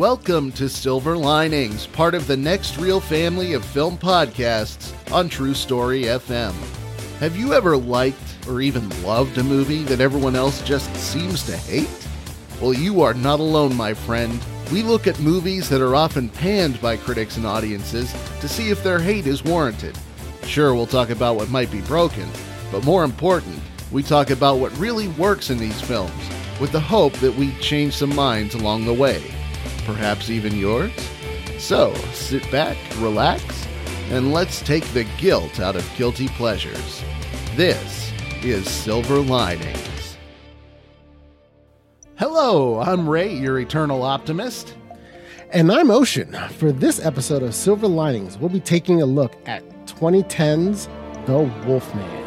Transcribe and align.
Welcome 0.00 0.50
to 0.52 0.66
Silver 0.66 1.14
Linings, 1.14 1.86
part 1.86 2.14
of 2.14 2.26
the 2.26 2.34
Next 2.34 2.78
Reel 2.78 3.00
family 3.00 3.52
of 3.52 3.62
film 3.62 3.98
podcasts 3.98 4.94
on 5.12 5.28
TruStory 5.28 6.04
FM. 6.04 6.54
Have 7.18 7.36
you 7.36 7.52
ever 7.52 7.76
liked 7.76 8.48
or 8.48 8.62
even 8.62 8.88
loved 9.02 9.36
a 9.36 9.44
movie 9.44 9.82
that 9.82 10.00
everyone 10.00 10.36
else 10.36 10.62
just 10.62 10.90
seems 10.96 11.42
to 11.42 11.54
hate? 11.54 11.90
Well, 12.62 12.72
you 12.72 13.02
are 13.02 13.12
not 13.12 13.40
alone, 13.40 13.76
my 13.76 13.92
friend. 13.92 14.42
We 14.72 14.82
look 14.82 15.06
at 15.06 15.20
movies 15.20 15.68
that 15.68 15.82
are 15.82 15.94
often 15.94 16.30
panned 16.30 16.80
by 16.80 16.96
critics 16.96 17.36
and 17.36 17.44
audiences 17.44 18.10
to 18.40 18.48
see 18.48 18.70
if 18.70 18.82
their 18.82 19.00
hate 19.00 19.26
is 19.26 19.44
warranted. 19.44 19.98
Sure, 20.44 20.74
we'll 20.74 20.86
talk 20.86 21.10
about 21.10 21.36
what 21.36 21.50
might 21.50 21.70
be 21.70 21.82
broken, 21.82 22.26
but 22.72 22.84
more 22.84 23.04
important, 23.04 23.60
we 23.92 24.02
talk 24.02 24.30
about 24.30 24.60
what 24.60 24.74
really 24.78 25.08
works 25.08 25.50
in 25.50 25.58
these 25.58 25.82
films, 25.82 26.30
with 26.58 26.72
the 26.72 26.80
hope 26.80 27.12
that 27.16 27.34
we 27.34 27.52
change 27.58 27.92
some 27.92 28.16
minds 28.16 28.54
along 28.54 28.86
the 28.86 28.94
way 28.94 29.22
perhaps 29.82 30.30
even 30.30 30.56
yours? 30.56 30.92
So, 31.58 31.94
sit 32.12 32.48
back, 32.50 32.76
relax, 32.98 33.66
and 34.10 34.32
let's 34.32 34.60
take 34.62 34.84
the 34.88 35.04
guilt 35.18 35.60
out 35.60 35.76
of 35.76 35.88
guilty 35.96 36.28
pleasures. 36.28 37.02
This 37.56 38.12
is 38.42 38.68
Silver 38.68 39.18
Linings. 39.18 40.16
Hello, 42.16 42.80
I'm 42.80 43.08
Ray, 43.08 43.34
your 43.34 43.58
eternal 43.60 44.02
optimist. 44.02 44.74
And 45.52 45.72
I'm 45.72 45.90
Ocean. 45.90 46.36
For 46.58 46.70
this 46.70 47.04
episode 47.04 47.42
of 47.42 47.54
Silver 47.54 47.88
Linings, 47.88 48.38
we'll 48.38 48.50
be 48.50 48.60
taking 48.60 49.02
a 49.02 49.06
look 49.06 49.36
at 49.46 49.62
2010's 49.86 50.88
The 51.26 51.38
Wolfman. 51.66 52.19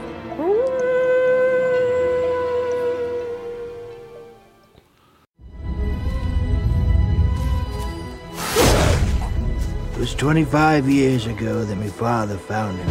Was 10.14 10.20
25 10.20 10.88
years 10.90 11.26
ago 11.26 11.64
that 11.66 11.76
my 11.76 11.88
father 11.88 12.38
found 12.38 12.78
him. 12.78 12.90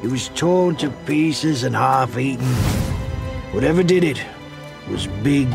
He 0.00 0.06
was 0.06 0.28
torn 0.28 0.76
to 0.76 0.90
pieces 1.06 1.64
and 1.64 1.74
half 1.74 2.16
eaten. 2.16 2.46
Whatever 3.52 3.82
did 3.82 4.04
it 4.04 4.22
was 4.88 5.08
big, 5.24 5.48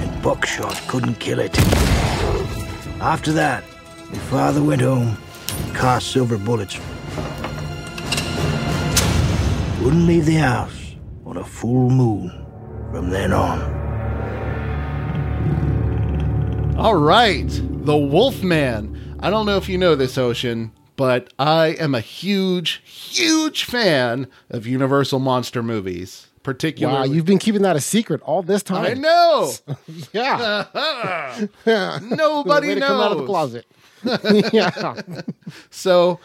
and 0.00 0.22
buckshot 0.22 0.80
couldn't 0.88 1.16
kill 1.16 1.38
it. 1.38 1.54
After 3.00 3.30
that, 3.32 3.62
my 4.08 4.18
father 4.30 4.62
went 4.62 4.80
home 4.80 5.18
and 5.64 5.76
cast 5.76 6.10
silver 6.10 6.38
bullets. 6.38 6.78
wouldn't 9.82 10.06
leave 10.06 10.24
the 10.26 10.36
house 10.36 10.94
on 11.26 11.36
a 11.36 11.44
full 11.44 11.90
moon 11.90 12.30
from 12.90 13.10
then 13.10 13.32
on. 13.32 13.60
All 16.78 16.96
right, 16.96 17.50
The 17.82 17.96
Wolfman. 17.96 19.16
I 19.20 19.30
don't 19.30 19.46
know 19.46 19.56
if 19.56 19.68
you 19.68 19.78
know 19.78 19.94
this, 19.94 20.18
Ocean, 20.18 20.72
but 20.96 21.32
I 21.38 21.68
am 21.68 21.94
a 21.94 22.00
huge, 22.00 22.82
huge 22.84 23.64
fan 23.64 24.28
of 24.50 24.66
Universal 24.66 25.18
monster 25.18 25.62
movies. 25.62 26.26
Particularly. 26.42 27.08
Wow, 27.08 27.14
you've 27.14 27.26
been 27.26 27.38
keeping 27.38 27.62
that 27.62 27.76
a 27.76 27.80
secret 27.80 28.22
all 28.22 28.42
this 28.42 28.62
time. 28.62 28.84
I 28.84 28.94
know. 28.94 29.52
Yeah. 30.12 30.66
Nobody 31.66 32.74
knows. 32.74 32.88
come 32.88 33.00
out 33.00 33.12
of 33.12 33.18
the 33.18 33.26
closet. 33.26 33.66
yeah. 34.52 35.02
So 35.70 36.18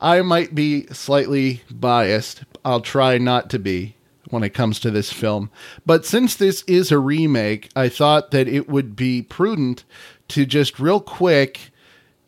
I 0.00 0.22
might 0.22 0.54
be 0.54 0.86
slightly 0.86 1.62
biased. 1.70 2.44
I'll 2.64 2.80
try 2.80 3.18
not 3.18 3.50
to 3.50 3.58
be 3.58 3.96
when 4.30 4.42
it 4.42 4.50
comes 4.54 4.78
to 4.80 4.90
this 4.90 5.12
film. 5.12 5.50
But 5.86 6.04
since 6.04 6.34
this 6.34 6.62
is 6.62 6.92
a 6.92 6.98
remake, 6.98 7.70
I 7.74 7.88
thought 7.88 8.30
that 8.30 8.48
it 8.48 8.68
would 8.68 8.94
be 8.96 9.22
prudent 9.22 9.84
to 10.28 10.44
just 10.44 10.78
real 10.78 11.00
quick 11.00 11.70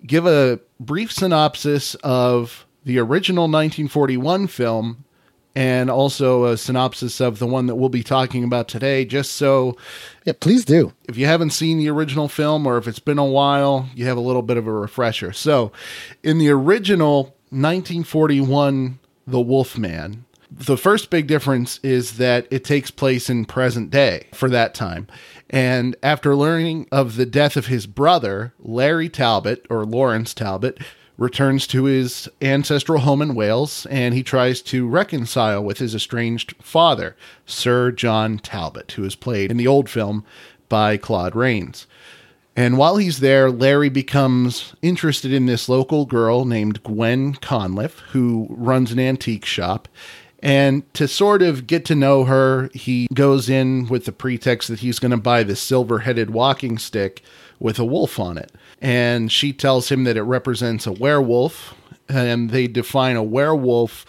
give 0.06 0.26
a 0.26 0.61
brief 0.79 1.12
synopsis 1.12 1.94
of 1.97 2.67
the 2.85 2.99
original 2.99 3.43
1941 3.44 4.47
film 4.47 5.05
and 5.55 5.91
also 5.91 6.44
a 6.44 6.56
synopsis 6.56 7.20
of 7.20 7.38
the 7.41 7.47
one 7.47 7.67
that 7.67 7.75
we'll 7.75 7.88
be 7.88 8.05
talking 8.05 8.44
about 8.44 8.69
today, 8.69 9.05
just 9.05 9.32
so 9.32 9.76
Yeah, 10.25 10.35
please 10.38 10.64
do. 10.64 10.93
if 11.08 11.17
you 11.19 11.26
haven't 11.26 11.50
seen 11.50 11.79
the 11.79 11.91
original 11.91 12.29
film 12.29 12.67
or 12.67 12.79
if 12.79 12.87
it's 12.87 13.00
been 13.00 13.19
a 13.19 13.25
while, 13.25 13.88
you 13.94 14.06
have 14.06 14.17
a 14.17 14.20
little 14.23 14.43
bit 14.43 14.56
of 14.56 14.67
a 14.67 14.73
refresher. 14.73 15.32
So, 15.32 15.73
in 16.23 16.38
the 16.38 16.50
original 16.50 17.35
1941 17.50 19.00
The 19.26 19.41
Wolfman, 19.41 20.25
the 20.50 20.76
first 20.76 21.11
big 21.11 21.26
difference 21.26 21.79
is 21.82 22.17
that 22.17 22.47
it 22.50 22.64
takes 22.64 22.91
place 22.91 23.31
in 23.31 23.44
present 23.44 23.91
day 23.91 24.26
for 24.32 24.49
that 24.50 24.75
time. 24.75 25.06
And 25.49 25.97
after 26.02 26.35
learning 26.35 26.88
of 26.91 27.17
the 27.17 27.26
death 27.26 27.56
of 27.56 27.67
his 27.67 27.87
brother, 27.87 28.52
Larry 28.58 29.08
Talbot 29.08 29.67
or 29.70 29.85
Lawrence 29.85 30.35
Talbot 30.35 30.79
returns 31.17 31.67
to 31.67 31.85
his 31.85 32.29
ancestral 32.41 33.00
home 33.00 33.20
in 33.20 33.35
Wales 33.35 33.87
and 33.91 34.14
he 34.14 34.23
tries 34.23 34.62
to 34.62 34.88
reconcile 34.88 35.62
with 35.62 35.79
his 35.79 35.94
estranged 35.94 36.55
father, 36.62 37.14
Sir 37.44 37.93
John 37.93 38.38
Talbot, 38.38 38.93
who 38.93 39.05
is 39.05 39.14
played 39.14 39.50
in 39.50 39.56
the 39.56 39.67
old 39.67 39.88
film 39.88 40.25
by 40.69 40.97
Claude 40.97 41.37
Rains. 41.37 41.87
And 42.56 42.76
while 42.76 42.97
he's 42.97 43.20
there, 43.20 43.50
Larry 43.50 43.88
becomes 43.88 44.75
interested 44.82 45.32
in 45.32 45.47
this 45.47 45.69
local 45.69 46.05
girl 46.05 46.44
named 46.44 46.82
Gwen 46.82 47.35
Conliffe, 47.35 48.00
who 48.11 48.47
runs 48.50 48.91
an 48.91 48.99
antique 48.99 49.44
shop. 49.44 49.88
And 50.43 50.93
to 50.95 51.07
sort 51.07 51.43
of 51.43 51.67
get 51.67 51.85
to 51.87 51.95
know 51.95 52.25
her, 52.25 52.71
he 52.73 53.09
goes 53.13 53.49
in 53.49 53.89
with 53.89 54.07
the 54.07 54.13
pretext 54.13 54.69
that 54.69 54.81
he's 54.81 54.99
going 54.99 55.11
to 55.11 55.17
buy 55.17 55.43
the 55.43 55.57
silver 55.57 56.01
headed 56.01 56.31
walking 56.31 56.79
stick 56.79 57.23
with 57.59 57.79
a 57.79 57.85
wolf 57.85 58.19
on 58.19 58.39
it. 58.39 58.53
And 58.81 59.31
she 59.31 59.53
tells 59.53 59.91
him 59.91 60.05
that 60.05 60.17
it 60.17 60.23
represents 60.23 60.87
a 60.87 60.93
werewolf. 60.93 61.75
And 62.09 62.51
they 62.51 62.67
define 62.67 63.17
a 63.17 63.23
werewolf 63.23 64.05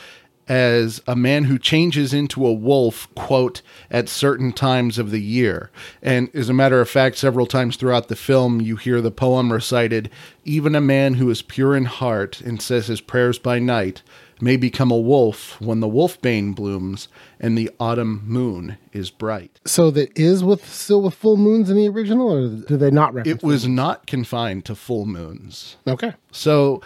as 0.48 1.02
a 1.08 1.16
man 1.16 1.46
who 1.46 1.58
changes 1.58 2.14
into 2.14 2.46
a 2.46 2.52
wolf, 2.52 3.08
quote, 3.16 3.62
at 3.90 4.10
certain 4.10 4.52
times 4.52 4.98
of 4.98 5.12
the 5.12 5.22
year. 5.22 5.70
And 6.02 6.30
as 6.36 6.50
a 6.50 6.54
matter 6.54 6.82
of 6.82 6.90
fact, 6.90 7.18
several 7.18 7.46
times 7.46 7.78
throughout 7.78 8.08
the 8.08 8.16
film, 8.16 8.60
you 8.60 8.76
hear 8.76 9.02
the 9.02 9.12
poem 9.12 9.54
recited 9.54 10.10
even 10.44 10.76
a 10.76 10.82
man 10.82 11.14
who 11.14 11.30
is 11.30 11.42
pure 11.42 11.76
in 11.76 11.86
heart 11.86 12.42
and 12.42 12.62
says 12.62 12.88
his 12.88 13.02
prayers 13.02 13.40
by 13.40 13.60
night 13.60 14.02
may 14.42 14.58
become 14.58 14.92
a 14.92 14.98
wolf 14.98 15.60
when 15.62 15.80
the 15.80 15.88
wolfbane 15.88 16.56
blooms 16.56 17.08
and 17.40 17.58
the 17.58 17.70
autumn 17.80 18.22
moon 18.26 18.78
is 18.94 19.10
bright. 19.10 19.60
So 19.66 19.92
that 19.92 20.18
is 20.18 20.44
with 20.44 20.68
still 20.68 21.02
with 21.02 21.14
full 21.14 21.38
moons 21.38 21.70
in 21.70 21.78
the 21.78 21.88
original, 21.88 22.32
or 22.32 22.48
do 22.50 22.78
they 22.78 22.92
not? 22.92 23.28
It 23.28 23.44
was 23.44 23.68
not 23.68 24.08
confined 24.08 24.66
to 24.66 24.76
full 24.76 25.06
moons. 25.06 25.78
okay. 25.88 26.14
So 26.32 26.82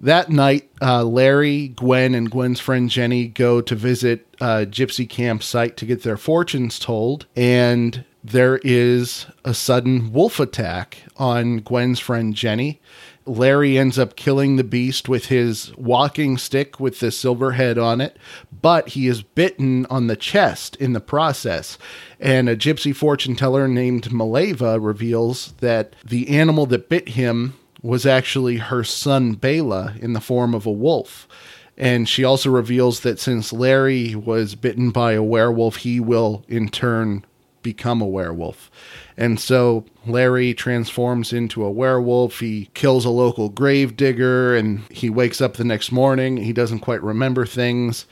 that 0.00 0.30
night, 0.30 0.68
uh, 0.82 1.04
Larry, 1.04 1.68
Gwen, 1.68 2.14
and 2.14 2.30
Gwen's 2.30 2.58
friend 2.60 2.90
Jenny 2.90 3.28
go 3.28 3.60
to 3.60 3.74
visit 3.76 4.26
a 4.40 4.66
gypsy 4.66 5.08
campsite 5.08 5.76
to 5.76 5.86
get 5.86 6.02
their 6.02 6.16
fortunes 6.16 6.78
told. 6.80 7.26
And 7.36 8.04
there 8.24 8.58
is 8.64 9.26
a 9.44 9.54
sudden 9.54 10.12
wolf 10.12 10.40
attack 10.40 10.98
on 11.16 11.58
Gwen's 11.58 12.00
friend 12.00 12.34
Jenny. 12.34 12.80
Larry 13.26 13.78
ends 13.78 13.98
up 13.98 14.16
killing 14.16 14.56
the 14.56 14.64
beast 14.64 15.08
with 15.08 15.26
his 15.26 15.72
walking 15.76 16.36
stick 16.38 16.80
with 16.80 17.00
the 17.00 17.10
silver 17.10 17.52
head 17.52 17.78
on 17.78 18.00
it, 18.00 18.16
but 18.60 18.90
he 18.90 19.06
is 19.06 19.22
bitten 19.22 19.86
on 19.86 20.06
the 20.06 20.16
chest 20.16 20.76
in 20.76 20.92
the 20.92 21.00
process. 21.00 21.78
And 22.18 22.48
a 22.48 22.56
gypsy 22.56 22.94
fortune 22.94 23.36
teller 23.36 23.68
named 23.68 24.10
Maleva 24.10 24.78
reveals 24.84 25.52
that 25.58 25.94
the 26.04 26.28
animal 26.28 26.66
that 26.66 26.88
bit 26.88 27.10
him 27.10 27.54
was 27.82 28.06
actually 28.06 28.58
her 28.58 28.84
son 28.84 29.34
Bela 29.34 29.94
in 30.00 30.12
the 30.12 30.20
form 30.20 30.54
of 30.54 30.66
a 30.66 30.72
wolf. 30.72 31.28
And 31.76 32.08
she 32.08 32.22
also 32.22 32.50
reveals 32.50 33.00
that 33.00 33.18
since 33.18 33.52
Larry 33.52 34.14
was 34.14 34.54
bitten 34.54 34.90
by 34.90 35.12
a 35.12 35.22
werewolf, 35.22 35.76
he 35.76 35.98
will 36.00 36.44
in 36.46 36.68
turn 36.68 37.24
become 37.62 38.00
a 38.00 38.06
werewolf. 38.06 38.70
And 39.16 39.38
so 39.38 39.84
Larry 40.06 40.54
transforms 40.54 41.32
into 41.32 41.64
a 41.64 41.70
werewolf. 41.70 42.40
He 42.40 42.70
kills 42.74 43.04
a 43.04 43.10
local 43.10 43.48
grave 43.48 43.96
digger 43.96 44.56
and 44.56 44.80
he 44.90 45.10
wakes 45.10 45.40
up 45.40 45.54
the 45.54 45.64
next 45.64 45.92
morning. 45.92 46.38
He 46.38 46.52
doesn't 46.52 46.80
quite 46.80 47.02
remember 47.02 47.46
things. 47.46 48.06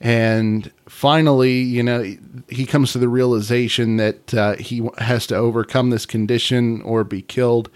And 0.00 0.70
finally, 0.88 1.60
you 1.60 1.82
know, 1.82 2.02
he 2.48 2.66
comes 2.66 2.92
to 2.92 2.98
the 2.98 3.08
realization 3.08 3.98
that 3.98 4.34
uh, 4.34 4.56
he 4.56 4.88
has 4.98 5.26
to 5.26 5.36
overcome 5.36 5.90
this 5.90 6.06
condition 6.06 6.80
or 6.82 7.04
be 7.04 7.22
killed. 7.22 7.70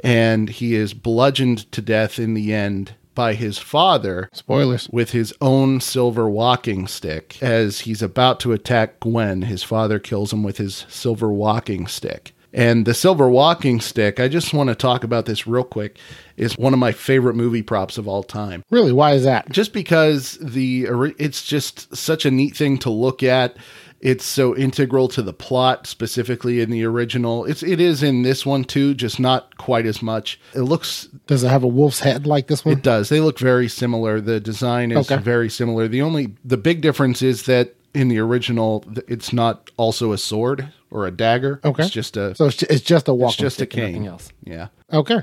And 0.00 0.48
he 0.48 0.74
is 0.74 0.94
bludgeoned 0.94 1.70
to 1.72 1.82
death 1.82 2.18
in 2.18 2.34
the 2.34 2.52
end 2.52 2.94
by 3.14 3.34
his 3.34 3.58
father 3.58 4.28
Spoilers. 4.32 4.88
with 4.90 5.10
his 5.10 5.32
own 5.40 5.80
silver 5.80 6.28
walking 6.28 6.86
stick. 6.86 7.36
As 7.42 7.80
he's 7.80 8.02
about 8.02 8.40
to 8.40 8.52
attack 8.52 9.00
Gwen, 9.00 9.42
his 9.42 9.62
father 9.62 9.98
kills 9.98 10.32
him 10.32 10.42
with 10.42 10.58
his 10.58 10.84
silver 10.88 11.32
walking 11.32 11.86
stick. 11.86 12.32
And 12.52 12.86
the 12.86 12.94
silver 12.94 13.28
walking 13.28 13.80
stick, 13.80 14.20
I 14.20 14.28
just 14.28 14.54
want 14.54 14.68
to 14.68 14.76
talk 14.76 15.02
about 15.02 15.26
this 15.26 15.44
real 15.44 15.64
quick, 15.64 15.98
is 16.36 16.56
one 16.56 16.72
of 16.72 16.78
my 16.78 16.92
favorite 16.92 17.34
movie 17.34 17.62
props 17.62 17.98
of 17.98 18.06
all 18.06 18.22
time 18.22 18.62
Really? 18.70 18.92
Why 18.92 19.12
is 19.14 19.24
that? 19.24 19.50
just 19.50 19.72
because 19.72 20.38
the 20.40 20.86
it's 21.18 21.44
just 21.44 21.94
such 21.96 22.24
a 22.24 22.30
neat 22.30 22.56
thing 22.56 22.78
to 22.78 22.90
look 22.90 23.24
at 23.24 23.56
it's 24.04 24.24
so 24.24 24.54
integral 24.54 25.08
to 25.08 25.22
the 25.22 25.32
plot 25.32 25.86
specifically 25.86 26.60
in 26.60 26.70
the 26.70 26.84
original 26.84 27.44
it's 27.46 27.62
it 27.62 27.80
is 27.80 28.02
in 28.02 28.22
this 28.22 28.44
one 28.46 28.62
too 28.62 28.94
just 28.94 29.18
not 29.18 29.56
quite 29.56 29.86
as 29.86 30.02
much 30.02 30.38
it 30.54 30.60
looks 30.60 31.08
Does 31.26 31.42
it 31.42 31.48
have 31.48 31.64
a 31.64 31.66
wolf's 31.68 32.00
head 32.00 32.26
like 32.26 32.46
this 32.46 32.64
one? 32.64 32.76
it 32.76 32.82
does 32.82 33.08
they 33.08 33.18
look 33.20 33.38
very 33.38 33.66
similar 33.68 34.20
the 34.20 34.38
design 34.40 34.92
is 34.92 35.10
Okay. 35.10 35.20
very 35.22 35.48
similar 35.50 35.88
the 35.88 36.02
only 36.02 36.34
the 36.44 36.56
big 36.58 36.82
difference 36.82 37.22
is 37.22 37.44
that 37.46 37.74
in 37.94 38.08
the 38.08 38.18
original 38.18 38.84
it's 39.08 39.32
not 39.32 39.70
also 39.78 40.12
a 40.12 40.18
sword 40.18 40.68
or 40.90 41.06
a 41.06 41.10
dagger 41.10 41.60
Okay. 41.64 41.84
it's 41.84 41.92
just 41.92 42.16
a 42.16 42.34
so 42.34 42.46
it's, 42.46 42.62
it's 42.64 42.82
just 42.82 43.08
a 43.08 43.14
walking 43.14 43.46
it's 43.46 43.56
just 43.56 43.60
a 43.62 43.66
cane 43.66 43.92
nothing 43.94 44.06
else. 44.06 44.32
yeah 44.44 44.68
Okay. 44.92 45.20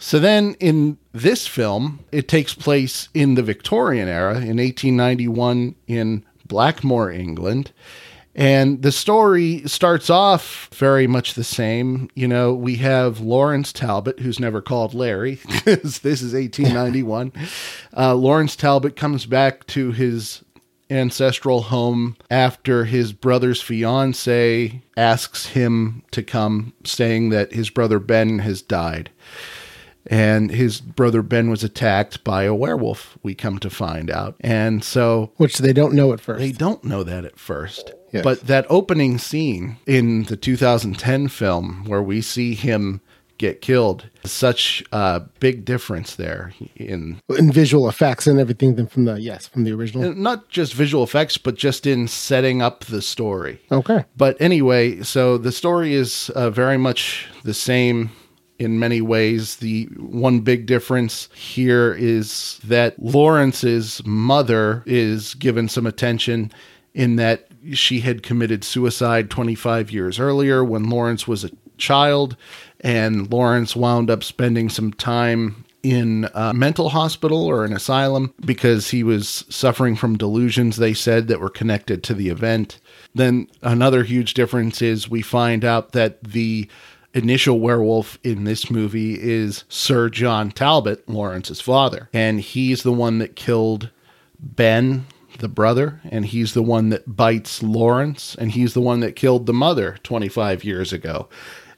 so 0.00 0.18
then 0.20 0.54
in 0.60 0.96
this 1.12 1.46
film, 1.46 1.98
it 2.12 2.28
takes 2.28 2.54
place 2.54 3.08
in 3.14 3.34
the 3.34 3.42
Victorian 3.42 4.08
era 4.08 4.36
in 4.36 4.56
1891 4.58 5.74
in 5.86 6.24
Blackmoor, 6.52 7.10
England. 7.10 7.72
And 8.34 8.82
the 8.82 8.92
story 8.92 9.62
starts 9.66 10.08
off 10.10 10.68
very 10.72 11.06
much 11.06 11.34
the 11.34 11.44
same. 11.44 12.10
You 12.14 12.28
know, 12.28 12.52
we 12.54 12.76
have 12.76 13.20
Lawrence 13.20 13.72
Talbot, 13.72 14.20
who's 14.20 14.40
never 14.40 14.60
called 14.62 14.94
Larry, 14.94 15.38
because 15.50 16.00
this 16.00 16.22
is 16.22 16.34
1891. 16.34 17.32
uh, 17.96 18.14
Lawrence 18.14 18.56
Talbot 18.56 18.96
comes 18.96 19.26
back 19.26 19.66
to 19.68 19.92
his 19.92 20.44
ancestral 20.90 21.62
home 21.62 22.16
after 22.30 22.84
his 22.84 23.14
brother's 23.14 23.62
fiance 23.62 24.82
asks 24.94 25.46
him 25.46 26.02
to 26.10 26.22
come, 26.22 26.74
saying 26.84 27.30
that 27.30 27.52
his 27.52 27.70
brother 27.70 27.98
Ben 27.98 28.40
has 28.40 28.60
died 28.60 29.10
and 30.06 30.50
his 30.50 30.80
brother 30.80 31.22
Ben 31.22 31.50
was 31.50 31.62
attacked 31.64 32.24
by 32.24 32.44
a 32.44 32.54
werewolf, 32.54 33.16
we 33.22 33.34
come 33.34 33.58
to 33.60 33.70
find 33.70 34.10
out. 34.10 34.36
And 34.40 34.82
so 34.82 35.32
Which 35.36 35.58
they 35.58 35.72
don't 35.72 35.94
know 35.94 36.12
at 36.12 36.20
first. 36.20 36.40
they 36.40 36.52
don't 36.52 36.82
know 36.84 37.02
that 37.02 37.24
at 37.24 37.38
first. 37.38 37.92
Yes. 38.12 38.24
But 38.24 38.46
that 38.46 38.66
opening 38.68 39.18
scene 39.18 39.78
in 39.86 40.24
the 40.24 40.36
2010 40.36 41.28
film 41.28 41.84
where 41.86 42.02
we 42.02 42.20
see 42.20 42.54
him 42.54 43.00
get 43.38 43.60
killed, 43.60 44.06
such 44.24 44.84
a 44.92 45.20
big 45.40 45.64
difference 45.64 46.14
there 46.14 46.52
in 46.76 47.20
in 47.38 47.50
visual 47.50 47.88
effects 47.88 48.26
and 48.26 48.38
everything 48.38 48.76
than 48.76 48.86
from 48.86 49.04
the 49.06 49.20
yes 49.20 49.48
from 49.48 49.64
the 49.64 49.72
original. 49.72 50.14
not 50.14 50.48
just 50.48 50.74
visual 50.74 51.02
effects, 51.02 51.38
but 51.38 51.56
just 51.56 51.86
in 51.86 52.06
setting 52.06 52.60
up 52.62 52.84
the 52.84 53.02
story. 53.02 53.60
Okay. 53.72 54.04
But 54.16 54.36
anyway, 54.40 55.02
so 55.02 55.38
the 55.38 55.50
story 55.50 55.94
is 55.94 56.30
uh, 56.36 56.50
very 56.50 56.76
much 56.78 57.26
the 57.42 57.54
same 57.54 58.10
in 58.62 58.78
many 58.78 59.00
ways. 59.00 59.56
The 59.56 59.84
one 59.96 60.40
big 60.40 60.66
difference 60.66 61.28
here 61.34 61.92
is 61.92 62.60
that 62.64 62.98
Lawrence's 63.02 64.04
mother 64.04 64.82
is 64.86 65.34
given 65.34 65.68
some 65.68 65.86
attention 65.86 66.52
in 66.94 67.16
that 67.16 67.48
she 67.72 68.00
had 68.00 68.22
committed 68.22 68.64
suicide 68.64 69.30
25 69.30 69.90
years 69.90 70.18
earlier 70.18 70.64
when 70.64 70.90
Lawrence 70.90 71.28
was 71.28 71.44
a 71.44 71.50
child, 71.78 72.36
and 72.80 73.30
Lawrence 73.30 73.74
wound 73.76 74.10
up 74.10 74.22
spending 74.24 74.68
some 74.68 74.92
time 74.92 75.64
in 75.82 76.28
a 76.34 76.54
mental 76.54 76.90
hospital 76.90 77.44
or 77.44 77.64
an 77.64 77.72
asylum 77.72 78.32
because 78.44 78.90
he 78.90 79.02
was 79.02 79.44
suffering 79.48 79.96
from 79.96 80.16
delusions, 80.16 80.76
they 80.76 80.94
said, 80.94 81.26
that 81.26 81.40
were 81.40 81.50
connected 81.50 82.04
to 82.04 82.14
the 82.14 82.28
event. 82.28 82.78
Then 83.14 83.48
another 83.62 84.04
huge 84.04 84.34
difference 84.34 84.80
is 84.80 85.10
we 85.10 85.22
find 85.22 85.64
out 85.64 85.92
that 85.92 86.22
the 86.22 86.68
initial 87.14 87.60
werewolf 87.60 88.18
in 88.22 88.44
this 88.44 88.70
movie 88.70 89.20
is 89.20 89.64
Sir 89.68 90.08
John 90.08 90.50
Talbot, 90.50 91.08
Lawrence's 91.08 91.60
father. 91.60 92.08
And 92.12 92.40
he's 92.40 92.82
the 92.82 92.92
one 92.92 93.18
that 93.18 93.36
killed 93.36 93.90
Ben, 94.38 95.06
the 95.38 95.48
brother, 95.48 96.00
and 96.10 96.26
he's 96.26 96.54
the 96.54 96.62
one 96.62 96.88
that 96.90 97.16
bites 97.16 97.62
Lawrence, 97.62 98.34
and 98.34 98.52
he's 98.52 98.74
the 98.74 98.80
one 98.80 99.00
that 99.00 99.16
killed 99.16 99.46
the 99.46 99.52
mother 99.52 99.98
25 100.02 100.64
years 100.64 100.92
ago. 100.92 101.28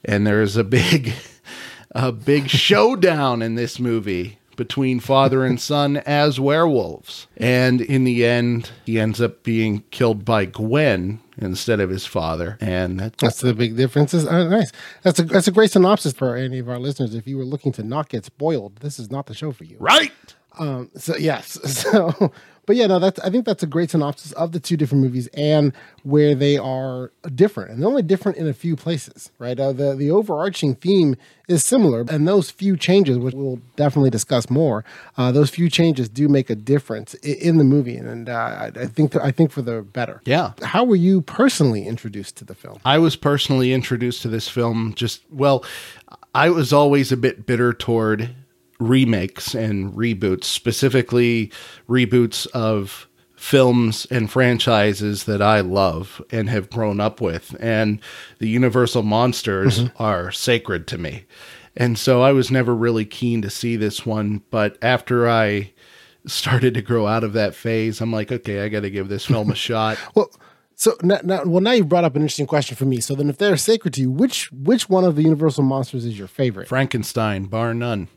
And 0.05 0.27
there's 0.27 0.57
a 0.57 0.65
big 0.65 1.13
a 1.93 2.13
big 2.13 2.49
showdown 2.51 3.43
in 3.43 3.55
this 3.55 3.79
movie 3.79 4.39
between 4.57 5.01
father 5.01 5.45
and 5.45 5.61
son 5.61 5.99
as 5.99 6.39
werewolves. 6.41 7.27
And 7.37 7.81
in 7.81 8.05
the 8.05 8.25
end, 8.25 8.71
he 8.87 8.99
ends 8.99 9.21
up 9.21 9.43
being 9.43 9.83
killed 9.91 10.25
by 10.25 10.45
Gwen 10.47 11.21
instead 11.37 11.81
of 11.81 11.91
his 11.91 12.07
father. 12.07 12.57
And 12.61 13.01
that's, 13.01 13.17
That's 13.21 13.41
the 13.41 13.55
big 13.55 13.77
differences. 13.77 14.27
Uh, 14.27 14.49
nice. 14.49 14.73
That's 15.03 15.19
a 15.19 15.25
that's 15.25 15.49
a 15.49 15.53
great 15.53 15.71
synopsis 15.71 16.13
for 16.13 16.37
any 16.37 16.59
of 16.59 16.69
our 16.69 16.79
listeners. 16.79 17.15
If 17.15 17.27
you 17.27 17.37
were 17.37 17.45
looking 17.45 17.73
to 17.73 17.83
not 17.83 18.09
get 18.09 18.25
spoiled, 18.25 18.77
this 18.77 18.99
is 18.99 19.11
not 19.11 19.27
the 19.27 19.35
show 19.35 19.53
for 19.53 19.65
you. 19.65 19.77
right. 19.81 20.13
Um, 20.57 20.91
so 20.95 21.17
yes, 21.17 21.59
so 21.83 22.31
but 22.67 22.77
yeah, 22.77 22.87
no, 22.87 22.99
that's 22.99 23.19
I 23.21 23.31
think 23.31 23.45
that's 23.45 23.63
a 23.63 23.67
great 23.67 23.91
synopsis 23.91 24.33
of 24.33 24.53
the 24.53 24.61
two 24.61 24.77
different 24.77 25.03
movies 25.05 25.29
and 25.35 25.73
where 26.03 26.35
they 26.35 26.57
are 26.59 27.11
different, 27.35 27.71
and 27.71 27.81
they're 27.83 27.89
only 27.89 28.03
different 28.03 28.39
in 28.39 28.47
a 28.49 28.53
few 28.55 28.77
places, 28.77 29.31
right? 29.39 29.59
Uh, 29.59 29.73
the 29.73 29.95
the 29.95 30.11
overarching 30.11 30.75
theme 30.75 31.17
is 31.49 31.65
similar, 31.65 32.05
and 32.09 32.27
those 32.27 32.51
few 32.51 32.77
changes, 32.77 33.19
which 33.19 33.35
we'll 33.35 33.61
definitely 33.77 34.09
discuss 34.11 34.49
more, 34.49 34.83
uh, 35.19 35.31
those 35.31 35.51
few 35.51 35.69
changes 35.69 36.09
do 36.09 36.27
make 36.29 36.49
a 36.49 36.55
difference 36.55 37.15
i- 37.25 37.29
in 37.29 37.59
the 37.59 37.65
movie, 37.65 37.97
and 37.97 38.29
uh, 38.29 38.33
I, 38.33 38.73
I 38.75 38.87
think 38.87 39.15
I 39.17 39.31
think 39.31 39.51
for 39.51 39.63
the 39.63 39.83
better. 39.83 40.21
Yeah. 40.25 40.53
How 40.63 40.85
were 40.85 40.97
you 40.97 41.21
personally 41.21 41.87
introduced 41.87 42.37
to 42.37 42.45
the 42.45 42.55
film? 42.55 42.79
I 42.85 42.99
was 42.99 43.17
personally 43.17 43.73
introduced 43.73 44.23
to 44.23 44.29
this 44.29 44.49
film 44.49 44.95
just, 44.95 45.23
well, 45.31 45.65
I 46.35 46.51
was 46.51 46.73
always 46.73 47.13
a 47.13 47.17
bit 47.17 47.47
bitter 47.47 47.73
toward 47.73 48.31
remakes 48.89 49.55
and 49.55 49.93
reboots, 49.93 50.45
specifically 50.45 51.51
reboots 51.89 52.47
of 52.49 53.09
films 53.37 54.07
and 54.11 54.31
franchises 54.31 55.25
that 55.25 55.43
I 55.43 55.61
love 55.61 56.23
and 56.31 56.49
have 56.49 56.71
grown 56.71 56.99
up 56.99 57.21
with. 57.21 57.55
And 57.61 58.01
the 58.39 58.49
Universal 58.49 59.03
monsters 59.03 59.81
mm-hmm. 59.81 60.03
are 60.03 60.33
sacred 60.33 60.87
to 60.89 60.99
me. 60.99 61.25
And 61.77 61.99
so 61.99 62.23
I 62.23 62.33
was 62.33 62.51
never 62.51 62.75
really 62.75 63.05
keen 63.05 63.43
to 63.43 63.51
see 63.51 63.77
this 63.77 64.07
one. 64.07 64.43
But 64.51 64.79
after 64.81 65.29
I 65.29 65.73
started 66.27 66.75
to 66.75 66.83
grow 66.83 67.07
out 67.07 67.25
of 67.25 67.33
that 67.35 67.55
phase, 67.55 68.01
I'm 68.01 68.13
like, 68.13 68.33
okay, 68.33 68.63
I 68.63 68.69
got 68.69 68.81
to 68.81 68.91
give 68.91 69.09
this 69.09 69.27
film 69.27 69.51
a 69.51 69.55
shot. 69.57 69.99
Well, 70.15 70.31
so 70.77 70.97
now, 71.03 71.21
now, 71.23 71.45
well, 71.45 71.61
now 71.61 71.73
you 71.73 71.85
brought 71.85 72.05
up 72.05 72.17
an 72.17 72.23
interesting 72.23 72.47
question 72.47 72.77
for 72.77 72.85
me. 72.85 73.01
So 73.01 73.15
then, 73.15 73.29
if 73.29 73.39
they're 73.39 73.57
sacred 73.57 73.95
to 73.95 74.01
you, 74.01 74.11
which 74.11 74.51
which 74.53 74.89
one 74.89 75.05
of 75.05 75.17
the 75.17 75.23
Universal 75.23 75.65
monsters 75.65 76.05
is 76.05 76.19
your 76.19 76.27
favorite? 76.29 76.69
Frankenstein, 76.69 77.45
bar 77.45 77.75
none. 77.75 78.09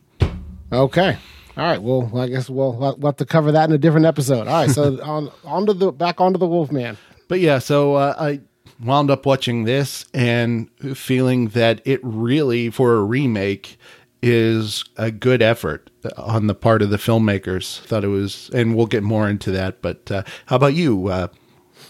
Okay. 0.72 1.16
All 1.56 1.64
right. 1.64 1.82
Well, 1.82 2.10
I 2.16 2.28
guess 2.28 2.48
we'll, 2.48 2.72
we'll 2.74 2.96
have 3.04 3.16
to 3.16 3.26
cover 3.26 3.52
that 3.52 3.68
in 3.68 3.74
a 3.74 3.78
different 3.78 4.06
episode. 4.06 4.46
All 4.46 4.66
right. 4.66 4.70
So 4.70 5.02
on 5.02 5.30
onto 5.44 5.72
the 5.72 5.92
back 5.92 6.20
onto 6.20 6.38
the 6.38 6.46
Wolfman. 6.46 6.96
But 7.26 7.40
yeah, 7.40 7.58
so 7.58 7.94
uh, 7.94 8.14
I 8.18 8.40
wound 8.82 9.10
up 9.10 9.26
watching 9.26 9.64
this 9.64 10.06
and 10.14 10.68
feeling 10.94 11.48
that 11.48 11.80
it 11.84 12.00
really, 12.02 12.70
for 12.70 12.96
a 12.96 13.02
remake, 13.02 13.78
is 14.22 14.84
a 14.96 15.10
good 15.10 15.42
effort 15.42 15.90
on 16.16 16.46
the 16.46 16.54
part 16.54 16.82
of 16.82 16.90
the 16.90 16.96
filmmakers. 16.96 17.80
Thought 17.80 18.04
it 18.04 18.08
was, 18.08 18.50
and 18.54 18.76
we'll 18.76 18.86
get 18.86 19.02
more 19.02 19.28
into 19.28 19.50
that. 19.50 19.82
But 19.82 20.10
uh, 20.10 20.22
how 20.46 20.56
about 20.56 20.74
you? 20.74 21.08
Uh, 21.08 21.28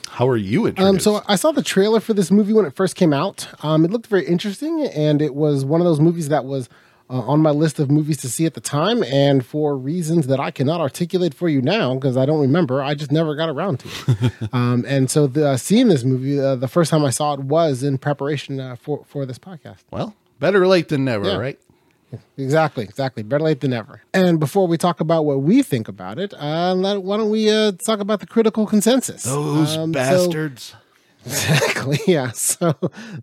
how 0.09 0.29
are 0.29 0.37
you 0.37 0.67
introduced? 0.67 0.89
Um, 0.89 0.99
so 0.99 1.23
I 1.29 1.37
saw 1.37 1.53
the 1.53 1.63
trailer 1.63 2.01
for 2.01 2.15
this 2.15 2.31
movie 2.31 2.53
when 2.53 2.65
it 2.65 2.75
first 2.75 2.97
came 2.97 3.13
out. 3.13 3.49
Um, 3.63 3.85
it 3.85 3.91
looked 3.91 4.07
very 4.07 4.27
interesting, 4.27 4.83
and 4.87 5.23
it 5.23 5.35
was 5.35 5.65
one 5.65 5.81
of 5.81 5.85
those 5.85 6.01
movies 6.01 6.29
that 6.29 6.45
was 6.45 6.69
uh, 7.11 7.21
on 7.21 7.41
my 7.41 7.51
list 7.51 7.79
of 7.79 7.91
movies 7.91 8.19
to 8.19 8.29
see 8.29 8.45
at 8.47 8.55
the 8.55 8.61
time. 8.61 9.03
And 9.05 9.45
for 9.45 9.77
reasons 9.77 10.27
that 10.27 10.39
I 10.41 10.51
cannot 10.51 10.81
articulate 10.81 11.35
for 11.35 11.49
you 11.49 11.63
now, 11.63 11.95
because 11.95 12.17
I 12.17 12.27
don't 12.27 12.41
remember, 12.41 12.83
I 12.83 12.95
just 12.95 13.11
never 13.13 13.35
got 13.35 13.49
around 13.49 13.81
to 13.81 13.89
it. 14.09 14.33
um, 14.53 14.85
and 14.87 15.11
so 15.11 15.27
the, 15.27 15.51
uh, 15.51 15.57
seeing 15.57 15.89
this 15.89 16.05
movie, 16.05 16.39
uh, 16.41 16.55
the 16.57 16.69
first 16.69 16.91
time 16.91 17.05
I 17.05 17.11
saw 17.11 17.35
it 17.35 17.41
was 17.41 17.83
in 17.83 17.99
preparation 17.99 18.61
uh, 18.61 18.77
for 18.77 19.05
for 19.07 19.25
this 19.27 19.39
podcast. 19.39 19.85
well, 19.91 20.15
better 20.39 20.67
late 20.67 20.89
than 20.89 21.05
never, 21.05 21.27
Yeah. 21.27 21.37
right? 21.37 21.59
Exactly, 22.39 22.85
exactly. 22.85 23.23
Better 23.23 23.45
late 23.45 23.61
than 23.61 23.73
never. 23.73 24.01
And 24.15 24.41
before 24.41 24.67
we 24.67 24.79
talk 24.79 25.01
about 25.01 25.27
what 25.27 25.43
we 25.43 25.63
think 25.63 25.89
about 25.89 26.19
it, 26.19 26.33
uh, 26.39 26.73
let, 26.75 27.03
why 27.03 27.19
don't 27.19 27.29
we 27.29 27.51
uh, 27.51 27.73
talk 27.73 28.01
about 28.01 28.21
the 28.21 28.27
critical 28.27 28.65
consensus? 28.67 29.25
Those 29.25 29.77
Um, 29.77 29.93
so- 29.93 29.99
bastards. 29.99 30.75
Exactly. 31.29 31.99
Yeah. 32.07 32.31
So 32.33 32.75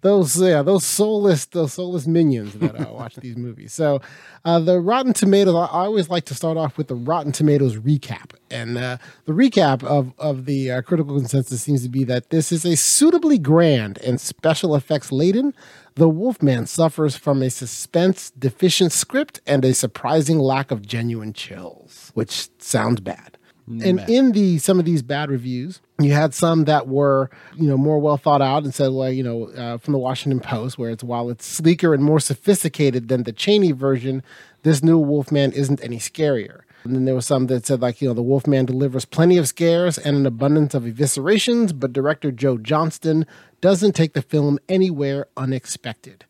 those 0.01 0.39
yeah 0.39 0.61
those 0.61 0.85
soulless 0.85 1.45
those 1.45 1.73
soulless 1.73 2.05
minions 2.07 2.53
that 2.53 2.79
uh, 2.79 2.91
watch 2.91 3.15
these 3.15 3.35
movies. 3.35 3.73
So 3.73 4.01
uh, 4.43 4.59
the 4.59 4.79
Rotten 4.79 5.13
Tomatoes. 5.13 5.55
I, 5.55 5.85
always 5.85 6.09
like 6.09 6.25
to 6.25 6.35
start 6.35 6.57
off 6.57 6.77
with 6.77 6.87
the 6.87 6.95
Rotten 6.95 7.31
Tomatoes 7.31 7.77
recap, 7.77 8.31
and 8.51 8.77
uh, 8.77 8.97
the 9.25 9.33
recap 9.33 9.83
of 9.83 10.13
of 10.19 10.45
the 10.45 10.71
uh, 10.71 10.81
critical 10.81 11.15
consensus 11.15 11.61
seems 11.61 11.83
to 11.83 11.89
be 11.89 12.03
that 12.03 12.29
this 12.29 12.51
is 12.51 12.65
a 12.65 12.75
suitably 12.75 13.37
grand 13.37 13.97
and 13.99 14.19
special 14.21 14.75
effects 14.75 15.11
laden. 15.11 15.53
The 15.95 16.09
Wolfman 16.09 16.65
suffers 16.67 17.15
from 17.15 17.41
a 17.41 17.49
suspense 17.49 18.31
deficient 18.31 18.91
script 18.91 19.39
and 19.47 19.63
a 19.63 19.73
surprising 19.73 20.39
lack 20.39 20.69
of 20.69 20.85
genuine 20.85 21.33
chills, 21.33 22.11
which 22.13 22.49
sounds 22.59 22.99
bad. 22.99 23.37
And 23.67 23.99
in 24.07 24.31
the 24.33 24.59
some 24.59 24.77
of 24.77 24.85
these 24.85 25.01
bad 25.01 25.29
reviews, 25.29 25.81
you 25.99 26.11
had 26.11 26.33
some 26.35 26.65
that 26.65 26.87
were 26.87 27.31
you 27.55 27.67
know 27.67 27.77
more 27.77 27.99
well 27.99 28.17
thought 28.17 28.41
out 28.41 28.63
and 28.63 28.73
said, 28.73 28.91
well, 28.91 29.11
you 29.11 29.23
know, 29.23 29.45
uh, 29.45 29.77
from 29.79 29.93
the 29.93 29.97
Washington 29.97 30.39
Post, 30.39 30.77
where 30.77 30.91
it's 30.91 31.03
while 31.03 31.29
it's 31.29 31.45
sleeker 31.45 31.93
and 31.93 32.03
more 32.03 32.19
sophisticated 32.19 33.07
than 33.07 33.23
the 33.23 33.31
Chaney 33.31 33.71
version, 33.71 34.21
this 34.63 34.83
new 34.83 34.99
Wolfman 34.99 35.51
isn't 35.51 35.83
any 35.83 35.97
scarier. 35.97 36.61
And 36.83 36.95
then 36.95 37.05
there 37.05 37.15
was 37.15 37.25
some 37.25 37.47
that 37.47 37.65
said 37.65 37.81
like 37.81 38.01
you 38.01 38.07
know 38.07 38.13
the 38.13 38.21
Wolfman 38.21 38.65
delivers 38.65 39.05
plenty 39.05 39.37
of 39.37 39.47
scares 39.47 39.97
and 39.97 40.15
an 40.15 40.27
abundance 40.27 40.75
of 40.75 40.83
eviscerations, 40.83 41.77
but 41.77 41.91
director 41.91 42.31
Joe 42.31 42.59
Johnston 42.59 43.25
doesn't 43.61 43.93
take 43.93 44.13
the 44.13 44.21
film 44.21 44.59
anywhere 44.69 45.25
unexpected. 45.35 46.25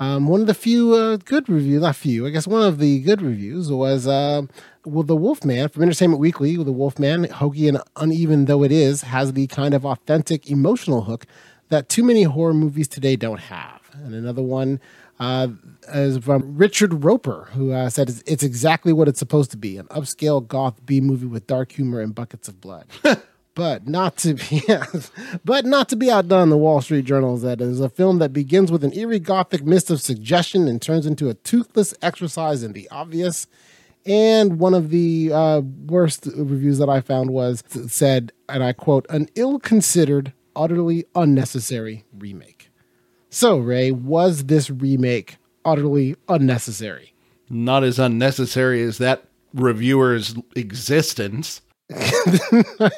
Um, 0.00 0.26
one 0.26 0.40
of 0.40 0.46
the 0.46 0.54
few 0.54 0.94
uh, 0.94 1.16
good 1.18 1.48
reviews, 1.48 1.82
not 1.82 1.96
few, 1.96 2.26
I 2.26 2.30
guess 2.30 2.46
one 2.46 2.62
of 2.62 2.78
the 2.78 3.00
good 3.00 3.22
reviews 3.22 3.70
was, 3.70 4.06
uh, 4.06 4.42
well, 4.84 5.04
The 5.04 5.16
Wolfman 5.16 5.68
from 5.68 5.84
Entertainment 5.84 6.20
Weekly, 6.20 6.56
The 6.56 6.72
Wolfman, 6.72 7.24
hokey 7.24 7.68
and 7.68 7.78
uneven 7.96 8.46
though 8.46 8.64
it 8.64 8.72
is, 8.72 9.02
has 9.02 9.34
the 9.34 9.46
kind 9.46 9.72
of 9.72 9.86
authentic 9.86 10.50
emotional 10.50 11.02
hook 11.02 11.26
that 11.68 11.88
too 11.88 12.02
many 12.02 12.24
horror 12.24 12.54
movies 12.54 12.88
today 12.88 13.16
don't 13.16 13.40
have. 13.40 13.80
And 13.92 14.14
another 14.14 14.42
one 14.42 14.80
uh, 15.20 15.48
is 15.92 16.18
from 16.18 16.56
Richard 16.56 17.04
Roeper, 17.04 17.48
who 17.52 17.72
uh, 17.72 17.88
said 17.88 18.08
it's, 18.08 18.22
it's 18.26 18.42
exactly 18.42 18.92
what 18.92 19.06
it's 19.06 19.18
supposed 19.20 19.52
to 19.52 19.56
be 19.56 19.78
an 19.78 19.86
upscale 19.86 20.46
goth 20.46 20.84
B 20.84 21.00
movie 21.00 21.26
with 21.26 21.46
dark 21.46 21.72
humor 21.72 22.00
and 22.00 22.14
buckets 22.14 22.48
of 22.48 22.60
blood. 22.60 22.86
but 23.54 23.86
not 23.86 24.16
to 24.16 24.34
be 24.34 24.62
but 25.44 25.64
not 25.64 25.88
to 25.88 25.96
be 25.96 26.10
outdone 26.10 26.50
the 26.50 26.56
wall 26.56 26.80
street 26.80 27.04
journal 27.04 27.36
that 27.36 27.60
is 27.60 27.80
a 27.80 27.88
film 27.88 28.18
that 28.18 28.32
begins 28.32 28.70
with 28.70 28.84
an 28.84 28.92
eerie 28.94 29.18
gothic 29.18 29.64
mist 29.64 29.90
of 29.90 30.00
suggestion 30.00 30.68
and 30.68 30.82
turns 30.82 31.06
into 31.06 31.28
a 31.28 31.34
toothless 31.34 31.94
exercise 32.02 32.62
in 32.62 32.72
the 32.72 32.88
obvious. 32.90 33.46
And 34.06 34.58
one 34.58 34.74
of 34.74 34.90
the 34.90 35.32
uh, 35.32 35.62
worst 35.86 36.28
reviews 36.36 36.78
that 36.78 36.88
i 36.88 37.00
found 37.00 37.30
was 37.30 37.64
said 37.88 38.32
and 38.48 38.62
i 38.62 38.72
quote 38.72 39.06
an 39.08 39.28
ill-considered 39.34 40.32
utterly 40.56 41.04
unnecessary 41.14 42.04
remake. 42.16 42.70
So 43.30 43.58
ray 43.58 43.90
was 43.90 44.44
this 44.44 44.70
remake 44.70 45.38
utterly 45.64 46.16
unnecessary? 46.28 47.14
Not 47.48 47.84
as 47.84 47.98
unnecessary 47.98 48.82
as 48.82 48.98
that 48.98 49.24
reviewer's 49.52 50.34
existence. 50.56 51.60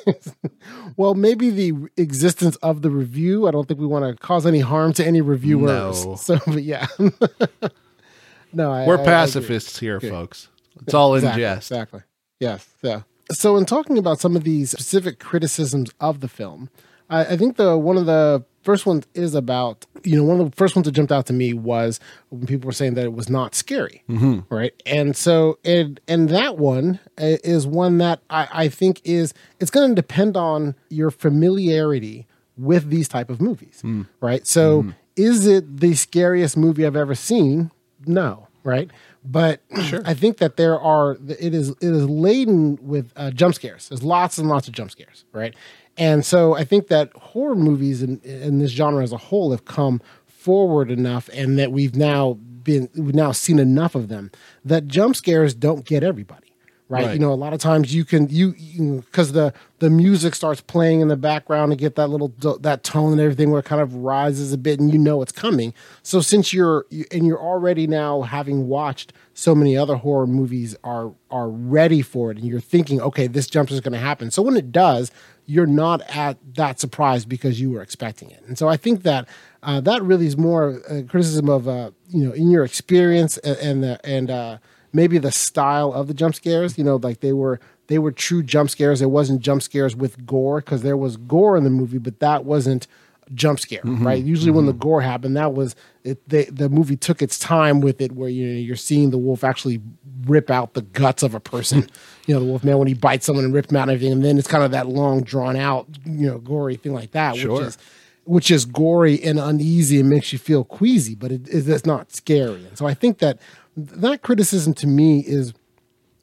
Well, 0.96 1.14
maybe 1.14 1.50
the 1.50 1.72
existence 1.98 2.56
of 2.56 2.80
the 2.82 2.90
review. 2.90 3.46
I 3.46 3.50
don't 3.50 3.68
think 3.68 3.78
we 3.78 3.86
want 3.86 4.04
to 4.06 4.14
cause 4.24 4.46
any 4.46 4.60
harm 4.60 4.92
to 4.94 5.06
any 5.06 5.20
reviewers. 5.20 6.06
No. 6.06 6.16
So, 6.16 6.38
but 6.46 6.62
yeah. 6.62 6.86
no, 8.52 8.72
I, 8.72 8.86
We're 8.86 8.98
I- 8.98 9.02
I 9.02 9.04
pacifists 9.04 9.78
here, 9.78 10.00
folks. 10.00 10.48
It's 10.82 10.94
all 10.94 11.14
in 11.14 11.18
Exactly, 11.18 11.42
jest. 11.42 11.70
Exactly. 11.70 12.00
Yes. 12.40 12.66
Yeah. 12.82 13.02
So, 13.32 13.56
in 13.56 13.66
talking 13.66 13.98
about 13.98 14.20
some 14.20 14.36
of 14.36 14.44
these 14.44 14.70
specific 14.70 15.18
criticisms 15.18 15.90
of 16.00 16.20
the 16.20 16.28
film, 16.28 16.70
I, 17.10 17.20
I 17.24 17.36
think 17.36 17.56
the 17.56 17.76
one 17.76 17.96
of 17.98 18.06
the 18.06 18.44
first 18.66 18.84
one 18.84 19.02
is 19.14 19.34
about 19.34 19.86
you 20.04 20.16
know 20.16 20.24
one 20.24 20.40
of 20.40 20.50
the 20.50 20.56
first 20.56 20.76
ones 20.76 20.84
that 20.86 20.92
jumped 20.92 21.12
out 21.12 21.24
to 21.26 21.32
me 21.32 21.54
was 21.54 21.98
when 22.28 22.46
people 22.46 22.66
were 22.66 22.72
saying 22.72 22.94
that 22.94 23.04
it 23.04 23.12
was 23.14 23.30
not 23.30 23.54
scary, 23.54 24.02
right? 24.50 24.74
And 24.84 25.16
so 25.16 25.58
and 25.64 25.98
and 26.06 26.28
that 26.28 26.58
one 26.58 27.00
uh, 27.18 27.38
is 27.44 27.66
one 27.66 27.98
that 27.98 28.20
I, 28.28 28.48
I 28.52 28.68
think 28.68 29.00
is 29.04 29.32
it's 29.60 29.70
going 29.70 29.88
to 29.88 29.94
depend 29.94 30.36
on 30.36 30.74
your 30.90 31.10
familiarity 31.10 32.26
with 32.58 32.90
these 32.90 33.08
type 33.08 33.30
of 33.30 33.40
movies, 33.40 33.82
right? 34.20 34.46
So 34.46 34.82
is 35.16 35.46
it 35.46 35.80
the 35.80 35.94
scariest 35.94 36.56
movie 36.56 36.84
I've 36.86 36.96
ever 36.96 37.14
seen? 37.14 37.70
No, 38.06 38.48
right? 38.64 38.90
But 39.24 39.60
I 40.06 40.14
think 40.14 40.38
that 40.38 40.56
there 40.56 40.78
are 40.78 41.16
it 41.28 41.52
is 41.54 41.70
it 41.70 41.76
is 41.82 42.08
laden 42.08 42.78
with 42.80 43.12
uh, 43.16 43.30
jump 43.30 43.54
scares. 43.54 43.88
There's 43.88 44.02
lots 44.04 44.38
and 44.38 44.48
lots 44.48 44.68
of 44.68 44.74
jump 44.74 44.90
scares, 44.90 45.24
right? 45.32 45.54
And 45.98 46.24
so 46.24 46.54
I 46.54 46.64
think 46.64 46.88
that 46.88 47.12
horror 47.14 47.54
movies 47.56 48.02
in, 48.02 48.20
in 48.20 48.58
this 48.58 48.70
genre 48.70 49.02
as 49.02 49.12
a 49.12 49.16
whole 49.16 49.50
have 49.50 49.64
come 49.64 50.00
forward 50.26 50.90
enough, 50.90 51.28
and 51.32 51.58
that 51.58 51.72
we've 51.72 51.96
now 51.96 52.34
been 52.34 52.88
we've 52.96 53.14
now 53.14 53.32
seen 53.32 53.58
enough 53.58 53.94
of 53.94 54.08
them 54.08 54.30
that 54.64 54.86
jump 54.86 55.16
scares 55.16 55.54
don't 55.54 55.84
get 55.84 56.02
everybody. 56.02 56.45
Right? 56.88 57.06
Right. 57.06 57.14
you 57.14 57.18
know, 57.18 57.32
a 57.32 57.34
lot 57.34 57.52
of 57.52 57.58
times 57.58 57.92
you 57.92 58.04
can 58.04 58.28
you 58.28 58.52
because 59.00 59.32
the 59.32 59.52
the 59.80 59.90
music 59.90 60.36
starts 60.36 60.60
playing 60.60 61.00
in 61.00 61.08
the 61.08 61.16
background 61.16 61.72
to 61.72 61.76
get 61.76 61.96
that 61.96 62.06
little 62.06 62.28
that 62.60 62.84
tone 62.84 63.10
and 63.10 63.20
everything 63.20 63.50
where 63.50 63.58
it 63.58 63.64
kind 63.64 63.82
of 63.82 63.92
rises 63.96 64.52
a 64.52 64.58
bit 64.58 64.78
and 64.78 64.92
you 64.92 64.98
know 64.98 65.20
it's 65.20 65.32
coming. 65.32 65.74
So 66.04 66.20
since 66.20 66.52
you're 66.52 66.86
and 67.10 67.26
you're 67.26 67.42
already 67.42 67.88
now 67.88 68.22
having 68.22 68.68
watched 68.68 69.12
so 69.34 69.52
many 69.52 69.76
other 69.76 69.96
horror 69.96 70.28
movies 70.28 70.76
are 70.84 71.12
are 71.28 71.48
ready 71.48 72.02
for 72.02 72.30
it 72.30 72.38
and 72.38 72.46
you're 72.46 72.60
thinking 72.60 73.00
okay 73.00 73.26
this 73.26 73.48
jump 73.48 73.72
is 73.72 73.80
going 73.80 73.92
to 73.92 73.98
happen. 73.98 74.30
So 74.30 74.40
when 74.42 74.56
it 74.56 74.70
does, 74.70 75.10
you're 75.44 75.66
not 75.66 76.02
at 76.02 76.38
that 76.54 76.78
surprised 76.78 77.28
because 77.28 77.60
you 77.60 77.72
were 77.72 77.82
expecting 77.82 78.30
it. 78.30 78.44
And 78.46 78.56
so 78.56 78.68
I 78.68 78.76
think 78.76 79.02
that 79.02 79.28
uh, 79.64 79.80
that 79.80 80.02
really 80.04 80.26
is 80.26 80.36
more 80.36 80.80
a 80.88 81.02
criticism 81.02 81.48
of 81.48 81.66
uh, 81.66 81.90
you 82.08 82.24
know 82.24 82.32
in 82.32 82.48
your 82.48 82.64
experience 82.64 83.38
and 83.38 83.56
and, 83.58 83.82
the, 83.82 84.00
and 84.04 84.30
uh, 84.30 84.58
maybe 84.96 85.18
the 85.18 85.30
style 85.30 85.92
of 85.92 86.08
the 86.08 86.14
jump 86.14 86.34
scares. 86.34 86.76
You 86.76 86.84
know, 86.84 86.96
like 86.96 87.20
they 87.20 87.32
were 87.32 87.60
they 87.86 87.98
were 87.98 88.10
true 88.10 88.42
jump 88.42 88.70
scares. 88.70 89.00
It 89.00 89.10
wasn't 89.10 89.40
jump 89.40 89.62
scares 89.62 89.94
with 89.94 90.26
gore 90.26 90.60
because 90.60 90.82
there 90.82 90.96
was 90.96 91.16
gore 91.16 91.56
in 91.56 91.64
the 91.64 91.70
movie, 91.70 91.98
but 91.98 92.18
that 92.20 92.44
wasn't 92.44 92.88
jump 93.34 93.58
scare, 93.60 93.82
mm-hmm. 93.82 94.06
right? 94.06 94.22
Usually 94.22 94.50
when 94.50 94.66
the 94.66 94.72
mm-hmm. 94.72 94.80
gore 94.80 95.00
happened, 95.02 95.36
that 95.36 95.52
was 95.52 95.76
it. 96.02 96.28
They, 96.28 96.44
the 96.44 96.68
movie 96.68 96.96
took 96.96 97.22
its 97.22 97.38
time 97.38 97.80
with 97.80 98.00
it, 98.00 98.12
where 98.12 98.28
you 98.28 98.46
know 98.46 98.58
you're 98.58 98.76
seeing 98.76 99.10
the 99.10 99.18
wolf 99.18 99.44
actually 99.44 99.80
rip 100.24 100.50
out 100.50 100.74
the 100.74 100.82
guts 100.82 101.22
of 101.22 101.34
a 101.34 101.40
person. 101.40 101.88
you 102.26 102.34
know, 102.34 102.40
the 102.40 102.46
wolf 102.46 102.64
man 102.64 102.78
when 102.78 102.88
he 102.88 102.94
bites 102.94 103.26
someone 103.26 103.44
and 103.44 103.54
rips 103.54 103.68
them 103.68 103.76
out 103.76 103.82
and 103.82 103.92
everything, 103.92 104.12
and 104.12 104.24
then 104.24 104.38
it's 104.38 104.48
kind 104.48 104.64
of 104.64 104.70
that 104.72 104.88
long, 104.88 105.22
drawn 105.22 105.56
out, 105.56 105.86
you 106.04 106.26
know, 106.26 106.38
gory 106.38 106.76
thing 106.76 106.92
like 106.92 107.12
that, 107.12 107.36
Sure. 107.36 107.52
which 107.52 107.66
is 107.66 107.78
which 108.24 108.50
is 108.50 108.64
gory 108.64 109.22
and 109.22 109.38
uneasy 109.38 110.00
and 110.00 110.10
makes 110.10 110.32
you 110.32 110.38
feel 110.38 110.64
queasy, 110.64 111.14
but 111.14 111.30
it's 111.30 111.86
not 111.86 112.12
scary. 112.12 112.66
And 112.66 112.76
so 112.76 112.84
I 112.84 112.92
think 112.92 113.18
that 113.18 113.38
that 113.76 114.22
criticism 114.22 114.74
to 114.74 114.86
me 114.86 115.20
is 115.20 115.52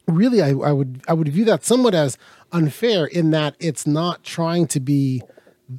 really 0.08 0.42
I, 0.42 0.50
I 0.50 0.72
would 0.72 1.02
I 1.08 1.14
would 1.14 1.28
view 1.28 1.46
that 1.46 1.64
somewhat 1.64 1.94
as 1.94 2.18
unfair 2.52 3.06
in 3.06 3.32
that 3.32 3.56
it's 3.60 3.88
not 3.88 4.24
trying 4.24 4.68
to 4.68 4.80
be 4.80 5.22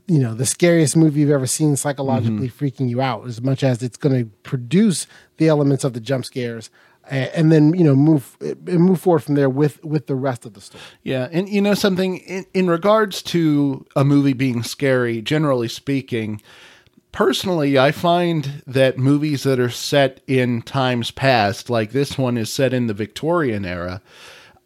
you 0.06 0.18
know 0.18 0.34
the 0.34 0.46
scariest 0.46 0.96
movie 0.96 1.20
you've 1.20 1.30
ever 1.30 1.46
seen 1.46 1.76
psychologically 1.76 2.48
mm-hmm. 2.48 2.64
freaking 2.64 2.88
you 2.88 3.00
out 3.00 3.26
as 3.26 3.42
much 3.42 3.62
as 3.62 3.82
it's 3.82 3.96
going 3.96 4.18
to 4.18 4.30
produce 4.42 5.06
the 5.36 5.48
elements 5.48 5.84
of 5.84 5.92
the 5.92 6.00
jump 6.00 6.24
scares 6.24 6.70
and 7.08 7.52
then 7.52 7.74
you 7.74 7.84
know 7.84 7.94
move 7.94 8.36
eh, 8.40 8.54
move 8.66 9.00
forward 9.00 9.20
from 9.20 9.34
there 9.34 9.48
with 9.48 9.82
with 9.84 10.06
the 10.06 10.14
rest 10.14 10.46
of 10.46 10.54
the 10.54 10.60
story. 10.60 10.82
Yeah, 11.02 11.28
and 11.30 11.48
you 11.48 11.60
know 11.60 11.74
something 11.74 12.18
in, 12.18 12.46
in 12.54 12.68
regards 12.68 13.22
to 13.24 13.84
a 13.96 14.04
movie 14.04 14.32
being 14.32 14.62
scary, 14.62 15.20
generally 15.20 15.68
speaking, 15.68 16.40
personally, 17.14 17.78
I 17.78 17.92
find 17.92 18.62
that 18.66 18.98
movies 18.98 19.44
that 19.44 19.60
are 19.60 19.70
set 19.70 20.20
in 20.26 20.60
times 20.62 21.12
past, 21.12 21.70
like 21.70 21.92
this 21.92 22.18
one 22.18 22.36
is 22.36 22.52
set 22.52 22.74
in 22.74 22.88
the 22.88 22.92
Victorian 22.92 23.64
era, 23.64 24.02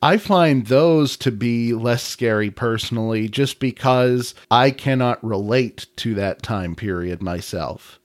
I 0.02 0.16
find 0.16 0.66
those 0.66 1.16
to 1.18 1.30
be 1.30 1.74
less 1.74 2.02
scary 2.02 2.50
personally, 2.50 3.28
just 3.28 3.60
because 3.60 4.34
I 4.50 4.70
cannot 4.70 5.22
relate 5.22 5.86
to 5.96 6.14
that 6.14 6.42
time 6.42 6.74
period 6.74 7.20
myself. 7.20 8.00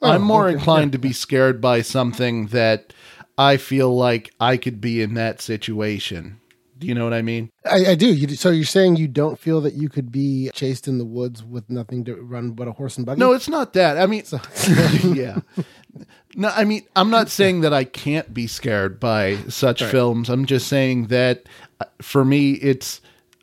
Oh, 0.00 0.10
I'm 0.10 0.22
more 0.22 0.46
okay. 0.46 0.54
inclined 0.54 0.92
to 0.92 0.98
be 0.98 1.12
scared 1.24 1.60
by 1.60 1.82
something 1.82 2.46
that 2.48 2.92
I 3.36 3.58
feel 3.58 3.94
like 3.94 4.32
I 4.40 4.56
could 4.56 4.80
be 4.80 5.02
in 5.02 5.14
that 5.14 5.40
situation. 5.40 6.40
Do 6.84 6.88
you 6.88 6.94
know 6.94 7.04
what 7.04 7.14
I 7.14 7.22
mean? 7.22 7.50
I, 7.64 7.86
I 7.92 7.94
do. 7.94 8.12
You, 8.12 8.28
so 8.36 8.50
you're 8.50 8.64
saying 8.64 8.96
you 8.96 9.08
don't 9.08 9.38
feel 9.38 9.60
that 9.62 9.72
you 9.74 9.88
could 9.88 10.12
be 10.12 10.50
chased 10.52 10.86
in 10.86 10.98
the 10.98 11.04
woods 11.04 11.42
with 11.42 11.70
nothing 11.70 12.04
to 12.04 12.14
run 12.16 12.50
but 12.50 12.68
a 12.68 12.72
horse 12.72 12.96
and 12.98 13.06
buggy? 13.06 13.18
No, 13.20 13.32
it's 13.32 13.48
not 13.48 13.72
that. 13.72 13.96
I 13.98 14.06
mean, 14.06 14.22
yeah. 15.16 15.40
No, 16.34 16.48
I 16.48 16.64
mean, 16.64 16.82
I'm 16.96 17.10
not 17.10 17.28
saying 17.30 17.62
that 17.62 17.72
I 17.72 17.84
can't 17.84 18.34
be 18.34 18.46
scared 18.46 18.98
by 19.00 19.36
such 19.48 19.82
films. 19.82 20.28
I'm 20.28 20.44
just 20.46 20.66
saying 20.68 21.06
that 21.06 21.48
uh, 21.80 21.84
for 22.02 22.24
me, 22.24 22.52
it's 22.52 23.00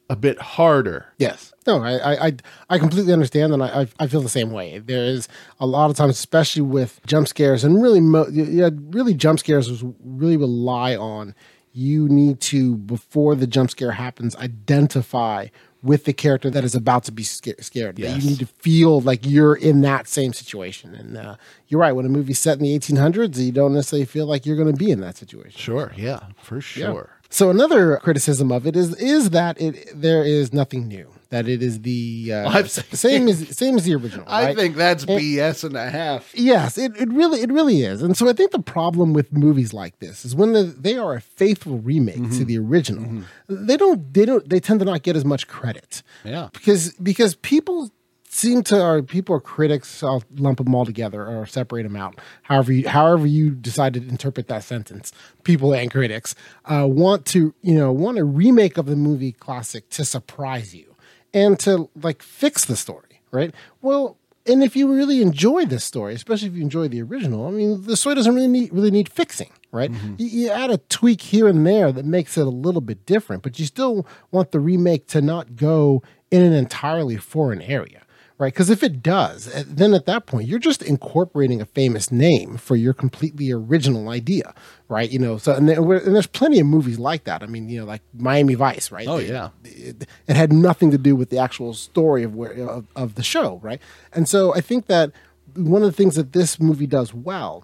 a 0.09 0.15
bit 0.15 0.39
harder. 0.39 1.05
Yes. 1.17 1.53
No, 1.65 1.81
I, 1.83 2.27
I, 2.27 2.33
I- 2.69 2.79
completely 2.79 3.13
understand, 3.13 3.53
and 3.53 3.63
I, 3.63 3.81
I, 3.83 3.87
I 3.99 4.07
feel 4.07 4.21
the 4.21 4.27
same 4.29 4.51
way. 4.51 4.79
There 4.79 5.05
is 5.05 5.27
a 5.59 5.65
lot 5.65 5.89
of 5.89 5.95
times, 5.95 6.17
especially 6.17 6.63
with 6.63 6.99
jump 7.05 7.27
scares, 7.27 7.63
and 7.63 7.81
really, 7.81 8.01
mo- 8.01 8.27
yeah, 8.31 8.69
really, 8.89 9.13
jump 9.13 9.39
scares 9.39 9.69
was 9.69 9.83
really 10.03 10.37
rely 10.37 10.95
on 10.95 11.33
you 11.73 12.09
need 12.09 12.39
to 12.41 12.75
before 12.75 13.35
the 13.35 13.47
jump 13.47 13.71
scare 13.71 13.91
happens 13.91 14.35
identify 14.35 15.47
with 15.83 16.05
the 16.05 16.13
character 16.13 16.49
that 16.49 16.63
is 16.63 16.75
about 16.75 17.03
to 17.05 17.11
be 17.11 17.23
sca- 17.23 17.61
scared. 17.61 17.95
That 17.95 18.01
Yes. 18.01 18.23
You 18.23 18.29
need 18.31 18.39
to 18.39 18.45
feel 18.45 19.01
like 19.01 19.25
you're 19.25 19.55
in 19.55 19.81
that 19.81 20.07
same 20.07 20.33
situation. 20.33 20.93
And 20.93 21.17
uh, 21.17 21.35
you're 21.67 21.79
right. 21.79 21.93
When 21.93 22.05
a 22.05 22.09
movie's 22.09 22.39
set 22.39 22.57
in 22.57 22.63
the 22.63 22.77
1800s, 22.77 23.37
you 23.37 23.51
don't 23.51 23.73
necessarily 23.73 24.05
feel 24.05 24.27
like 24.27 24.45
you're 24.45 24.57
going 24.57 24.71
to 24.71 24.77
be 24.77 24.91
in 24.91 24.99
that 25.01 25.17
situation. 25.17 25.59
Sure. 25.59 25.91
Yeah, 25.95 26.19
for 26.41 26.61
sure. 26.61 27.09
So 27.33 27.49
another 27.49 27.97
criticism 28.03 28.51
of 28.51 28.67
it 28.67 28.75
is 28.75 28.93
is 28.97 29.29
that 29.31 29.59
it 29.59 29.89
there 29.95 30.23
is 30.23 30.53
nothing 30.53 30.87
new. 30.87 31.07
That 31.29 31.47
it 31.47 31.63
is 31.63 31.79
the 31.83 32.33
uh, 32.33 32.63
same 32.65 33.29
as 33.29 33.47
same 33.57 33.77
as 33.77 33.85
the 33.85 33.95
original. 33.95 34.25
I 34.27 34.47
right? 34.47 34.55
think 34.57 34.75
that's 34.75 35.05
And- 35.05 35.17
BS 35.17 35.63
and 35.63 35.77
a 35.77 35.89
half. 35.89 36.29
Yes, 36.35 36.77
it, 36.77 36.91
it 36.97 37.07
really 37.09 37.39
it 37.41 37.49
really 37.51 37.83
is. 37.83 38.01
And 38.01 38.17
so 38.17 38.27
I 38.27 38.33
think 38.33 38.51
the 38.51 38.59
problem 38.59 39.13
with 39.13 39.31
movies 39.31 39.73
like 39.73 39.97
this 39.99 40.25
is 40.25 40.35
when 40.35 40.51
the, 40.51 40.63
they 40.63 40.97
are 40.97 41.13
a 41.15 41.21
faithful 41.21 41.79
remake 41.79 42.17
Mm-hmm. 42.17 42.37
to 42.37 42.43
the 42.45 42.57
original, 42.59 43.23
they 43.47 43.77
don't 43.77 44.13
they 44.13 44.25
don't 44.25 44.47
they 44.49 44.59
tend 44.59 44.79
to 44.81 44.85
not 44.85 45.03
get 45.03 45.15
as 45.15 45.23
much 45.23 45.47
credit. 45.47 46.03
Yeah. 46.25 46.49
Because 46.51 46.91
because 46.95 47.35
people 47.35 47.89
seem 48.33 48.63
to 48.63 48.81
are 48.81 49.01
people 49.01 49.35
are 49.35 49.41
critics, 49.41 50.01
I'll 50.01 50.23
lump 50.37 50.59
them 50.59 50.73
all 50.73 50.85
together 50.85 51.27
or 51.27 51.45
separate 51.45 51.83
them 51.83 51.97
out. 51.97 52.19
However 52.43 52.71
you 52.71 52.87
however 52.87 53.27
you 53.27 53.51
decide 53.51 53.93
to 53.95 53.99
interpret 53.99 54.47
that 54.47 54.63
sentence. 54.63 55.11
People 55.43 55.73
and 55.73 55.91
critics 55.91 56.33
uh, 56.65 56.87
want 56.87 57.25
to, 57.27 57.53
you 57.61 57.75
know, 57.75 57.91
want 57.91 58.17
a 58.17 58.23
remake 58.23 58.77
of 58.77 58.85
the 58.85 58.95
movie 58.95 59.33
classic 59.33 59.89
to 59.89 60.05
surprise 60.05 60.73
you 60.73 60.95
and 61.33 61.59
to 61.59 61.89
like 62.01 62.23
fix 62.23 62.65
the 62.65 62.75
story, 62.75 63.21
right? 63.31 63.53
Well, 63.81 64.17
and 64.47 64.63
if 64.63 64.75
you 64.75 64.91
really 64.91 65.21
enjoy 65.21 65.65
this 65.65 65.83
story, 65.83 66.13
especially 66.15 66.47
if 66.47 66.55
you 66.55 66.61
enjoy 66.61 66.87
the 66.87 67.01
original, 67.01 67.47
I 67.47 67.51
mean, 67.51 67.83
the 67.83 67.97
story 67.97 68.15
doesn't 68.15 68.33
really 68.33 68.47
need 68.47 68.71
really 68.73 68.91
need 68.91 69.09
fixing, 69.09 69.51
right? 69.71 69.91
You, 70.17 70.27
you 70.27 70.49
add 70.49 70.71
a 70.71 70.77
tweak 70.77 71.21
here 71.21 71.47
and 71.47 71.67
there 71.67 71.91
that 71.91 72.05
makes 72.05 72.37
it 72.37 72.47
a 72.47 72.49
little 72.49 72.81
bit 72.81 73.05
different, 73.05 73.43
but 73.43 73.59
you 73.59 73.65
still 73.65 74.07
want 74.31 74.51
the 74.51 74.59
remake 74.59 75.07
to 75.07 75.21
not 75.21 75.57
go 75.57 76.01
in 76.31 76.41
an 76.41 76.53
entirely 76.53 77.17
foreign 77.17 77.61
area, 77.61 78.03
right? 78.41 78.51
Because 78.51 78.71
if 78.71 78.81
it 78.81 79.03
does, 79.03 79.47
eh, 79.53 79.63
then 79.67 79.93
at 79.93 80.07
that 80.07 80.25
point 80.25 80.47
you're 80.47 80.57
just 80.59 80.81
incorporating 80.81 81.61
a 81.61 81.65
famous 81.65 82.11
name 82.11 82.57
for 82.57 82.75
your 82.75 82.91
completely 82.91 83.51
original 83.51 84.09
idea, 84.09 84.55
right? 84.89 85.11
You 85.11 85.19
know, 85.19 85.37
so 85.37 85.53
and, 85.53 85.69
there, 85.69 85.77
and 85.79 86.15
there's 86.15 86.25
plenty 86.25 86.59
of 86.59 86.65
movies 86.65 86.97
like 86.97 87.25
that. 87.25 87.43
I 87.43 87.45
mean, 87.45 87.69
you 87.69 87.79
know, 87.79 87.85
like 87.85 88.01
Miami 88.13 88.55
Vice, 88.55 88.91
right? 88.91 89.07
Oh, 89.07 89.19
They- 89.19 89.27
yeah. 89.29 89.49
it, 89.63 90.07
it 90.27 90.35
had 90.35 90.51
nothing 90.51 90.89
to 90.89 90.97
do 90.97 91.15
with 91.15 91.29
the 91.29 91.37
actual 91.37 91.75
story 91.75 92.23
of 92.23 92.35
where 92.35 92.51
of, 92.67 92.87
of 92.95 93.13
the 93.13 93.23
show, 93.23 93.59
right? 93.61 93.79
And 94.11 94.27
so 94.27 94.53
I 94.55 94.61
think 94.61 94.87
that 94.87 95.11
one 95.55 95.83
of 95.83 95.87
the 95.87 95.95
things 95.95 96.15
that 96.15 96.33
this 96.33 96.59
movie 96.59 96.87
does 96.87 97.13
well 97.13 97.63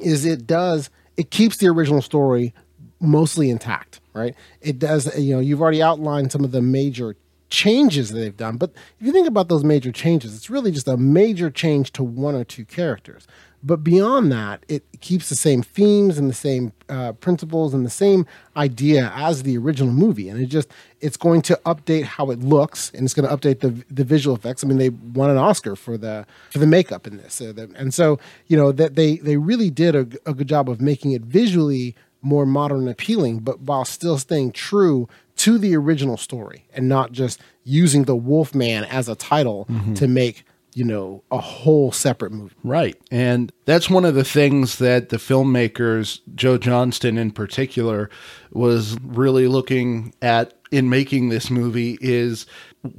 is 0.00 0.24
it 0.24 0.46
does 0.48 0.90
it 1.16 1.30
keeps 1.30 1.58
the 1.58 1.68
original 1.68 2.02
story 2.02 2.52
mostly 3.00 3.50
intact, 3.50 4.00
right? 4.14 4.34
It 4.60 4.78
does 4.80 5.16
you 5.18 5.34
know, 5.34 5.40
you've 5.40 5.60
already 5.62 5.82
outlined 5.82 6.32
some 6.32 6.42
of 6.44 6.50
the 6.50 6.62
major 6.62 7.14
changes 7.52 8.10
that 8.10 8.18
they've 8.18 8.36
done, 8.36 8.56
but 8.56 8.70
if 8.98 9.06
you 9.06 9.12
think 9.12 9.28
about 9.28 9.50
those 9.50 9.62
major 9.62 9.92
changes, 9.92 10.34
it's 10.34 10.48
really 10.48 10.70
just 10.70 10.88
a 10.88 10.96
major 10.96 11.50
change 11.50 11.92
to 11.92 12.02
one 12.02 12.34
or 12.34 12.44
two 12.44 12.64
characters. 12.64 13.26
But 13.62 13.84
beyond 13.84 14.32
that, 14.32 14.64
it 14.68 14.84
keeps 15.02 15.28
the 15.28 15.36
same 15.36 15.62
themes 15.62 16.16
and 16.16 16.30
the 16.30 16.34
same 16.34 16.72
uh, 16.88 17.12
principles 17.12 17.74
and 17.74 17.84
the 17.84 17.90
same 17.90 18.26
idea 18.56 19.12
as 19.14 19.42
the 19.42 19.58
original 19.58 19.92
movie, 19.92 20.30
and 20.30 20.40
it 20.40 20.46
just 20.46 20.68
it's 21.02 21.18
going 21.18 21.42
to 21.42 21.60
update 21.66 22.04
how 22.04 22.30
it 22.30 22.40
looks 22.40 22.90
and 22.94 23.04
it's 23.04 23.12
going 23.12 23.28
to 23.28 23.36
update 23.36 23.60
the 23.60 23.84
the 23.94 24.02
visual 24.02 24.34
effects. 24.34 24.64
I 24.64 24.66
mean, 24.66 24.78
they 24.78 24.88
won 24.88 25.28
an 25.28 25.36
Oscar 25.36 25.76
for 25.76 25.98
the 25.98 26.26
for 26.50 26.58
the 26.58 26.66
makeup 26.66 27.06
in 27.06 27.18
this, 27.18 27.40
and 27.40 27.92
so 27.92 28.18
you 28.46 28.56
know 28.56 28.72
that 28.72 28.96
they 28.96 29.18
they 29.18 29.36
really 29.36 29.70
did 29.70 29.94
a, 29.94 30.08
a 30.24 30.32
good 30.32 30.48
job 30.48 30.70
of 30.70 30.80
making 30.80 31.12
it 31.12 31.22
visually 31.22 31.94
more 32.22 32.46
modern 32.46 32.80
and 32.80 32.88
appealing, 32.88 33.40
but 33.40 33.60
while 33.60 33.84
still 33.84 34.16
staying 34.16 34.52
true 34.52 35.08
to 35.42 35.58
the 35.58 35.76
original 35.76 36.16
story 36.16 36.66
and 36.72 36.88
not 36.88 37.12
just 37.12 37.40
using 37.64 38.04
the 38.04 38.16
Wolfman 38.16 38.84
as 38.84 39.08
a 39.08 39.14
title 39.14 39.66
mm-hmm. 39.68 39.94
to 39.94 40.06
make 40.06 40.44
you 40.74 40.84
know, 40.84 41.22
a 41.30 41.38
whole 41.38 41.92
separate 41.92 42.32
movie. 42.32 42.54
Right. 42.64 42.96
And 43.10 43.52
that's 43.66 43.90
one 43.90 44.06
of 44.06 44.14
the 44.14 44.24
things 44.24 44.78
that 44.78 45.10
the 45.10 45.18
filmmakers, 45.18 46.20
Joe 46.34 46.56
Johnston 46.56 47.18
in 47.18 47.30
particular, 47.30 48.08
was 48.52 48.98
really 49.02 49.48
looking 49.48 50.14
at 50.22 50.54
in 50.70 50.88
making 50.88 51.28
this 51.28 51.50
movie 51.50 51.98
is 52.00 52.46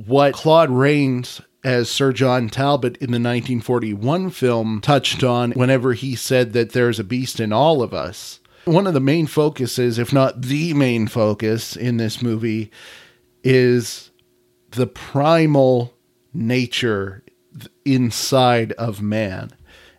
what 0.06 0.36
Claude 0.36 0.70
Rains 0.70 1.42
as 1.64 1.90
Sir 1.90 2.14
John 2.14 2.50
Talbot 2.50 2.98
in 2.98 3.08
the 3.08 3.20
1941 3.20 4.30
film 4.30 4.82
touched 4.82 5.24
on 5.24 5.54
whenever 5.54 5.94
he 5.94 6.16
said 6.16 6.54
that 6.54 6.74
there's 6.74 7.00
a 7.00 7.04
beast 7.04 7.40
in 7.40 7.52
all 7.52 7.82
of 7.82 7.94
us. 7.94 8.40
One 8.66 8.88
of 8.88 8.94
the 8.94 9.00
main 9.00 9.28
focuses, 9.28 10.00
if 10.00 10.14
not 10.14 10.42
the 10.42 10.74
main 10.74 11.08
focus 11.08 11.76
in 11.76 11.98
this 11.98 12.22
movie, 12.22 12.72
is 13.44 14.12
the 14.72 14.88
primal 14.88 15.94
nature 16.34 17.24
inside 17.86 18.72
of 18.74 19.02
man. 19.02 19.52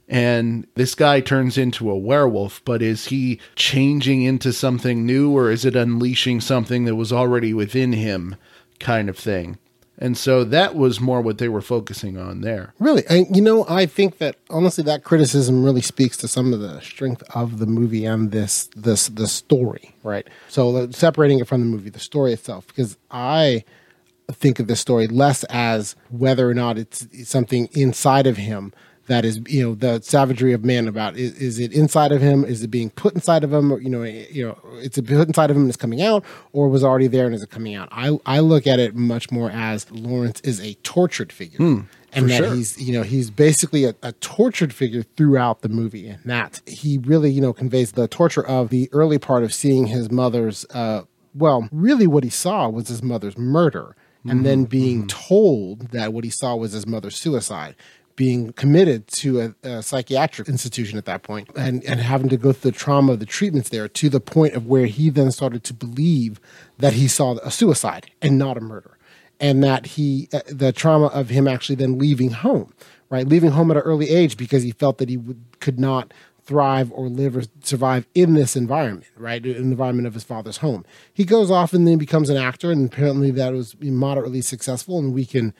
And 0.08 0.66
this 0.74 0.94
guy 0.94 1.20
turns 1.20 1.56
into 1.56 1.90
a 1.90 1.98
werewolf, 1.98 2.62
but 2.64 2.82
is 2.82 3.06
he 3.06 3.40
changing 3.54 4.22
into 4.22 4.52
something 4.52 5.06
new 5.06 5.30
or 5.30 5.50
is 5.50 5.64
it 5.64 5.76
unleashing 5.76 6.40
something 6.40 6.84
that 6.84 6.96
was 6.96 7.12
already 7.12 7.54
within 7.54 7.92
him, 7.92 8.36
kind 8.80 9.08
of 9.08 9.18
thing? 9.18 9.58
And 9.98 10.18
so 10.18 10.42
that 10.44 10.74
was 10.74 11.00
more 11.00 11.20
what 11.20 11.38
they 11.38 11.48
were 11.48 11.60
focusing 11.60 12.18
on 12.18 12.40
there. 12.40 12.74
Really, 12.78 13.04
I, 13.08 13.26
you 13.32 13.40
know, 13.40 13.64
I 13.68 13.86
think 13.86 14.18
that 14.18 14.36
honestly, 14.50 14.82
that 14.84 15.04
criticism 15.04 15.64
really 15.64 15.80
speaks 15.80 16.16
to 16.18 16.28
some 16.28 16.52
of 16.52 16.60
the 16.60 16.80
strength 16.80 17.22
of 17.34 17.58
the 17.58 17.66
movie 17.66 18.04
and 18.04 18.32
this 18.32 18.68
this 18.74 19.08
the 19.08 19.28
story, 19.28 19.94
right? 20.02 20.26
So 20.48 20.90
separating 20.90 21.38
it 21.38 21.46
from 21.46 21.60
the 21.60 21.66
movie, 21.66 21.90
the 21.90 22.00
story 22.00 22.32
itself, 22.32 22.66
because 22.66 22.96
I 23.10 23.64
think 24.32 24.58
of 24.58 24.66
the 24.66 24.76
story 24.76 25.06
less 25.06 25.44
as 25.44 25.96
whether 26.10 26.48
or 26.48 26.54
not 26.54 26.78
it's 26.78 27.06
something 27.28 27.68
inside 27.72 28.26
of 28.26 28.36
him 28.36 28.72
that 29.06 29.24
is 29.24 29.40
you 29.48 29.62
know 29.62 29.74
the 29.74 30.00
savagery 30.00 30.52
of 30.52 30.64
man 30.64 30.88
about 30.88 31.16
is, 31.16 31.34
is 31.34 31.58
it 31.58 31.72
inside 31.72 32.12
of 32.12 32.20
him? 32.20 32.44
Is 32.44 32.62
it 32.62 32.68
being 32.68 32.90
put 32.90 33.14
inside 33.14 33.44
of 33.44 33.52
him? 33.52 33.72
Or 33.72 33.80
you 33.80 33.90
know 33.90 34.02
you 34.02 34.46
know 34.46 34.58
it's 34.76 34.98
put 34.98 35.10
inside 35.28 35.50
of 35.50 35.56
him 35.56 35.62
and 35.62 35.70
it's 35.70 35.76
coming 35.76 36.02
out 36.02 36.24
or 36.52 36.68
was 36.68 36.84
already 36.84 37.06
there 37.06 37.26
and 37.26 37.34
is 37.34 37.42
it 37.42 37.50
coming 37.50 37.74
out? 37.74 37.88
I 37.92 38.18
i 38.26 38.40
look 38.40 38.66
at 38.66 38.78
it 38.80 38.94
much 38.94 39.30
more 39.30 39.50
as 39.50 39.90
lawrence 39.90 40.40
is 40.40 40.60
a 40.60 40.74
tortured 40.82 41.32
figure. 41.32 41.58
Hmm, 41.58 41.80
and 42.12 42.30
that 42.30 42.44
sure. 42.44 42.54
he's 42.54 42.80
you 42.80 42.92
know 42.92 43.02
he's 43.02 43.30
basically 43.30 43.84
a, 43.84 43.94
a 44.02 44.12
tortured 44.12 44.72
figure 44.72 45.02
throughout 45.02 45.62
the 45.62 45.68
movie 45.68 46.08
and 46.08 46.22
that 46.24 46.60
he 46.66 46.98
really 46.98 47.30
you 47.30 47.40
know 47.40 47.52
conveys 47.52 47.92
the 47.92 48.08
torture 48.08 48.46
of 48.46 48.70
the 48.70 48.88
early 48.92 49.18
part 49.18 49.42
of 49.42 49.52
seeing 49.52 49.86
his 49.86 50.10
mother's 50.10 50.64
uh 50.70 51.02
well 51.34 51.68
really 51.72 52.06
what 52.06 52.24
he 52.24 52.30
saw 52.30 52.68
was 52.68 52.88
his 52.88 53.02
mother's 53.02 53.36
murder 53.36 53.96
and 54.26 54.36
Mm-hmm. 54.36 54.42
then 54.44 54.64
being 54.64 55.06
told 55.06 55.90
that 55.90 56.14
what 56.14 56.24
he 56.24 56.30
saw 56.30 56.56
was 56.56 56.72
his 56.72 56.86
mother's 56.86 57.14
suicide 57.16 57.74
being 58.16 58.52
committed 58.52 59.06
to 59.08 59.40
a, 59.40 59.68
a 59.68 59.82
psychiatric 59.82 60.48
institution 60.48 60.98
at 60.98 61.04
that 61.04 61.22
point 61.22 61.48
and, 61.56 61.84
and 61.84 62.00
having 62.00 62.28
to 62.28 62.36
go 62.36 62.52
through 62.52 62.70
the 62.70 62.76
trauma 62.76 63.12
of 63.12 63.20
the 63.20 63.26
treatments 63.26 63.70
there 63.70 63.88
to 63.88 64.08
the 64.08 64.20
point 64.20 64.54
of 64.54 64.66
where 64.66 64.86
he 64.86 65.10
then 65.10 65.30
started 65.30 65.64
to 65.64 65.74
believe 65.74 66.40
that 66.78 66.92
he 66.92 67.08
saw 67.08 67.36
a 67.38 67.50
suicide 67.50 68.10
and 68.22 68.38
not 68.38 68.56
a 68.56 68.60
murder. 68.60 68.96
And 69.40 69.64
that 69.64 69.86
he 69.86 70.28
uh, 70.32 70.40
the 70.46 70.72
trauma 70.72 71.06
of 71.06 71.28
him 71.28 71.48
actually 71.48 71.74
then 71.74 71.98
leaving 71.98 72.30
home 72.30 72.72
right? 73.10 73.28
Leaving 73.28 73.50
home 73.50 73.70
at 73.70 73.76
an 73.76 73.82
early 73.82 74.10
age 74.10 74.36
because 74.36 74.62
he 74.62 74.72
felt 74.72 74.98
that 74.98 75.08
he 75.08 75.16
would, 75.16 75.40
could 75.60 75.78
not 75.78 76.12
thrive 76.44 76.90
or 76.92 77.08
live 77.08 77.36
or 77.36 77.42
survive 77.62 78.06
in 78.14 78.34
this 78.34 78.56
environment 78.56 79.06
right? 79.16 79.46
In 79.46 79.52
the 79.52 79.58
environment 79.58 80.06
of 80.06 80.14
his 80.14 80.24
father's 80.24 80.58
home. 80.58 80.84
He 81.12 81.24
goes 81.24 81.50
off 81.50 81.72
and 81.72 81.86
then 81.86 81.96
becomes 81.96 82.28
an 82.28 82.36
actor 82.36 82.70
and 82.70 82.86
apparently 82.92 83.30
that 83.32 83.52
was 83.52 83.76
moderately 83.80 84.40
successful 84.40 84.98
and 84.98 85.14
we 85.14 85.24
can 85.24 85.54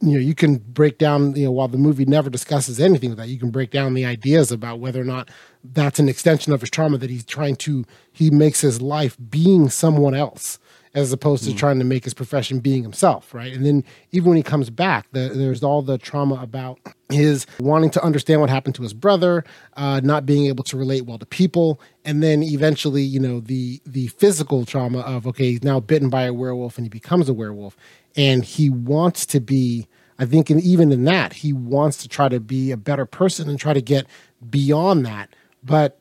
you 0.00 0.12
know 0.12 0.18
you 0.18 0.34
can 0.34 0.56
break 0.56 0.98
down 0.98 1.34
you 1.36 1.44
know 1.44 1.52
while 1.52 1.68
the 1.68 1.78
movie 1.78 2.04
never 2.04 2.28
discusses 2.28 2.80
anything 2.80 3.10
with 3.10 3.18
that 3.18 3.28
you 3.28 3.38
can 3.38 3.50
break 3.50 3.70
down 3.70 3.94
the 3.94 4.04
ideas 4.04 4.50
about 4.50 4.80
whether 4.80 5.00
or 5.00 5.04
not 5.04 5.30
that's 5.62 5.98
an 5.98 6.08
extension 6.08 6.52
of 6.52 6.60
his 6.60 6.70
trauma 6.70 6.98
that 6.98 7.10
he's 7.10 7.24
trying 7.24 7.54
to 7.54 7.84
he 8.12 8.30
makes 8.30 8.60
his 8.60 8.82
life 8.82 9.16
being 9.30 9.68
someone 9.68 10.14
else 10.14 10.58
as 10.92 11.12
opposed 11.12 11.44
to 11.44 11.54
trying 11.54 11.78
to 11.78 11.84
make 11.84 12.02
his 12.02 12.14
profession 12.14 12.58
being 12.58 12.82
himself 12.82 13.32
right? 13.32 13.52
And 13.52 13.64
then 13.64 13.84
even 14.10 14.30
when 14.30 14.36
he 14.36 14.42
comes 14.42 14.70
back 14.70 15.06
the, 15.12 15.28
there's 15.32 15.62
all 15.62 15.82
the 15.82 15.98
trauma 15.98 16.36
about 16.42 16.80
his 17.10 17.46
wanting 17.60 17.90
to 17.90 18.02
understand 18.02 18.40
what 18.40 18.50
happened 18.50 18.74
to 18.74 18.82
his 18.82 18.94
brother 18.94 19.44
uh, 19.76 20.00
not 20.02 20.26
being 20.26 20.46
able 20.46 20.64
to 20.64 20.76
relate 20.76 21.02
well 21.02 21.18
to 21.18 21.26
people 21.26 21.80
and 22.04 22.22
then 22.22 22.42
eventually 22.42 23.02
you 23.02 23.20
know 23.20 23.38
the 23.38 23.80
the 23.86 24.08
physical 24.08 24.64
trauma 24.64 25.00
of 25.00 25.26
okay 25.28 25.50
he's 25.50 25.62
now 25.62 25.78
bitten 25.78 26.08
by 26.08 26.22
a 26.22 26.32
werewolf 26.32 26.76
and 26.76 26.86
he 26.86 26.88
becomes 26.88 27.28
a 27.28 27.34
werewolf 27.34 27.76
and 28.16 28.44
he 28.44 28.68
wants 28.68 29.24
to 29.26 29.40
be 29.40 29.86
i 30.18 30.24
think 30.24 30.50
and 30.50 30.60
even 30.62 30.92
in 30.92 31.04
that 31.04 31.34
he 31.34 31.52
wants 31.52 31.96
to 31.98 32.08
try 32.08 32.28
to 32.28 32.40
be 32.40 32.70
a 32.70 32.76
better 32.76 33.06
person 33.06 33.48
and 33.48 33.58
try 33.58 33.72
to 33.72 33.82
get 33.82 34.06
beyond 34.48 35.04
that. 35.06 35.34
But 35.62 35.98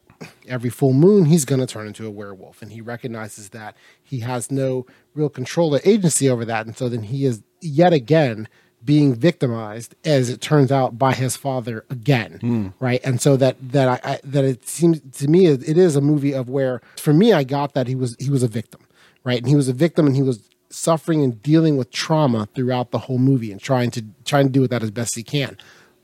every 0.48 0.70
full 0.70 0.94
moon 0.94 1.26
he's 1.26 1.46
going 1.46 1.62
to 1.62 1.68
turn 1.68 1.88
into 1.88 2.06
a 2.06 2.12
werewolf. 2.12 2.62
And 2.62 2.72
he 2.72 2.82
recognizes 2.82 3.50
that 3.50 3.76
he 4.02 4.20
has 4.20 4.52
no 4.52 4.86
real 5.14 5.30
control 5.30 5.76
or 5.76 5.80
agency 5.86 6.30
over 6.30 6.46
that. 6.46 6.66
And 6.66 6.78
so 6.78 6.90
then 6.90 7.04
he 7.04 7.26
is 7.26 7.42
yet 7.62 7.94
again 7.94 8.48
being 8.84 9.14
victimized 9.14 9.94
as 10.06 10.30
it 10.30 10.40
turns 10.40 10.72
out 10.72 10.98
by 10.98 11.14
his 11.14 11.36
father 11.36 11.84
again 11.90 12.38
hmm. 12.40 12.68
right? 12.80 13.02
And 13.04 13.20
so 13.20 13.36
that 13.36 13.58
that 13.74 13.90
I, 13.90 14.12
I 14.12 14.20
that 14.24 14.46
it 14.46 14.68
seems 14.70 15.02
to 15.20 15.28
me 15.28 15.48
it 15.48 15.68
it 15.68 15.78
is 15.78 15.98
a 15.98 16.02
movie 16.02 16.34
of 16.34 16.48
where 16.48 16.80
for 16.96 17.12
me 17.12 17.34
i 17.34 17.44
got 17.44 17.74
that 17.74 17.88
he 17.88 17.96
was 17.96 18.16
he 18.20 18.30
was 18.30 18.42
a 18.42 18.48
victim 18.48 18.80
right? 19.24 19.40
And 19.40 19.48
he 19.48 19.56
was 19.56 19.68
a 19.68 19.74
victim 19.74 20.08
and 20.08 20.16
he 20.16 20.24
was 20.24 20.49
suffering 20.70 21.24
and 21.24 21.42
dealing 21.42 21.78
with 21.78 21.92
trauma 21.92 22.48
throughout 22.54 22.92
the 22.92 23.00
whole 23.00 23.18
movie 23.18 23.52
and 23.52 23.62
trying 23.62 23.90
to 23.92 24.04
trying 24.26 24.46
to 24.46 24.52
do 24.52 24.62
with 24.62 24.70
that 24.72 24.84
as 24.84 24.92
best 24.92 25.16
he 25.16 25.24
can 25.24 25.58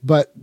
but 0.03 0.33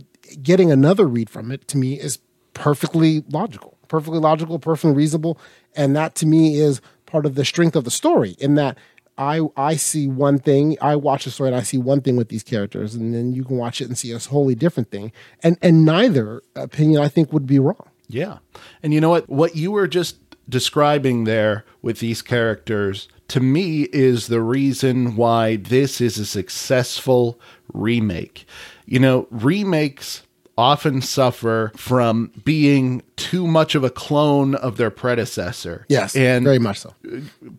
getting 0.41 0.71
another 0.71 1.07
read 1.07 1.29
from 1.29 1.51
it 1.51 1.67
to 1.67 1.77
me 1.77 1.99
is 1.99 2.19
perfectly 2.53 3.23
logical 3.29 3.77
perfectly 3.87 4.19
logical 4.19 4.59
perfectly 4.59 4.93
reasonable 4.93 5.37
and 5.75 5.95
that 5.95 6.15
to 6.15 6.25
me 6.25 6.55
is 6.55 6.81
part 7.05 7.25
of 7.25 7.35
the 7.35 7.45
strength 7.45 7.75
of 7.75 7.83
the 7.83 7.91
story 7.91 8.35
in 8.39 8.55
that 8.55 8.77
I 9.17 9.41
I 9.55 9.75
see 9.75 10.07
one 10.07 10.39
thing, 10.39 10.77
I 10.81 10.95
watch 10.95 11.27
a 11.27 11.31
story 11.31 11.49
and 11.49 11.55
I 11.55 11.61
see 11.61 11.77
one 11.77 12.01
thing 12.01 12.15
with 12.15 12.29
these 12.29 12.43
characters, 12.43 12.95
and 12.95 13.13
then 13.13 13.33
you 13.33 13.43
can 13.43 13.57
watch 13.57 13.81
it 13.81 13.87
and 13.87 13.97
see 13.97 14.11
a 14.11 14.19
wholly 14.19 14.55
different 14.55 14.89
thing. 14.89 15.11
And 15.41 15.57
and 15.61 15.85
neither 15.85 16.41
opinion 16.55 17.01
I 17.01 17.07
think 17.09 17.31
would 17.31 17.45
be 17.45 17.59
wrong. 17.59 17.89
Yeah. 18.07 18.39
And 18.81 18.93
you 18.93 19.01
know 19.01 19.09
what? 19.09 19.29
What 19.29 19.55
you 19.55 19.71
were 19.71 19.87
just 19.87 20.17
describing 20.49 21.23
there 21.23 21.63
with 21.81 21.99
these 21.99 22.21
characters, 22.21 23.07
to 23.29 23.39
me, 23.39 23.83
is 23.93 24.27
the 24.27 24.41
reason 24.41 25.15
why 25.15 25.55
this 25.57 25.99
is 26.01 26.17
a 26.17 26.25
successful 26.25 27.39
remake. 27.73 28.45
You 28.85 28.99
know, 28.99 29.27
remakes 29.31 30.23
often 30.55 31.01
suffer 31.01 31.71
from 31.75 32.31
being 32.45 33.01
too 33.15 33.47
much 33.47 33.73
of 33.73 33.83
a 33.83 33.89
clone 33.89 34.53
of 34.53 34.77
their 34.77 34.91
predecessor. 34.91 35.83
Yes, 35.89 36.15
And 36.15 36.43
very 36.45 36.59
much 36.59 36.79
so. 36.81 36.93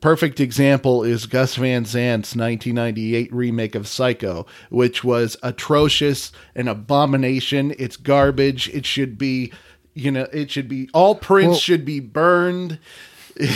perfect 0.00 0.38
example 0.38 1.02
is 1.02 1.26
Gus 1.26 1.56
Van 1.56 1.84
Sant's 1.86 2.36
1998 2.36 3.34
remake 3.34 3.74
of 3.74 3.88
Psycho, 3.88 4.46
which 4.70 5.02
was 5.02 5.36
atrocious, 5.42 6.30
an 6.54 6.68
abomination. 6.68 7.74
It's 7.80 7.96
garbage. 7.96 8.68
It 8.68 8.86
should 8.86 9.18
be, 9.18 9.52
you 9.94 10.12
know, 10.12 10.28
it 10.32 10.52
should 10.52 10.68
be 10.68 10.88
all 10.94 11.16
prints 11.16 11.48
Well- 11.50 11.58
should 11.58 11.84
be 11.84 11.98
burned. 12.00 12.78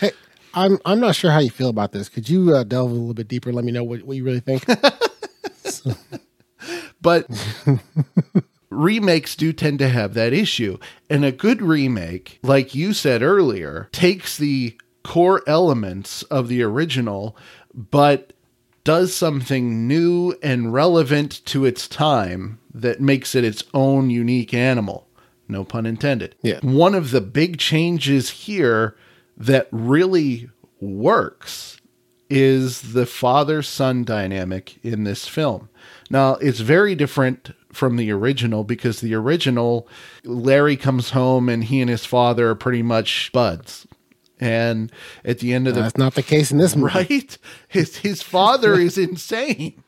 Hey, 0.00 0.10
I'm 0.64 0.78
I'm 0.84 1.00
not 1.00 1.14
sure 1.14 1.30
how 1.30 1.38
you 1.38 1.50
feel 1.50 1.68
about 1.68 1.92
this. 1.92 2.08
Could 2.08 2.28
you 2.28 2.54
uh, 2.54 2.64
delve 2.64 2.90
a 2.90 2.94
little 2.94 3.14
bit 3.14 3.28
deeper? 3.28 3.52
Let 3.52 3.64
me 3.64 3.72
know 3.72 3.84
what, 3.84 4.02
what 4.02 4.16
you 4.16 4.24
really 4.24 4.40
think. 4.40 4.64
But 7.00 7.26
remakes 8.70 9.36
do 9.36 9.52
tend 9.52 9.78
to 9.78 9.88
have 9.88 10.14
that 10.14 10.32
issue. 10.32 10.78
And 11.08 11.24
a 11.24 11.32
good 11.32 11.62
remake, 11.62 12.38
like 12.42 12.74
you 12.74 12.92
said 12.92 13.22
earlier, 13.22 13.88
takes 13.92 14.36
the 14.36 14.76
core 15.04 15.42
elements 15.46 16.22
of 16.24 16.48
the 16.48 16.62
original, 16.62 17.36
but 17.72 18.32
does 18.84 19.14
something 19.14 19.86
new 19.86 20.34
and 20.42 20.72
relevant 20.72 21.44
to 21.46 21.64
its 21.64 21.86
time 21.86 22.58
that 22.72 23.00
makes 23.00 23.34
it 23.34 23.44
its 23.44 23.62
own 23.74 24.10
unique 24.10 24.54
animal. 24.54 25.06
No 25.46 25.64
pun 25.64 25.86
intended. 25.86 26.34
Yeah. 26.42 26.58
One 26.62 26.94
of 26.94 27.10
the 27.10 27.20
big 27.20 27.58
changes 27.58 28.30
here 28.30 28.96
that 29.38 29.68
really 29.70 30.50
works 30.80 31.80
is 32.30 32.92
the 32.92 33.06
father 33.06 33.62
son 33.62 34.04
dynamic 34.04 34.78
in 34.84 35.04
this 35.04 35.26
film. 35.26 35.70
Now, 36.10 36.34
it's 36.34 36.60
very 36.60 36.94
different 36.94 37.52
from 37.72 37.96
the 37.96 38.10
original 38.10 38.64
because 38.64 39.00
the 39.00 39.14
original, 39.14 39.88
Larry 40.24 40.76
comes 40.76 41.10
home 41.10 41.48
and 41.48 41.64
he 41.64 41.80
and 41.80 41.88
his 41.88 42.04
father 42.04 42.50
are 42.50 42.54
pretty 42.54 42.82
much 42.82 43.30
buds. 43.32 43.86
And 44.40 44.92
at 45.24 45.38
the 45.38 45.52
end 45.52 45.66
of 45.68 45.74
the 45.74 45.82
That's 45.82 45.96
not 45.96 46.14
the 46.14 46.22
case 46.22 46.50
in 46.50 46.58
this 46.58 46.76
movie. 46.76 46.94
right, 46.94 47.38
his 47.66 47.96
his 47.96 48.22
father 48.22 48.74
is 48.74 48.96
insane. 48.96 49.82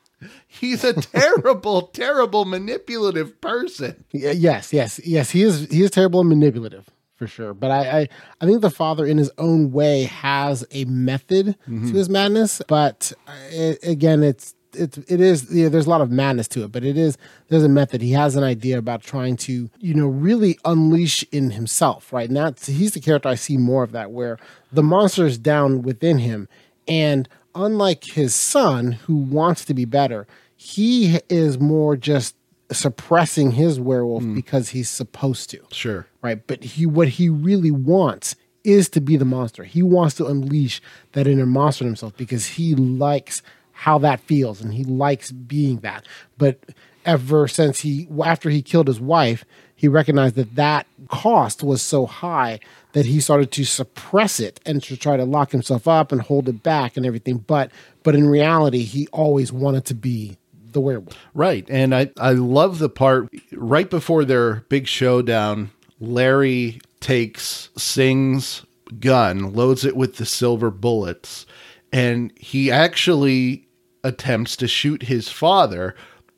He's 0.46 0.82
a 0.82 0.94
terrible, 0.94 1.82
terrible, 1.82 2.44
manipulative 2.44 3.40
person. 3.40 4.04
Yes, 4.12 4.72
yes, 4.72 5.00
yes. 5.04 5.30
He 5.30 5.42
is 5.42 5.70
he 5.70 5.82
is 5.82 5.90
terrible 5.92 6.20
and 6.20 6.28
manipulative 6.28 6.90
for 7.20 7.26
sure. 7.26 7.52
But 7.52 7.70
I 7.70 8.00
I, 8.00 8.08
I 8.40 8.46
think 8.46 8.62
the 8.62 8.70
father, 8.70 9.04
in 9.04 9.18
his 9.18 9.30
own 9.36 9.72
way, 9.72 10.04
has 10.04 10.64
a 10.70 10.86
method 10.86 11.54
to 11.66 11.92
his 11.92 12.08
madness. 12.08 12.62
But 12.66 13.12
uh, 13.28 13.32
it, 13.50 13.78
again, 13.82 14.22
it's 14.22 14.54
it's 14.72 14.96
it 14.96 15.20
is 15.20 15.54
you 15.54 15.64
know, 15.64 15.68
there's 15.68 15.84
a 15.84 15.90
lot 15.90 16.00
of 16.00 16.10
madness 16.10 16.48
to 16.48 16.64
it, 16.64 16.72
but 16.72 16.82
it 16.82 16.96
is 16.96 17.18
there's 17.48 17.62
a 17.62 17.68
method. 17.68 18.00
He 18.00 18.12
has 18.12 18.36
an 18.36 18.42
idea 18.42 18.78
about 18.78 19.02
trying 19.02 19.36
to 19.36 19.68
you 19.78 19.92
know 19.92 20.06
really 20.06 20.58
unleash 20.64 21.22
in 21.30 21.50
himself, 21.50 22.10
right? 22.10 22.26
And 22.26 22.38
that's 22.38 22.66
he's 22.66 22.92
the 22.92 23.00
character 23.00 23.28
I 23.28 23.34
see 23.34 23.58
more 23.58 23.82
of 23.82 23.92
that, 23.92 24.12
where 24.12 24.38
the 24.72 24.82
monster 24.82 25.26
is 25.26 25.36
down 25.36 25.82
within 25.82 26.20
him, 26.20 26.48
and 26.88 27.28
unlike 27.54 28.04
his 28.04 28.34
son 28.34 28.92
who 28.92 29.16
wants 29.16 29.66
to 29.66 29.74
be 29.74 29.84
better, 29.84 30.26
he 30.56 31.18
is 31.28 31.60
more 31.60 31.98
just 31.98 32.34
suppressing 32.72 33.52
his 33.52 33.80
werewolf 33.80 34.22
hmm. 34.22 34.34
because 34.34 34.70
he's 34.70 34.90
supposed 34.90 35.50
to 35.50 35.60
Sure. 35.72 36.06
right? 36.22 36.46
But 36.46 36.62
he 36.62 36.86
what 36.86 37.08
he 37.08 37.28
really 37.28 37.70
wants 37.70 38.36
is 38.64 38.88
to 38.90 39.00
be 39.00 39.16
the 39.16 39.24
monster. 39.24 39.64
He 39.64 39.82
wants 39.82 40.14
to 40.16 40.26
unleash 40.26 40.80
that 41.12 41.26
inner 41.26 41.46
monster 41.46 41.84
in 41.84 41.88
himself 41.88 42.16
because 42.16 42.46
he 42.46 42.74
likes 42.74 43.42
how 43.72 43.98
that 43.98 44.20
feels 44.20 44.60
and 44.60 44.74
he 44.74 44.84
likes 44.84 45.32
being 45.32 45.78
that. 45.78 46.06
But 46.36 46.58
ever 47.06 47.48
since 47.48 47.80
he 47.80 48.06
after 48.24 48.50
he 48.50 48.62
killed 48.62 48.88
his 48.88 49.00
wife, 49.00 49.44
he 49.74 49.88
recognized 49.88 50.34
that 50.34 50.56
that 50.56 50.86
cost 51.08 51.62
was 51.62 51.80
so 51.80 52.04
high 52.04 52.60
that 52.92 53.06
he 53.06 53.20
started 53.20 53.50
to 53.52 53.64
suppress 53.64 54.38
it 54.38 54.60
and 54.66 54.82
to 54.82 54.96
try 54.96 55.16
to 55.16 55.24
lock 55.24 55.52
himself 55.52 55.88
up 55.88 56.12
and 56.12 56.20
hold 56.20 56.48
it 56.48 56.62
back 56.62 56.96
and 56.96 57.06
everything. 57.06 57.38
But 57.38 57.70
but 58.02 58.14
in 58.14 58.28
reality, 58.28 58.84
he 58.84 59.08
always 59.08 59.52
wanted 59.52 59.86
to 59.86 59.94
be 59.94 60.36
the 60.72 60.80
werewolf. 60.80 61.16
Right. 61.34 61.66
And 61.68 61.94
I, 61.94 62.10
I 62.18 62.32
love 62.32 62.78
the 62.78 62.88
part 62.88 63.28
right 63.52 63.88
before 63.88 64.24
their 64.24 64.64
big 64.68 64.86
showdown, 64.86 65.70
Larry 66.00 66.80
takes 67.00 67.70
Singh's 67.76 68.64
gun, 68.98 69.52
loads 69.52 69.84
it 69.84 69.96
with 69.96 70.16
the 70.16 70.26
silver 70.26 70.70
bullets, 70.70 71.46
and 71.92 72.32
he 72.36 72.70
actually 72.70 73.68
attempts 74.02 74.56
to 74.56 74.68
shoot 74.68 75.04
his 75.04 75.28
father, 75.28 75.94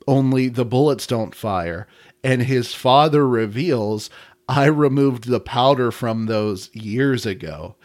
only 0.07 0.49
the 0.49 0.65
bullets 0.65 1.07
don't 1.07 1.35
fire. 1.35 1.87
And 2.23 2.43
his 2.43 2.73
father 2.73 3.27
reveals, 3.27 4.09
I 4.47 4.65
removed 4.65 5.25
the 5.25 5.39
powder 5.39 5.91
from 5.91 6.25
those 6.25 6.73
years 6.73 7.25
ago. 7.25 7.75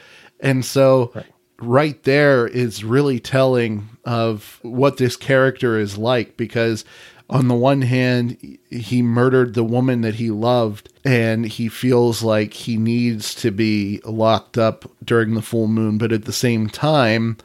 And 0.40 0.64
so 0.64 1.12
right 1.14 1.26
there 1.60 2.46
is 2.46 2.84
really 2.84 3.20
telling 3.20 3.88
of 4.04 4.58
what 4.62 4.96
this 4.96 5.16
character 5.16 5.78
is 5.78 5.98
like 5.98 6.36
because 6.36 6.84
on 7.30 7.48
the 7.48 7.54
one 7.54 7.82
hand 7.82 8.58
he 8.70 9.02
murdered 9.02 9.54
the 9.54 9.64
woman 9.64 10.00
that 10.02 10.14
he 10.14 10.30
loved 10.30 10.88
and 11.04 11.44
he 11.46 11.68
feels 11.68 12.22
like 12.22 12.52
he 12.54 12.76
needs 12.76 13.34
to 13.34 13.50
be 13.50 14.00
locked 14.04 14.56
up 14.56 14.90
during 15.04 15.34
the 15.34 15.42
full 15.42 15.66
moon 15.66 15.98
but 15.98 16.12
at 16.12 16.24
the 16.24 16.32
same 16.32 16.68
time 16.68 17.36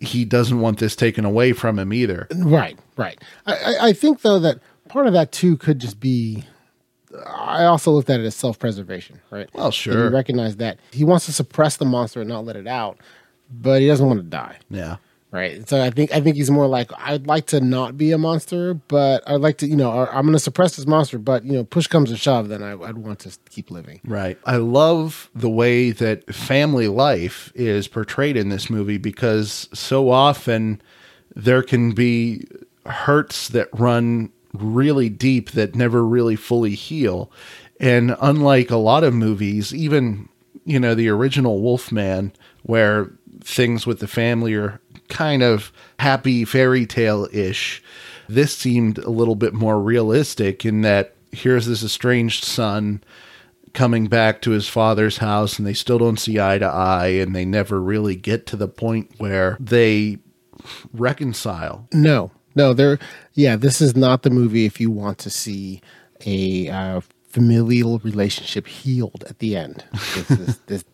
he 0.00 0.24
doesn't 0.24 0.60
want 0.60 0.78
this 0.78 0.96
taken 0.96 1.24
away 1.24 1.52
from 1.52 1.78
him 1.78 1.92
either 1.92 2.26
Right, 2.34 2.78
right. 2.96 3.18
I, 3.46 3.76
I, 3.80 3.92
think 3.92 4.22
though 4.22 4.38
that 4.40 4.60
part 4.90 5.06
of 5.06 5.14
that 5.14 5.32
too 5.32 5.56
could 5.56 5.78
just 5.78 5.98
be. 6.00 6.44
I 7.26 7.64
also 7.64 7.90
looked 7.90 8.10
at 8.10 8.20
it 8.20 8.26
as 8.26 8.36
self 8.36 8.58
preservation, 8.58 9.20
right? 9.30 9.48
Well, 9.54 9.66
And 9.66 9.74
sure. 9.74 10.04
You 10.04 10.14
recognize 10.14 10.56
that 10.56 10.78
he 10.92 11.02
wants 11.02 11.26
to 11.26 11.32
suppress 11.32 11.76
the 11.76 11.84
monster 11.84 12.20
and 12.20 12.28
not 12.28 12.44
let 12.44 12.56
it 12.56 12.66
out, 12.66 12.98
but 13.50 13.80
he 13.80 13.86
doesn't 13.86 14.06
want 14.06 14.18
to 14.18 14.24
die, 14.24 14.58
yeah 14.70 14.96
right? 15.32 15.68
So 15.68 15.82
I 15.82 15.90
think 15.90 16.12
I 16.12 16.20
think 16.20 16.36
he's 16.36 16.50
more 16.50 16.66
like 16.66 16.90
I'd 16.98 17.26
like 17.26 17.46
to 17.46 17.60
not 17.60 17.96
be 17.96 18.12
a 18.12 18.18
monster, 18.18 18.74
but 18.74 19.22
I'd 19.26 19.40
like 19.40 19.58
to, 19.58 19.66
you 19.66 19.76
know, 19.76 19.90
I'm 19.90 20.22
going 20.22 20.32
to 20.32 20.38
suppress 20.38 20.76
this 20.76 20.86
monster, 20.86 21.18
but 21.18 21.44
you 21.44 21.52
know, 21.52 21.64
push 21.64 21.86
comes 21.86 22.10
to 22.10 22.16
shove, 22.16 22.48
then 22.48 22.62
I, 22.62 22.72
I'd 22.72 22.98
want 22.98 23.20
to 23.20 23.36
keep 23.48 23.70
living. 23.70 24.00
Right. 24.04 24.38
I 24.44 24.56
love 24.56 25.30
the 25.34 25.50
way 25.50 25.90
that 25.92 26.34
family 26.34 26.88
life 26.88 27.52
is 27.54 27.88
portrayed 27.88 28.36
in 28.36 28.48
this 28.48 28.68
movie 28.70 28.98
because 28.98 29.68
so 29.72 30.10
often 30.10 30.82
there 31.34 31.62
can 31.62 31.92
be 31.92 32.46
hurts 32.86 33.48
that 33.48 33.68
run 33.72 34.32
really 34.52 35.08
deep 35.08 35.52
that 35.52 35.74
never 35.76 36.04
really 36.04 36.36
fully 36.36 36.74
heal. 36.74 37.30
And 37.78 38.16
unlike 38.20 38.70
a 38.70 38.76
lot 38.76 39.04
of 39.04 39.14
movies, 39.14 39.72
even, 39.72 40.28
you 40.64 40.80
know, 40.80 40.94
the 40.94 41.08
original 41.08 41.60
Wolfman, 41.60 42.32
where 42.64 43.10
things 43.40 43.86
with 43.86 44.00
the 44.00 44.08
family 44.08 44.54
are 44.54 44.80
kind 45.08 45.42
of 45.42 45.72
happy 45.98 46.44
fairy 46.44 46.86
tale 46.86 47.28
ish, 47.32 47.82
this 48.28 48.56
seemed 48.56 48.98
a 48.98 49.10
little 49.10 49.34
bit 49.34 49.52
more 49.52 49.80
realistic 49.80 50.64
in 50.64 50.82
that 50.82 51.14
here's 51.32 51.66
this 51.66 51.82
estranged 51.82 52.44
son 52.44 53.02
coming 53.72 54.06
back 54.06 54.42
to 54.42 54.50
his 54.50 54.68
father's 54.68 55.18
house 55.18 55.58
and 55.58 55.66
they 55.66 55.74
still 55.74 55.98
don't 55.98 56.18
see 56.18 56.40
eye 56.40 56.58
to 56.58 56.66
eye 56.66 57.08
and 57.08 57.34
they 57.34 57.44
never 57.44 57.80
really 57.80 58.16
get 58.16 58.46
to 58.46 58.56
the 58.56 58.68
point 58.68 59.10
where 59.18 59.56
they 59.60 60.18
reconcile. 60.92 61.86
No, 61.92 62.32
no, 62.54 62.74
there. 62.74 62.98
Yeah, 63.34 63.56
this 63.56 63.80
is 63.80 63.96
not 63.96 64.22
the 64.22 64.30
movie 64.30 64.66
if 64.66 64.80
you 64.80 64.90
want 64.90 65.18
to 65.18 65.30
see 65.30 65.80
a 66.26 66.68
uh, 66.68 67.00
familial 67.30 68.00
relationship 68.00 68.66
healed 68.66 69.24
at 69.28 69.38
the 69.38 69.56
end. 69.56 69.84
This 69.92 70.30
is, 70.30 70.58
this, 70.66 70.84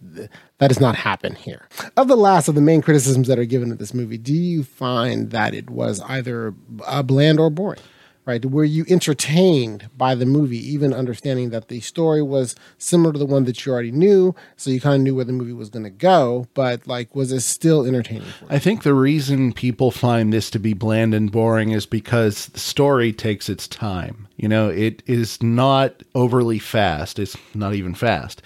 that 0.58 0.68
does 0.68 0.80
not 0.80 0.94
happen 0.94 1.34
here. 1.34 1.66
Of 1.96 2.08
the 2.08 2.16
last 2.16 2.48
of 2.48 2.54
the 2.54 2.60
main 2.60 2.82
criticisms 2.82 3.26
that 3.28 3.38
are 3.38 3.44
given 3.44 3.72
of 3.72 3.78
this 3.78 3.94
movie, 3.94 4.18
do 4.18 4.34
you 4.34 4.62
find 4.62 5.30
that 5.30 5.54
it 5.54 5.70
was 5.70 6.00
either 6.02 6.54
uh, 6.84 7.02
bland 7.02 7.40
or 7.40 7.50
boring? 7.50 7.80
Right? 8.26 8.44
Were 8.44 8.64
you 8.64 8.84
entertained 8.88 9.88
by 9.96 10.16
the 10.16 10.26
movie, 10.26 10.58
even 10.58 10.92
understanding 10.92 11.50
that 11.50 11.68
the 11.68 11.78
story 11.80 12.22
was 12.22 12.56
similar 12.76 13.12
to 13.12 13.18
the 13.20 13.24
one 13.24 13.44
that 13.44 13.64
you 13.64 13.72
already 13.72 13.92
knew, 13.92 14.34
so 14.56 14.70
you 14.70 14.80
kind 14.80 14.96
of 14.96 15.00
knew 15.02 15.14
where 15.14 15.24
the 15.24 15.32
movie 15.32 15.52
was 15.52 15.70
going 15.70 15.84
to 15.84 15.90
go? 15.90 16.48
But 16.52 16.88
like, 16.88 17.14
was 17.14 17.30
it 17.30 17.42
still 17.42 17.86
entertaining? 17.86 18.26
I 18.48 18.58
think 18.58 18.82
the 18.82 18.94
reason 18.94 19.52
people 19.52 19.92
find 19.92 20.32
this 20.32 20.50
to 20.50 20.58
be 20.58 20.74
bland 20.74 21.14
and 21.14 21.30
boring 21.30 21.70
is 21.70 21.86
because 21.86 22.46
the 22.46 22.58
story 22.58 23.12
takes 23.12 23.48
its 23.48 23.68
time. 23.68 24.26
You 24.36 24.48
know, 24.48 24.68
it 24.68 25.04
is 25.06 25.40
not 25.40 26.02
overly 26.14 26.58
fast. 26.58 27.20
It's 27.20 27.36
not 27.54 27.74
even 27.74 27.94
fast. 27.94 28.42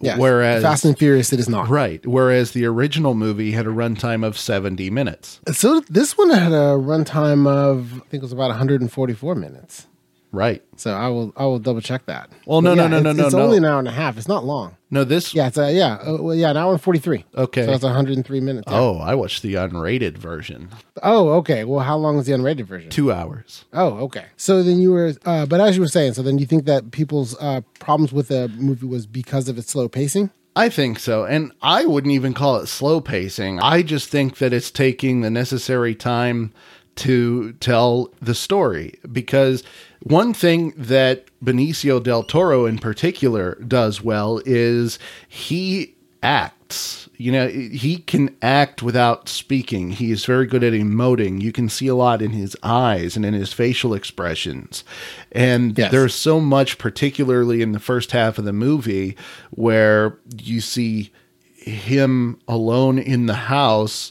Yeah. 0.00 0.16
Whereas 0.18 0.62
Fast 0.62 0.84
and 0.84 0.98
Furious, 0.98 1.32
it 1.32 1.40
is 1.40 1.48
not. 1.48 1.68
Right. 1.68 2.04
Whereas 2.06 2.52
the 2.52 2.64
original 2.66 3.14
movie 3.14 3.52
had 3.52 3.66
a 3.66 3.70
runtime 3.70 4.26
of 4.26 4.36
70 4.36 4.90
minutes. 4.90 5.40
So 5.52 5.80
this 5.88 6.18
one 6.18 6.30
had 6.30 6.52
a 6.52 6.76
runtime 6.76 7.46
of 7.46 7.94
I 7.94 7.98
think 8.08 8.14
it 8.14 8.22
was 8.22 8.32
about 8.32 8.48
144 8.48 9.34
minutes. 9.34 9.86
Right. 10.32 10.62
So 10.76 10.92
I 10.92 11.08
will 11.08 11.32
I 11.36 11.44
will 11.44 11.58
double 11.58 11.82
check 11.82 12.06
that. 12.06 12.30
Well, 12.46 12.62
no, 12.62 12.74
no, 12.74 12.84
yeah, 12.84 12.88
no, 12.88 13.00
no, 13.00 13.10
it's, 13.10 13.18
no, 13.18 13.24
It's 13.26 13.34
no. 13.34 13.42
only 13.42 13.58
an 13.58 13.66
hour 13.66 13.78
and 13.78 13.86
a 13.86 13.92
half. 13.92 14.16
It's 14.16 14.26
not 14.28 14.44
long. 14.46 14.76
No, 14.90 15.04
this. 15.04 15.34
Yeah, 15.34 15.46
it's 15.48 15.58
a, 15.58 15.72
yeah, 15.72 15.94
uh, 15.96 16.16
well, 16.20 16.34
yeah, 16.34 16.50
an 16.50 16.56
hour 16.56 16.72
and 16.72 16.80
43. 16.80 17.24
Okay. 17.36 17.64
so 17.64 17.70
that's 17.70 17.84
103 17.84 18.40
minutes. 18.40 18.66
yeah. 18.70 18.78
Oh, 18.78 18.98
I 18.98 19.14
watched 19.14 19.42
the 19.42 19.54
unrated 19.54 20.16
version. 20.18 20.70
oh, 21.02 21.28
okay. 21.34 21.64
Well, 21.64 21.80
how 21.80 21.96
long 21.98 22.18
is 22.18 22.26
the 22.26 22.32
unrated 22.32 22.64
version? 22.66 22.88
Two 22.90 23.12
hours. 23.12 23.64
Oh, 23.74 23.98
okay. 24.04 24.24
So 24.38 24.62
then 24.62 24.78
you 24.80 24.90
were, 24.90 25.12
uh, 25.26 25.44
but 25.46 25.60
as 25.60 25.76
you 25.76 25.82
were 25.82 25.88
saying, 25.88 26.14
so 26.14 26.22
then 26.22 26.38
you 26.38 26.46
think 26.46 26.64
that 26.64 26.90
people's 26.92 27.36
uh, 27.38 27.60
problems 27.78 28.12
with 28.12 28.28
the 28.28 28.48
movie 28.48 28.86
was 28.86 29.06
because 29.06 29.48
of 29.48 29.58
its 29.58 29.70
slow 29.70 29.88
pacing? 29.88 30.30
I 30.56 30.68
think 30.68 30.98
so. 30.98 31.24
And 31.24 31.52
I 31.62 31.86
wouldn't 31.86 32.12
even 32.12 32.34
call 32.34 32.56
it 32.56 32.66
slow 32.66 33.00
pacing. 33.00 33.60
I 33.60 33.82
just 33.82 34.08
think 34.10 34.36
that 34.38 34.52
it's 34.52 34.70
taking 34.70 35.22
the 35.22 35.30
necessary 35.30 35.94
time 35.94 36.52
to 36.96 37.52
tell 37.54 38.10
the 38.20 38.34
story. 38.34 38.98
Because 39.10 39.62
one 40.02 40.34
thing 40.34 40.72
that 40.76 41.26
Benicio 41.44 42.02
del 42.02 42.22
Toro 42.22 42.66
in 42.66 42.78
particular 42.78 43.54
does 43.66 44.02
well 44.02 44.40
is 44.44 44.98
he 45.28 45.94
acts. 46.22 47.08
You 47.16 47.32
know, 47.32 47.48
he 47.48 47.98
can 47.98 48.34
act 48.42 48.82
without 48.82 49.28
speaking. 49.28 49.90
He 49.90 50.10
is 50.10 50.24
very 50.24 50.46
good 50.46 50.64
at 50.64 50.72
emoting. 50.72 51.40
You 51.40 51.52
can 51.52 51.68
see 51.68 51.86
a 51.86 51.94
lot 51.94 52.22
in 52.22 52.30
his 52.30 52.56
eyes 52.62 53.16
and 53.16 53.24
in 53.24 53.34
his 53.34 53.52
facial 53.52 53.92
expressions. 53.94 54.82
And 55.30 55.76
Yes. 55.76 55.92
there's 55.92 56.14
so 56.14 56.40
much, 56.40 56.78
particularly 56.78 57.60
in 57.62 57.72
the 57.72 57.78
first 57.80 58.12
half 58.12 58.38
of 58.38 58.44
the 58.44 58.52
movie, 58.52 59.16
where 59.50 60.16
you 60.42 60.60
see 60.60 61.10
him 61.54 62.40
alone 62.48 62.98
in 62.98 63.26
the 63.26 63.34
house, 63.34 64.10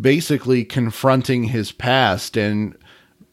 basically 0.00 0.64
confronting 0.64 1.44
his 1.44 1.72
past 1.72 2.36
and 2.36 2.76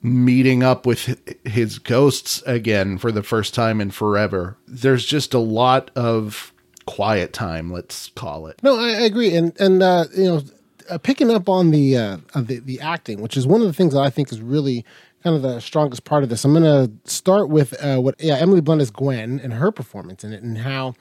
meeting 0.01 0.63
up 0.63 0.85
with 0.85 1.19
his 1.45 1.77
ghosts 1.77 2.41
again 2.45 2.97
for 2.97 3.11
the 3.11 3.23
first 3.23 3.53
time 3.53 3.81
in 3.81 3.91
forever. 3.91 4.57
There's 4.67 5.05
just 5.05 5.33
a 5.33 5.39
lot 5.39 5.91
of 5.95 6.53
quiet 6.85 7.33
time, 7.33 7.71
let's 7.71 8.09
call 8.15 8.47
it. 8.47 8.61
No, 8.63 8.77
I, 8.77 8.89
I 8.89 9.01
agree, 9.01 9.35
and 9.35 9.59
and 9.59 9.83
uh, 9.83 10.05
you 10.15 10.23
know, 10.23 10.41
uh, 10.89 10.97
picking 10.97 11.29
up 11.29 11.47
on 11.47 11.71
the, 11.71 11.95
uh, 11.95 12.17
the 12.35 12.59
the 12.59 12.79
acting, 12.79 13.21
which 13.21 13.37
is 13.37 13.45
one 13.45 13.61
of 13.61 13.67
the 13.67 13.73
things 13.73 13.93
that 13.93 14.01
I 14.01 14.09
think 14.09 14.31
is 14.31 14.41
really 14.41 14.85
kind 15.23 15.35
of 15.35 15.41
the 15.41 15.59
strongest 15.59 16.03
part 16.05 16.23
of 16.23 16.29
this. 16.29 16.45
I'm 16.45 16.53
going 16.53 16.63
to 16.63 17.09
start 17.09 17.49
with 17.49 17.73
uh, 17.83 17.97
what 17.97 18.15
yeah 18.19 18.35
Emily 18.37 18.61
Blunt 18.61 18.81
is 18.81 18.91
Gwen 18.91 19.39
and 19.39 19.53
her 19.53 19.71
performance 19.71 20.23
in 20.23 20.33
it, 20.33 20.43
and 20.43 20.57
how. 20.59 20.95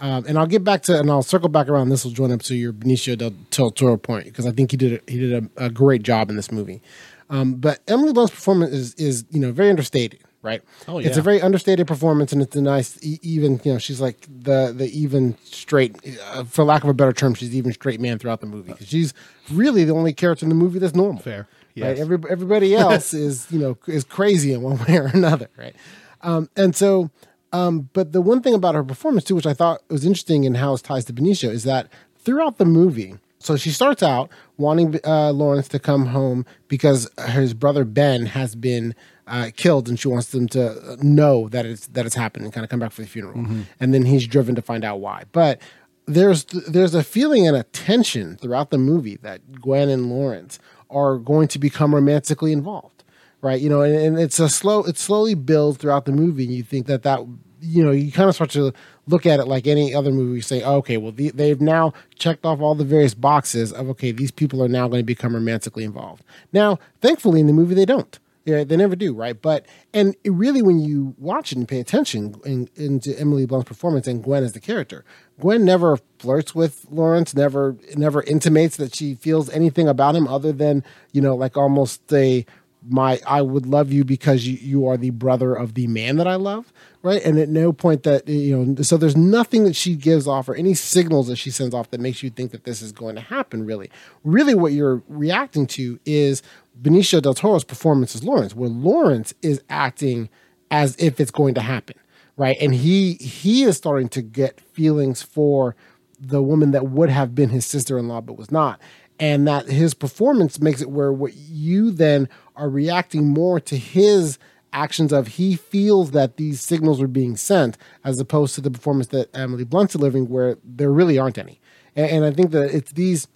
Um, 0.00 0.24
and 0.26 0.36
I'll 0.36 0.46
get 0.48 0.64
back 0.64 0.82
to, 0.84 0.98
and 0.98 1.08
I'll 1.08 1.22
circle 1.22 1.48
back 1.48 1.68
around. 1.68 1.88
This 1.88 2.04
will 2.04 2.10
join 2.10 2.32
up 2.32 2.42
to 2.42 2.56
your 2.56 2.72
Benicio 2.72 3.16
del, 3.16 3.70
Toro 3.70 3.96
point 3.96 4.24
because 4.24 4.44
I 4.44 4.50
think 4.50 4.72
he 4.72 4.76
did 4.76 4.94
a, 4.94 5.10
he 5.10 5.18
did 5.20 5.50
a, 5.56 5.66
a 5.66 5.70
great 5.70 6.02
job 6.02 6.30
in 6.30 6.36
this 6.36 6.50
movie. 6.50 6.82
Um, 7.30 7.54
but 7.54 7.80
Emily 7.86 8.12
Blunt's 8.12 8.32
performance 8.34 8.72
is 8.72 8.94
is 8.94 9.24
you 9.30 9.38
know 9.38 9.52
very 9.52 9.70
understated, 9.70 10.18
right? 10.42 10.62
Oh, 10.88 10.98
yeah, 10.98 11.06
It's 11.06 11.16
a 11.16 11.22
very 11.22 11.40
understated 11.40 11.86
performance, 11.86 12.32
and 12.32 12.42
it's 12.42 12.56
a 12.56 12.60
nice 12.60 12.98
even. 13.02 13.60
You 13.62 13.74
know, 13.74 13.78
she's 13.78 14.00
like 14.00 14.26
the 14.28 14.74
the 14.76 14.86
even 14.86 15.36
straight, 15.44 15.96
uh, 16.32 16.42
for 16.42 16.64
lack 16.64 16.82
of 16.82 16.90
a 16.90 16.94
better 16.94 17.12
term, 17.12 17.34
she's 17.34 17.54
even 17.54 17.72
straight 17.72 18.00
man 18.00 18.18
throughout 18.18 18.40
the 18.40 18.46
movie. 18.46 18.74
she's 18.84 19.14
really 19.52 19.84
the 19.84 19.94
only 19.94 20.12
character 20.12 20.44
in 20.44 20.48
the 20.50 20.56
movie 20.56 20.80
that's 20.80 20.94
normal. 20.96 21.22
Fair. 21.22 21.46
Yes. 21.74 21.98
Every, 21.98 22.18
everybody 22.30 22.74
else 22.76 23.12
is 23.14 23.46
you 23.50 23.58
know 23.58 23.76
is 23.86 24.04
crazy 24.04 24.52
in 24.52 24.62
one 24.62 24.78
way 24.88 24.96
or 24.98 25.06
another, 25.06 25.48
right? 25.56 25.74
Um, 26.22 26.48
and 26.56 26.74
so, 26.74 27.10
um, 27.52 27.90
but 27.92 28.12
the 28.12 28.22
one 28.22 28.40
thing 28.40 28.54
about 28.54 28.74
her 28.74 28.84
performance 28.84 29.24
too, 29.24 29.34
which 29.34 29.46
I 29.46 29.54
thought 29.54 29.82
was 29.90 30.04
interesting 30.04 30.44
in 30.44 30.54
how 30.54 30.74
it 30.74 30.82
ties 30.82 31.04
to 31.06 31.12
Benicio, 31.12 31.50
is 31.50 31.64
that 31.64 31.88
throughout 32.16 32.58
the 32.58 32.64
movie, 32.64 33.16
so 33.38 33.56
she 33.56 33.70
starts 33.70 34.02
out 34.02 34.30
wanting 34.56 34.98
uh, 35.04 35.32
Lawrence 35.32 35.68
to 35.68 35.78
come 35.78 36.06
home 36.06 36.46
because 36.68 37.08
his 37.28 37.52
brother 37.52 37.84
Ben 37.84 38.26
has 38.26 38.54
been 38.54 38.94
uh, 39.26 39.50
killed, 39.54 39.88
and 39.88 39.98
she 40.00 40.08
wants 40.08 40.30
them 40.30 40.48
to 40.48 40.96
know 41.02 41.48
that 41.48 41.66
it's 41.66 41.88
that 41.88 42.06
it's 42.06 42.14
happened 42.14 42.44
and 42.44 42.54
kind 42.54 42.64
of 42.64 42.70
come 42.70 42.80
back 42.80 42.92
for 42.92 43.02
the 43.02 43.08
funeral. 43.08 43.46
And 43.80 43.92
then 43.92 44.06
he's 44.06 44.26
driven 44.26 44.54
to 44.54 44.62
find 44.62 44.84
out 44.84 45.00
why. 45.00 45.24
But 45.32 45.60
there's 46.06 46.44
there's 46.44 46.94
a 46.94 47.02
feeling 47.02 47.46
and 47.46 47.56
a 47.56 47.62
tension 47.64 48.36
throughout 48.36 48.70
the 48.70 48.78
movie 48.78 49.16
that 49.16 49.60
Gwen 49.60 49.88
and 49.88 50.10
Lawrence 50.10 50.58
are 50.94 51.18
going 51.18 51.48
to 51.48 51.58
become 51.58 51.94
romantically 51.94 52.52
involved, 52.52 53.04
right? 53.42 53.60
You 53.60 53.68
know, 53.68 53.82
and, 53.82 53.94
and 53.94 54.18
it's 54.18 54.38
a 54.38 54.48
slow 54.48 54.84
it 54.84 54.96
slowly 54.96 55.34
builds 55.34 55.78
throughout 55.78 56.04
the 56.04 56.12
movie. 56.12 56.44
And 56.44 56.54
you 56.54 56.62
think 56.62 56.86
that 56.86 57.02
that 57.02 57.20
you 57.60 57.84
know 57.84 57.90
you 57.90 58.12
kind 58.12 58.28
of 58.28 58.34
start 58.34 58.50
to 58.50 58.72
look 59.06 59.26
at 59.26 59.40
it 59.40 59.46
like 59.46 59.66
any 59.66 59.94
other 59.94 60.12
movie. 60.12 60.36
You 60.36 60.42
say, 60.42 60.62
oh, 60.62 60.76
okay, 60.76 60.96
well 60.96 61.12
the, 61.12 61.30
they've 61.30 61.60
now 61.60 61.92
checked 62.16 62.44
off 62.46 62.60
all 62.60 62.74
the 62.74 62.84
various 62.84 63.14
boxes 63.14 63.72
of 63.72 63.88
okay, 63.90 64.12
these 64.12 64.30
people 64.30 64.62
are 64.62 64.68
now 64.68 64.88
going 64.88 65.00
to 65.00 65.04
become 65.04 65.34
romantically 65.34 65.84
involved. 65.84 66.22
Now, 66.52 66.78
thankfully, 67.00 67.40
in 67.40 67.46
the 67.46 67.52
movie 67.52 67.74
they 67.74 67.86
don't. 67.86 68.18
Yeah, 68.44 68.62
they 68.62 68.76
never 68.76 68.94
do, 68.94 69.14
right? 69.14 69.40
But 69.40 69.64
and 69.94 70.14
really, 70.24 70.60
when 70.60 70.78
you 70.78 71.14
watch 71.18 71.50
it 71.52 71.58
and 71.58 71.66
pay 71.66 71.80
attention 71.80 72.34
in, 72.44 72.68
into 72.76 73.18
Emily 73.18 73.46
Blunt's 73.46 73.66
performance 73.66 74.06
and 74.06 74.22
Gwen 74.22 74.44
as 74.44 74.52
the 74.52 74.60
character, 74.60 75.04
Gwen 75.40 75.64
never 75.64 75.98
flirts 76.18 76.54
with 76.54 76.86
Lawrence, 76.90 77.34
never 77.34 77.76
never 77.96 78.22
intimates 78.22 78.76
that 78.76 78.94
she 78.94 79.14
feels 79.14 79.50
anything 79.50 79.88
about 79.88 80.14
him 80.14 80.28
other 80.28 80.52
than 80.52 80.84
you 81.12 81.20
know, 81.20 81.34
like 81.34 81.56
almost 81.56 82.12
a 82.12 82.46
my 82.88 83.20
I 83.26 83.42
would 83.42 83.66
love 83.66 83.92
you 83.92 84.04
because 84.04 84.46
you, 84.46 84.58
you 84.60 84.86
are 84.86 84.96
the 84.96 85.10
brother 85.10 85.54
of 85.54 85.74
the 85.74 85.86
man 85.86 86.16
that 86.16 86.28
I 86.28 86.34
love, 86.34 86.72
right? 87.02 87.22
And 87.24 87.38
at 87.38 87.48
no 87.48 87.72
point 87.72 88.02
that 88.02 88.28
eh, 88.28 88.32
you 88.32 88.56
know, 88.56 88.82
so 88.82 88.96
there's 88.96 89.16
nothing 89.16 89.64
that 89.64 89.76
she 89.76 89.96
gives 89.96 90.28
off 90.28 90.48
or 90.48 90.54
any 90.54 90.74
signals 90.74 91.28
that 91.28 91.36
she 91.36 91.50
sends 91.50 91.74
off 91.74 91.90
that 91.90 92.00
makes 92.00 92.22
you 92.22 92.30
think 92.30 92.50
that 92.52 92.64
this 92.64 92.82
is 92.82 92.92
going 92.92 93.14
to 93.14 93.20
happen. 93.20 93.64
Really, 93.64 93.90
really, 94.22 94.54
what 94.54 94.72
you're 94.72 95.02
reacting 95.08 95.66
to 95.68 95.98
is 96.04 96.42
Benicio 96.80 97.22
del 97.22 97.34
Toro's 97.34 97.64
performance 97.64 98.14
as 98.14 98.24
Lawrence, 98.24 98.54
where 98.54 98.68
Lawrence 98.68 99.34
is 99.42 99.62
acting 99.68 100.28
as 100.70 100.96
if 100.96 101.20
it's 101.20 101.30
going 101.30 101.54
to 101.54 101.60
happen, 101.60 101.96
right? 102.36 102.56
And 102.60 102.74
he 102.74 103.14
he 103.14 103.64
is 103.64 103.76
starting 103.76 104.08
to 104.10 104.22
get 104.22 104.60
feelings 104.60 105.22
for 105.22 105.76
the 106.18 106.42
woman 106.42 106.70
that 106.72 106.86
would 106.86 107.10
have 107.10 107.34
been 107.34 107.50
his 107.50 107.66
sister-in-law 107.66 108.20
but 108.22 108.38
was 108.38 108.50
not 108.50 108.80
and 109.18 109.46
that 109.46 109.66
his 109.66 109.94
performance 109.94 110.60
makes 110.60 110.80
it 110.80 110.90
where 110.90 111.12
what 111.12 111.34
you 111.34 111.90
then 111.90 112.28
are 112.56 112.68
reacting 112.68 113.28
more 113.28 113.60
to 113.60 113.76
his 113.76 114.38
actions 114.72 115.12
of 115.12 115.28
he 115.28 115.54
feels 115.54 116.10
that 116.10 116.36
these 116.36 116.60
signals 116.60 117.00
are 117.00 117.08
being 117.08 117.36
sent 117.36 117.78
as 118.02 118.18
opposed 118.18 118.54
to 118.54 118.60
the 118.60 118.70
performance 118.70 119.08
that 119.08 119.34
Emily 119.34 119.64
Blunt's 119.64 119.92
delivering 119.92 120.28
where 120.28 120.58
there 120.64 120.90
really 120.90 121.16
aren't 121.16 121.38
any. 121.38 121.60
And, 121.94 122.10
and 122.10 122.24
I 122.24 122.32
think 122.32 122.50
that 122.50 122.74
it's 122.74 122.92
these 122.92 123.28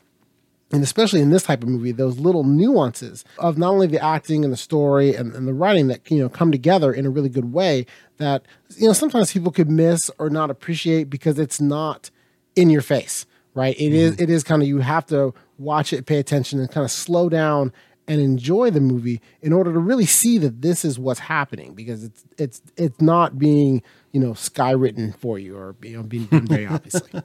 and 0.71 0.83
especially 0.83 1.21
in 1.21 1.31
this 1.31 1.45
type 1.45 1.63
of 1.63 1.69
movie, 1.69 1.93
those 1.93 2.19
little 2.19 2.45
nuances 2.45 3.25
of 3.39 3.57
not 3.57 3.71
only 3.71 3.87
the 3.87 4.03
acting 4.03 4.45
and 4.45 4.53
the 4.53 4.57
story 4.57 5.15
and, 5.15 5.35
and, 5.35 5.49
the 5.49 5.55
writing 5.55 5.87
that 5.89 6.11
you 6.11 6.19
know 6.19 6.29
come 6.29 6.53
together 6.53 6.93
in 6.93 7.07
a 7.07 7.11
really 7.11 7.31
good 7.31 7.53
way 7.53 7.87
that 8.19 8.45
you 8.77 8.87
know 8.87 8.93
sometimes 8.93 9.33
people 9.33 9.51
could 9.51 9.71
miss 9.71 10.11
or 10.19 10.29
not 10.29 10.51
appreciate 10.51 11.09
because 11.09 11.39
it's 11.39 11.61
not 11.61 12.11
in 12.55 12.71
your 12.71 12.83
face, 12.83 13.25
right? 13.55 13.77
It 13.79 13.91
mm-hmm. 13.91 13.95
is 13.95 14.21
it 14.21 14.31
is 14.31 14.45
kind 14.45 14.63
of 14.63 14.69
you 14.69 14.79
have 14.79 15.07
to 15.07 15.33
watch 15.59 15.93
it, 15.93 16.07
pay 16.07 16.19
attention, 16.19 16.61
and 16.61 16.71
kind 16.71 16.85
of 16.85 16.91
slow 16.91 17.29
down 17.29 17.73
and 18.07 18.21
enjoy 18.21 18.71
the 18.71 18.81
movie 18.81 19.21
in 19.43 19.53
order 19.53 19.73
to 19.73 19.79
really 19.79 20.07
see 20.07 20.39
that 20.39 20.63
this 20.63 20.85
is 20.85 20.99
what's 20.99 21.21
happening 21.21 21.75
because 21.75 22.05
it's 22.05 22.25
it's 22.39 22.63
it's 22.77 23.01
not 23.01 23.39
being 23.39 23.83
you 24.13 24.21
know 24.21 24.33
skywritten 24.33 25.17
for 25.17 25.39
you 25.39 25.57
or 25.57 25.77
you 25.83 25.97
know 25.97 26.03
being, 26.03 26.25
being 26.25 26.47
very 26.47 26.67
obviously. 26.71 27.23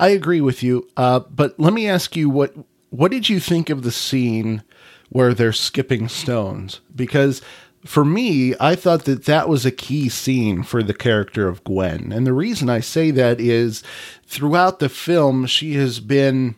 I 0.00 0.08
agree 0.08 0.40
with 0.40 0.62
you, 0.62 0.88
uh, 0.96 1.20
but 1.20 1.60
let 1.60 1.74
me 1.74 1.86
ask 1.86 2.16
you 2.16 2.30
what 2.30 2.54
what 2.88 3.10
did 3.12 3.28
you 3.28 3.38
think 3.38 3.68
of 3.68 3.82
the 3.82 3.92
scene 3.92 4.64
where 5.10 5.34
they're 5.34 5.52
skipping 5.52 6.08
stones? 6.08 6.80
Because 6.96 7.42
for 7.84 8.04
me, 8.04 8.54
I 8.58 8.74
thought 8.74 9.04
that 9.04 9.26
that 9.26 9.48
was 9.48 9.64
a 9.64 9.70
key 9.70 10.08
scene 10.08 10.62
for 10.62 10.82
the 10.82 10.94
character 10.94 11.48
of 11.48 11.62
Gwen, 11.64 12.12
and 12.12 12.26
the 12.26 12.32
reason 12.32 12.70
I 12.70 12.80
say 12.80 13.10
that 13.10 13.40
is 13.40 13.82
throughout 14.26 14.78
the 14.78 14.88
film 14.88 15.44
she 15.44 15.74
has 15.74 16.00
been 16.00 16.56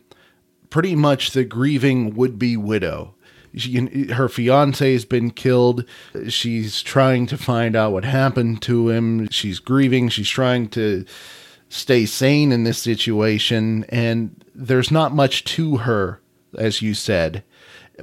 pretty 0.69 0.95
much 0.95 1.31
the 1.31 1.43
grieving 1.43 2.15
would 2.15 2.39
be 2.39 2.55
widow. 2.55 3.13
She, 3.55 4.07
her 4.13 4.29
fiance 4.29 4.93
has 4.93 5.05
been 5.05 5.31
killed. 5.31 5.85
She's 6.29 6.81
trying 6.81 7.27
to 7.27 7.37
find 7.37 7.75
out 7.75 7.91
what 7.91 8.05
happened 8.05 8.61
to 8.63 8.89
him. 8.89 9.29
She's 9.29 9.59
grieving. 9.59 10.09
She's 10.09 10.29
trying 10.29 10.69
to 10.69 11.05
stay 11.73 12.05
sane 12.05 12.51
in 12.51 12.63
this 12.63 12.81
situation. 12.81 13.85
And 13.89 14.43
there's 14.53 14.91
not 14.91 15.13
much 15.13 15.43
to 15.45 15.77
her, 15.77 16.21
as 16.57 16.81
you 16.81 16.93
said. 16.93 17.43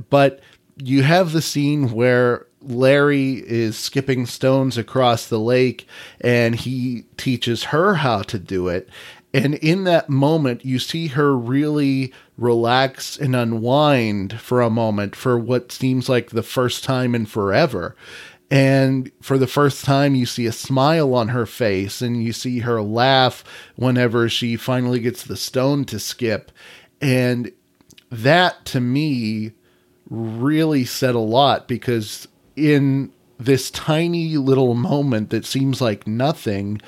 But 0.09 0.41
you 0.77 1.03
have 1.03 1.33
the 1.33 1.43
scene 1.43 1.93
where 1.93 2.47
Larry 2.63 3.35
is 3.47 3.79
skipping 3.79 4.27
stones 4.27 4.77
across 4.77 5.27
the 5.27 5.41
lake 5.41 5.87
and 6.21 6.55
he 6.55 7.05
teaches 7.17 7.65
her 7.65 7.95
how 7.95 8.23
to 8.23 8.39
do 8.39 8.69
it. 8.69 8.89
And 9.33 9.55
in 9.55 9.85
that 9.85 10.11
moment, 10.11 10.65
you 10.65 10.81
see 10.81 11.09
her 11.09 11.37
really 11.37 12.13
relax 12.37 13.17
and 13.17 13.37
unwind 13.37 14.41
for 14.41 14.61
a 14.61 14.71
moment 14.71 15.15
for 15.15 15.39
what 15.39 15.71
seems 15.71 16.09
like 16.09 16.31
the 16.31 16.43
first 16.43 16.83
time 16.83 17.15
in 17.15 17.27
forever. 17.27 17.95
And 18.51 19.13
for 19.23 19.39
the 19.39 19.47
first 19.47 19.85
time, 19.85 20.17
you 20.17 20.27
see 20.27 20.47
a 20.47 20.53
smile 20.53 21.15
on 21.15 21.29
her 21.29 21.47
face 21.47 22.03
and 22.03 22.23
you 22.23 22.33
see 22.33 22.61
her 22.61 22.83
laugh 22.83 23.45
whenever 23.77 24.29
she 24.29 24.57
finally 24.57 24.99
gets 24.99 25.23
the 25.23 25.37
stone 25.37 25.85
to 25.87 26.01
skip. 26.01 26.51
And 27.01 27.53
that 28.11 28.65
to 28.67 28.81
me 28.81 29.53
really 30.09 30.85
said 30.85 31.15
a 31.15 31.21
lot 31.21 31.69
because 31.69 32.27
in 32.57 33.13
this 33.39 33.71
tiny 33.71 34.37
little 34.37 34.75
moment 34.75 35.31
that 35.31 35.47
seems 35.47 35.81
like 35.81 36.07
nothing, 36.07 36.81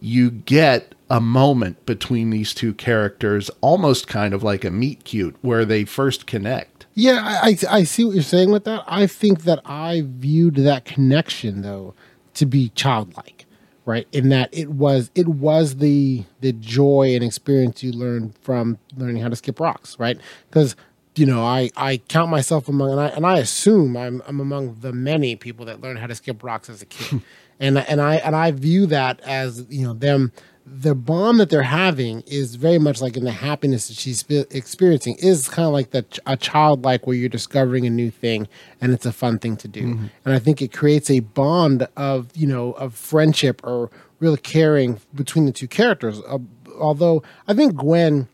you 0.00 0.30
get 0.30 0.94
a 1.10 1.20
moment 1.20 1.84
between 1.84 2.30
these 2.30 2.54
two 2.54 2.72
characters, 2.74 3.50
almost 3.60 4.06
kind 4.06 4.32
of 4.32 4.42
like 4.42 4.64
a 4.64 4.70
meet 4.70 5.04
cute, 5.04 5.36
where 5.42 5.64
they 5.64 5.84
first 5.84 6.26
connect. 6.26 6.77
Yeah, 6.98 7.20
I, 7.44 7.56
I 7.70 7.84
see 7.84 8.04
what 8.04 8.14
you're 8.14 8.24
saying 8.24 8.50
with 8.50 8.64
that. 8.64 8.82
I 8.88 9.06
think 9.06 9.42
that 9.42 9.60
I 9.64 10.02
viewed 10.04 10.56
that 10.56 10.84
connection 10.84 11.62
though 11.62 11.94
to 12.34 12.44
be 12.44 12.70
childlike, 12.70 13.46
right? 13.84 14.08
In 14.10 14.30
that 14.30 14.48
it 14.52 14.70
was 14.70 15.08
it 15.14 15.28
was 15.28 15.76
the 15.76 16.24
the 16.40 16.52
joy 16.52 17.14
and 17.14 17.22
experience 17.22 17.84
you 17.84 17.92
learned 17.92 18.36
from 18.38 18.78
learning 18.96 19.22
how 19.22 19.28
to 19.28 19.36
skip 19.36 19.60
rocks, 19.60 19.96
right? 20.00 20.18
Because 20.50 20.74
you 21.14 21.24
know, 21.24 21.44
I, 21.44 21.70
I 21.76 21.98
count 22.08 22.32
myself 22.32 22.68
among 22.68 22.90
and 22.90 23.00
I 23.00 23.06
and 23.10 23.24
I 23.24 23.38
assume 23.38 23.96
I'm 23.96 24.20
I'm 24.26 24.40
among 24.40 24.80
the 24.80 24.92
many 24.92 25.36
people 25.36 25.66
that 25.66 25.80
learn 25.80 25.98
how 25.98 26.08
to 26.08 26.16
skip 26.16 26.42
rocks 26.42 26.68
as 26.68 26.82
a 26.82 26.86
kid. 26.86 27.22
and 27.60 27.78
and 27.78 28.00
I 28.00 28.16
and 28.16 28.34
I 28.34 28.50
view 28.50 28.86
that 28.86 29.20
as 29.20 29.64
you 29.68 29.86
know 29.86 29.94
them 29.94 30.32
the 30.70 30.94
bond 30.94 31.40
that 31.40 31.50
they're 31.50 31.62
having 31.62 32.22
is 32.26 32.56
very 32.56 32.78
much 32.78 33.00
like 33.00 33.16
in 33.16 33.24
the 33.24 33.30
happiness 33.30 33.88
that 33.88 33.96
she's 33.96 34.24
experiencing 34.28 35.16
is 35.18 35.48
kind 35.48 35.66
of 35.66 35.72
like 35.72 35.90
that 35.90 36.18
a 36.26 36.36
childlike 36.36 37.06
where 37.06 37.16
you're 37.16 37.28
discovering 37.28 37.86
a 37.86 37.90
new 37.90 38.10
thing 38.10 38.46
and 38.80 38.92
it's 38.92 39.06
a 39.06 39.12
fun 39.12 39.38
thing 39.38 39.56
to 39.56 39.68
do 39.68 39.94
mm-hmm. 39.94 40.06
and 40.24 40.34
i 40.34 40.38
think 40.38 40.60
it 40.60 40.72
creates 40.72 41.10
a 41.10 41.20
bond 41.20 41.86
of 41.96 42.30
you 42.36 42.46
know 42.46 42.72
of 42.72 42.94
friendship 42.94 43.60
or 43.64 43.90
real 44.20 44.36
caring 44.36 45.00
between 45.14 45.46
the 45.46 45.52
two 45.52 45.68
characters 45.68 46.20
uh, 46.28 46.38
although 46.78 47.22
i 47.46 47.54
think 47.54 47.74
gwen 47.74 48.28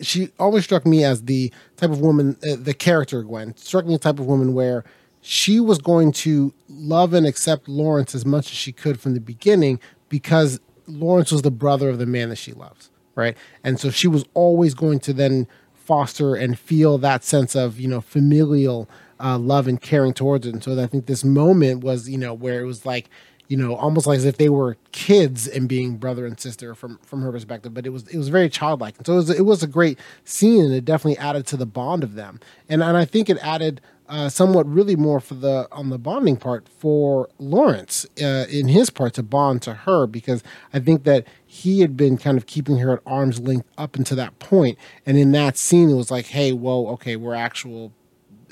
she 0.00 0.30
always 0.38 0.64
struck 0.64 0.86
me 0.86 1.04
as 1.04 1.24
the 1.24 1.52
type 1.76 1.90
of 1.90 2.00
woman 2.00 2.36
uh, 2.48 2.56
the 2.58 2.74
character 2.74 3.22
gwen 3.22 3.54
struck 3.56 3.84
me 3.84 3.92
the 3.94 3.98
type 3.98 4.18
of 4.18 4.26
woman 4.26 4.54
where 4.54 4.84
she 5.20 5.58
was 5.58 5.78
going 5.78 6.12
to 6.12 6.54
love 6.68 7.12
and 7.12 7.26
accept 7.26 7.68
lawrence 7.68 8.14
as 8.14 8.24
much 8.24 8.46
as 8.46 8.56
she 8.56 8.72
could 8.72 9.00
from 9.00 9.12
the 9.14 9.20
beginning 9.20 9.80
because 10.08 10.60
Lawrence 10.86 11.32
was 11.32 11.42
the 11.42 11.50
brother 11.50 11.88
of 11.88 11.98
the 11.98 12.06
man 12.06 12.28
that 12.28 12.36
she 12.36 12.52
loves, 12.52 12.90
right? 13.14 13.36
And 13.64 13.78
so 13.78 13.90
she 13.90 14.08
was 14.08 14.24
always 14.34 14.74
going 14.74 15.00
to 15.00 15.12
then 15.12 15.46
foster 15.74 16.34
and 16.34 16.58
feel 16.58 16.98
that 16.98 17.22
sense 17.22 17.54
of 17.54 17.78
you 17.78 17.88
know 17.88 18.00
familial 18.00 18.88
uh, 19.20 19.38
love 19.38 19.68
and 19.68 19.80
caring 19.80 20.12
towards 20.12 20.46
it. 20.46 20.52
And 20.52 20.62
so 20.62 20.80
I 20.82 20.86
think 20.86 21.06
this 21.06 21.24
moment 21.24 21.82
was 21.82 22.08
you 22.08 22.18
know 22.18 22.34
where 22.34 22.60
it 22.60 22.66
was 22.66 22.84
like 22.84 23.08
you 23.48 23.56
know 23.56 23.76
almost 23.76 24.06
like 24.06 24.18
as 24.18 24.24
if 24.24 24.36
they 24.36 24.48
were 24.48 24.76
kids 24.92 25.46
and 25.46 25.68
being 25.68 25.96
brother 25.96 26.26
and 26.26 26.38
sister 26.38 26.74
from 26.74 26.98
from 26.98 27.22
her 27.22 27.32
perspective. 27.32 27.72
But 27.72 27.86
it 27.86 27.90
was 27.90 28.08
it 28.08 28.18
was 28.18 28.28
very 28.28 28.48
childlike. 28.48 28.96
And 28.98 29.06
so 29.06 29.14
it 29.14 29.16
was, 29.16 29.30
it 29.30 29.44
was 29.46 29.62
a 29.62 29.68
great 29.68 29.98
scene 30.24 30.64
and 30.64 30.74
it 30.74 30.84
definitely 30.84 31.18
added 31.18 31.46
to 31.48 31.56
the 31.56 31.66
bond 31.66 32.02
of 32.02 32.14
them. 32.14 32.40
And 32.68 32.82
and 32.82 32.96
I 32.96 33.04
think 33.04 33.30
it 33.30 33.38
added 33.38 33.80
uh, 34.08 34.28
somewhat 34.28 34.66
really 34.66 34.96
more 34.96 35.20
for 35.20 35.34
the 35.34 35.68
on 35.72 35.90
the 35.90 35.98
bonding 35.98 36.36
part 36.36 36.68
for 36.68 37.28
Lawrence 37.38 38.06
uh, 38.22 38.46
in 38.50 38.68
his 38.68 38.90
part 38.90 39.14
to 39.14 39.22
bond 39.22 39.62
to 39.62 39.74
her 39.74 40.06
because 40.06 40.42
I 40.72 40.80
think 40.80 41.04
that 41.04 41.26
he 41.44 41.80
had 41.80 41.96
been 41.96 42.16
kind 42.16 42.36
of 42.36 42.46
keeping 42.46 42.78
her 42.78 42.92
at 42.94 43.00
arm's 43.06 43.40
length 43.40 43.68
up 43.76 43.96
until 43.96 44.16
that 44.16 44.38
point, 44.38 44.78
and 45.04 45.16
in 45.16 45.32
that 45.32 45.56
scene 45.56 45.90
it 45.90 45.94
was 45.94 46.10
like, 46.10 46.26
hey, 46.26 46.52
whoa, 46.52 46.86
okay, 46.88 47.16
we're 47.16 47.34
actual 47.34 47.92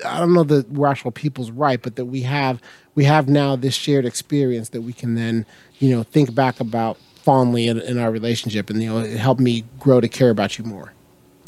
I 0.04 0.18
don't 0.18 0.32
know 0.32 0.44
that 0.44 0.70
we're 0.70 0.88
actual 0.88 1.12
people's 1.12 1.50
right, 1.50 1.80
but 1.80 1.96
that 1.96 2.06
we 2.06 2.22
have 2.22 2.60
we 2.94 3.04
have 3.04 3.28
now 3.28 3.56
this 3.56 3.74
shared 3.74 4.04
experience 4.04 4.70
that 4.70 4.82
we 4.82 4.92
can 4.92 5.14
then 5.14 5.46
you 5.78 5.94
know 5.94 6.02
think 6.02 6.34
back 6.34 6.60
about 6.60 6.96
fondly 7.16 7.68
in, 7.68 7.80
in 7.80 7.98
our 7.98 8.10
relationship, 8.10 8.70
and 8.70 8.82
you 8.82 8.88
know 8.88 8.98
it 8.98 9.16
helped 9.16 9.40
me 9.40 9.64
grow 9.78 10.00
to 10.00 10.08
care 10.08 10.30
about 10.30 10.58
you 10.58 10.64
more. 10.64 10.92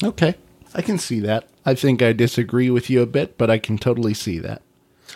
Okay. 0.03 0.35
I 0.77 0.81
can 0.81 0.97
see 0.97 1.19
that. 1.21 1.49
I 1.65 1.73
think 1.73 2.01
I 2.01 2.13
disagree 2.13 2.69
with 2.69 2.89
you 2.89 3.01
a 3.01 3.05
bit, 3.07 3.37
but 3.37 3.49
I 3.49 3.57
can 3.57 3.77
totally 3.77 4.13
see 4.13 4.39
that. 4.39 4.61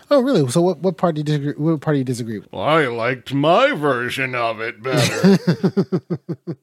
Oh, 0.10 0.22
really? 0.22 0.50
So 0.50 0.62
what 0.62 0.80
what 0.80 0.98
part 0.98 1.16
do 1.16 1.20
you 1.20 1.26
disagree? 1.26 1.54
What 1.54 1.80
part 1.82 1.96
do 1.96 2.00
you 2.00 2.04
disagree 2.04 2.40
with? 2.40 2.54
I 2.54 2.88
liked 2.88 3.34
my 3.34 3.72
version 3.74 4.36
of 4.36 4.60
it 4.60 4.82
better. 4.82 5.38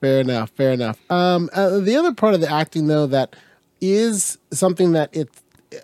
Fair 0.00 0.20
enough. 0.20 0.50
Fair 0.50 0.72
enough. 0.72 0.98
Um, 1.10 1.50
uh, 1.52 1.78
the 1.80 1.96
other 1.96 2.14
part 2.14 2.34
of 2.34 2.40
the 2.40 2.50
acting, 2.50 2.86
though, 2.86 3.06
that 3.06 3.36
is 3.80 4.38
something 4.50 4.92
that 4.92 5.14
it. 5.14 5.28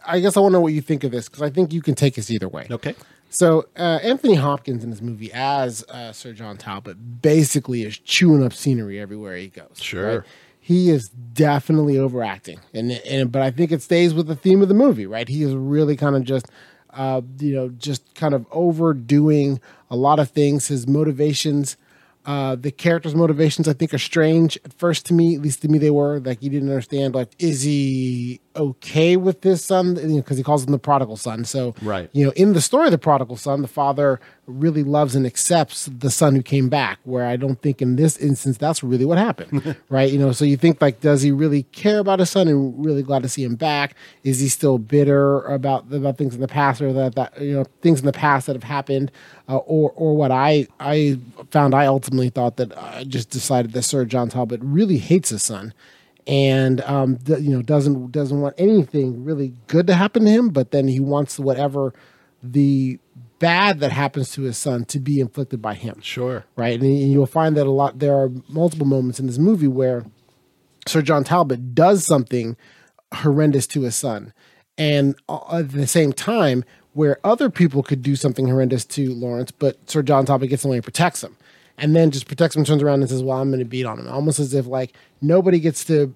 I 0.04 0.18
guess 0.18 0.36
I 0.36 0.40
want 0.40 0.52
to 0.52 0.54
know 0.54 0.60
what 0.60 0.72
you 0.72 0.80
think 0.80 1.04
of 1.04 1.12
this 1.12 1.28
because 1.28 1.42
I 1.42 1.50
think 1.50 1.72
you 1.72 1.80
can 1.80 1.94
take 1.94 2.18
us 2.18 2.30
either 2.30 2.48
way. 2.48 2.66
okay. 2.70 2.94
So 3.28 3.66
uh, 3.76 3.98
Anthony 4.02 4.34
Hopkins 4.34 4.82
in 4.82 4.90
this 4.90 5.02
movie 5.02 5.30
as 5.32 5.84
uh, 5.90 6.12
Sir 6.12 6.32
John 6.32 6.56
Talbot 6.56 7.20
basically 7.22 7.82
is 7.82 7.98
chewing 7.98 8.42
up 8.42 8.52
scenery 8.52 8.98
everywhere 8.98 9.36
he 9.36 9.48
goes. 9.48 9.76
Sure. 9.80 10.18
right? 10.18 10.26
He 10.66 10.90
is 10.90 11.10
definitely 11.10 11.96
overacting, 11.96 12.58
and 12.74 12.90
and 12.90 13.30
but 13.30 13.40
I 13.40 13.52
think 13.52 13.70
it 13.70 13.82
stays 13.82 14.12
with 14.12 14.26
the 14.26 14.34
theme 14.34 14.62
of 14.62 14.68
the 14.68 14.74
movie, 14.74 15.06
right? 15.06 15.28
He 15.28 15.44
is 15.44 15.54
really 15.54 15.94
kind 15.96 16.16
of 16.16 16.24
just, 16.24 16.46
uh, 16.92 17.20
you 17.38 17.54
know, 17.54 17.68
just 17.68 18.02
kind 18.16 18.34
of 18.34 18.44
overdoing 18.50 19.60
a 19.90 19.96
lot 19.96 20.18
of 20.18 20.30
things. 20.30 20.66
His 20.66 20.88
motivations. 20.88 21.76
Uh, 22.24 22.56
the 22.56 22.72
character's 22.72 23.14
motivations, 23.14 23.68
I 23.68 23.72
think, 23.72 23.94
are 23.94 23.98
strange 23.98 24.58
at 24.64 24.72
first 24.72 25.06
to 25.06 25.14
me. 25.14 25.36
At 25.36 25.42
least 25.42 25.62
to 25.62 25.68
me, 25.68 25.78
they 25.78 25.92
were 25.92 26.18
like 26.18 26.42
you 26.42 26.50
didn't 26.50 26.68
understand. 26.68 27.14
Like, 27.14 27.30
is 27.38 27.62
he 27.62 28.40
okay 28.56 29.16
with 29.16 29.42
this 29.42 29.64
son? 29.64 29.94
Because 29.94 30.10
you 30.10 30.16
know, 30.16 30.36
he 30.36 30.42
calls 30.42 30.64
him 30.66 30.72
the 30.72 30.78
prodigal 30.80 31.16
son. 31.16 31.44
So, 31.44 31.76
Right. 31.82 32.10
you 32.12 32.26
know, 32.26 32.32
in 32.32 32.52
the 32.52 32.60
story 32.60 32.86
of 32.86 32.90
the 32.90 32.98
prodigal 32.98 33.36
son, 33.36 33.62
the 33.62 33.68
father 33.68 34.18
really 34.46 34.82
loves 34.82 35.14
and 35.14 35.26
accepts 35.26 35.86
the 35.86 36.10
son 36.10 36.34
who 36.34 36.42
came 36.42 36.68
back. 36.68 36.98
Where 37.04 37.26
I 37.26 37.36
don't 37.36 37.60
think 37.60 37.82
in 37.82 37.96
this 37.96 38.16
instance 38.18 38.58
that's 38.58 38.82
really 38.82 39.04
what 39.04 39.18
happened, 39.18 39.76
right? 39.88 40.10
You 40.10 40.18
know, 40.18 40.32
so 40.32 40.44
you 40.44 40.56
think 40.56 40.80
like, 40.80 41.00
does 41.00 41.22
he 41.22 41.30
really 41.30 41.64
care 41.64 41.98
about 41.98 42.20
his 42.20 42.30
son 42.30 42.48
and 42.48 42.84
really 42.84 43.02
glad 43.02 43.22
to 43.22 43.28
see 43.28 43.42
him 43.42 43.56
back? 43.56 43.94
Is 44.22 44.40
he 44.40 44.48
still 44.48 44.78
bitter 44.78 45.42
about 45.42 45.92
about 45.92 46.18
things 46.18 46.34
in 46.34 46.40
the 46.40 46.48
past 46.48 46.80
or 46.80 46.92
that 46.92 47.14
that 47.14 47.40
you 47.40 47.54
know 47.54 47.64
things 47.82 48.00
in 48.00 48.06
the 48.06 48.12
past 48.12 48.46
that 48.46 48.56
have 48.56 48.64
happened, 48.64 49.10
uh, 49.48 49.56
or 49.58 49.92
or 49.96 50.16
what 50.16 50.30
I 50.30 50.66
I 50.80 51.18
found 51.50 51.74
I 51.74 51.86
ultimately 51.86 52.30
thought 52.30 52.56
that 52.56 52.76
I 52.76 53.04
just 53.04 53.30
decided 53.30 53.72
that 53.72 53.82
Sir 53.82 54.04
John 54.04 54.28
Talbot 54.28 54.60
really 54.62 54.98
hates 54.98 55.30
his 55.30 55.42
son 55.42 55.74
and 56.26 56.80
um, 56.82 57.16
th- 57.18 57.40
you 57.40 57.50
know 57.50 57.62
doesn't 57.62 58.10
doesn't 58.10 58.40
want 58.40 58.54
anything 58.58 59.24
really 59.24 59.52
good 59.68 59.86
to 59.86 59.94
happen 59.94 60.24
to 60.24 60.30
him, 60.30 60.48
but 60.48 60.70
then 60.70 60.88
he 60.88 61.00
wants 61.00 61.38
whatever 61.38 61.94
the 62.42 62.98
bad 63.38 63.80
that 63.80 63.92
happens 63.92 64.32
to 64.32 64.42
his 64.42 64.56
son 64.58 64.84
to 64.86 64.98
be 64.98 65.20
inflicted 65.20 65.60
by 65.60 65.74
him. 65.74 66.00
Sure. 66.00 66.44
Right, 66.56 66.80
and 66.80 67.12
you'll 67.12 67.26
find 67.26 67.56
that 67.56 67.66
a 67.66 67.70
lot. 67.70 67.98
There 67.98 68.14
are 68.14 68.30
multiple 68.48 68.86
moments 68.86 69.20
in 69.20 69.26
this 69.26 69.38
movie 69.38 69.68
where 69.68 70.04
Sir 70.86 71.02
John 71.02 71.24
Talbot 71.24 71.74
does 71.74 72.04
something 72.04 72.56
horrendous 73.14 73.66
to 73.68 73.82
his 73.82 73.96
son, 73.96 74.32
and 74.78 75.16
uh, 75.28 75.58
at 75.58 75.72
the 75.72 75.86
same 75.86 76.12
time, 76.12 76.64
where 76.92 77.18
other 77.24 77.50
people 77.50 77.82
could 77.82 78.02
do 78.02 78.16
something 78.16 78.48
horrendous 78.48 78.84
to 78.84 79.12
Lawrence, 79.14 79.50
but 79.50 79.88
Sir 79.88 80.02
John 80.02 80.24
Talbot 80.24 80.48
gets 80.48 80.64
away 80.64 80.76
and 80.76 80.84
protects 80.84 81.22
him, 81.22 81.36
and 81.78 81.94
then 81.94 82.10
just 82.10 82.26
protects 82.26 82.56
him, 82.56 82.64
turns 82.64 82.82
around 82.82 83.00
and 83.00 83.10
says, 83.10 83.22
"Well, 83.22 83.38
I'm 83.38 83.50
going 83.50 83.58
to 83.58 83.64
beat 83.64 83.86
on 83.86 83.98
him," 83.98 84.08
almost 84.08 84.38
as 84.38 84.54
if 84.54 84.66
like 84.66 84.94
nobody 85.20 85.60
gets 85.60 85.84
to 85.86 86.14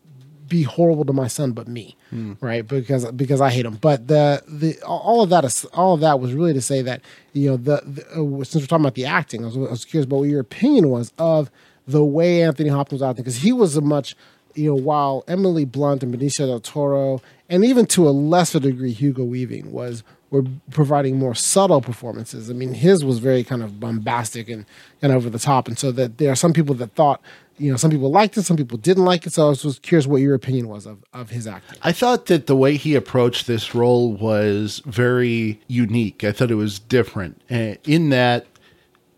be 0.51 0.65
horrible 0.65 1.07
to 1.07 1.15
my 1.15 1.29
son 1.29 1.53
but 1.53 1.67
me, 1.67 1.97
right? 2.43 2.67
Because 2.67 3.11
because 3.13 3.41
I 3.41 3.49
hate 3.49 3.65
him. 3.65 3.77
But 3.77 4.09
the 4.09 4.43
the 4.47 4.79
all 4.83 5.23
of 5.23 5.31
that 5.31 5.47
is 5.47 5.65
all 5.67 5.95
of 5.95 6.01
that 6.01 6.21
was 6.21 6.35
really 6.35 6.53
to 6.53 6.61
say 6.61 6.83
that 6.83 7.01
you 7.33 7.51
know 7.51 7.57
the, 7.57 7.81
the 7.87 8.03
uh, 8.11 8.45
since 8.45 8.63
we're 8.63 8.67
talking 8.67 8.85
about 8.85 8.97
the 8.97 9.07
acting, 9.07 9.45
I 9.45 9.47
was, 9.47 9.57
I 9.57 9.61
was 9.61 9.85
curious 9.87 10.05
about 10.05 10.19
what 10.19 10.29
your 10.29 10.41
opinion 10.41 10.91
was 10.91 11.15
of 11.17 11.51
the 11.87 12.05
way 12.05 12.43
Anthony 12.43 12.69
Hopkins 12.69 13.01
acting 13.01 13.25
because 13.25 13.37
he 13.37 13.53
was 13.53 13.77
a 13.77 13.81
much 13.81 14.15
you 14.55 14.69
know 14.69 14.77
while 14.77 15.25
Emily 15.27 15.65
Blunt 15.65 16.03
and 16.03 16.15
Benicio 16.15 16.47
del 16.47 16.61
Toro 16.61 17.23
and 17.49 17.65
even 17.65 17.87
to 17.87 18.07
a 18.07 18.11
lesser 18.11 18.61
degree 18.61 18.93
Hugo 18.93 19.25
Weaving 19.25 19.73
was 19.73 20.03
were 20.31 20.45
providing 20.71 21.19
more 21.19 21.35
subtle 21.35 21.81
performances. 21.81 22.51
I 22.51 22.53
mean, 22.53 22.75
his 22.75 23.05
was 23.05 23.19
very 23.19 23.43
kind 23.43 23.63
of 23.63 23.81
bombastic 23.81 24.49
and, 24.49 24.65
and 25.03 25.13
over 25.13 25.29
the 25.29 25.41
top. 25.41 25.67
And 25.67 25.77
so 25.79 25.91
that 25.93 26.19
there 26.19 26.31
are 26.31 26.37
some 26.37 26.53
people 26.53 26.75
that 26.77 26.95
thought, 26.95 27.21
you 27.61 27.71
know, 27.71 27.77
some 27.77 27.91
people 27.91 28.11
liked 28.11 28.37
it, 28.37 28.43
some 28.43 28.57
people 28.57 28.79
didn't 28.79 29.05
like 29.05 29.27
it. 29.27 29.33
So 29.33 29.47
I 29.47 29.49
was 29.51 29.63
just 29.63 29.83
curious 29.83 30.07
what 30.07 30.23
your 30.23 30.35
opinion 30.35 30.69
was 30.69 30.87
of, 30.87 31.05
of 31.13 31.31
his 31.31 31.47
acting. 31.47 31.79
I 31.83 31.93
thought 31.93 32.27
that 32.27 32.47
the 32.47 32.57
way 32.57 32.77
he 32.77 32.95
approached 32.95 33.47
this 33.47 33.75
role 33.75 34.13
was 34.13 34.83
very 34.87 35.61
unique. 35.69 36.25
I 36.25 36.33
thought 36.33 36.51
it 36.51 36.57
was 36.57 36.79
different. 36.79 37.41
Uh, 37.51 37.75
in 37.85 38.09
that 38.11 38.47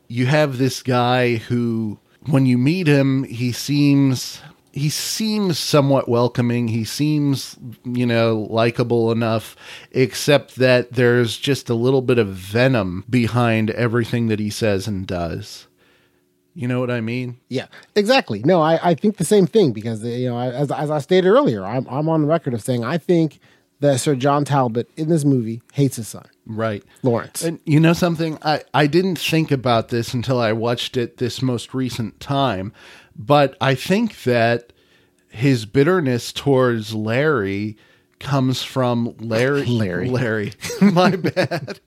you 0.09 0.27
have 0.27 0.59
this 0.59 0.83
guy 0.83 1.37
who 1.37 1.99
when 2.27 2.47
you 2.47 2.59
meet 2.59 2.87
him, 2.87 3.25
he 3.25 3.53
seems 3.53 4.41
he 4.73 4.89
seems 4.89 5.59
somewhat 5.59 6.09
welcoming. 6.09 6.69
He 6.69 6.85
seems, 6.85 7.59
you 7.85 8.07
know, 8.07 8.47
likable 8.51 9.13
enough, 9.13 9.55
except 9.91 10.57
that 10.57 10.95
there's 10.95 11.37
just 11.37 11.69
a 11.69 11.75
little 11.75 12.01
bit 12.01 12.19
of 12.19 12.29
venom 12.29 13.05
behind 13.09 13.71
everything 13.71 14.29
that 14.29 14.41
he 14.41 14.49
says 14.49 14.87
and 14.89 15.07
does. 15.07 15.67
You 16.55 16.69
know 16.69 16.81
what 16.81 16.91
I 16.91 17.01
mean? 17.01 17.39
Yeah, 17.49 17.67
exactly. 17.97 18.43
No, 18.45 18.61
I, 18.61 18.91
I 18.91 18.95
think 18.95 19.17
the 19.17 19.25
same 19.25 19.47
thing 19.47 19.73
because 19.73 20.05
you 20.05 20.29
know, 20.29 20.39
as, 20.39 20.71
as 20.71 20.91
I 20.91 20.99
stated 20.99 21.29
earlier, 21.29 21.65
I'm 21.65 21.87
I'm 21.89 22.09
on 22.09 22.23
the 22.23 22.29
record 22.29 22.53
of 22.55 22.63
saying 22.63 22.85
I 22.85 22.99
think 22.99 23.39
that 23.81 23.99
Sir 23.99 24.15
John 24.15 24.45
Talbot 24.45 24.89
in 24.97 25.09
this 25.09 25.25
movie 25.25 25.61
hates 25.73 25.97
his 25.97 26.07
son, 26.09 26.25
Right. 26.47 26.85
Lawrence. 27.03 27.43
And 27.43 27.59
you 27.65 27.81
know 27.81 27.95
something? 27.95 28.39
I, 28.43 28.63
I 28.73 28.87
didn't 28.87 29.19
think 29.19 29.51
about 29.51 29.89
this 29.89 30.15
until 30.15 30.39
I 30.39 30.53
watched 30.53 30.97
it 30.97 31.17
this 31.17 31.43
most 31.43 31.75
recent 31.75 32.21
time, 32.21 32.73
but 33.17 33.57
I 33.61 33.75
think 33.75 34.23
that 34.23 34.73
his 35.31 35.67
bitterness 35.67 36.33
towards 36.33 36.95
Larry 36.95 37.77
comes 38.23 38.63
from 38.63 39.15
Larry. 39.19 39.65
Larry. 39.67 40.09
Larry. 40.09 40.53
My 40.81 41.17
bad. 41.17 41.81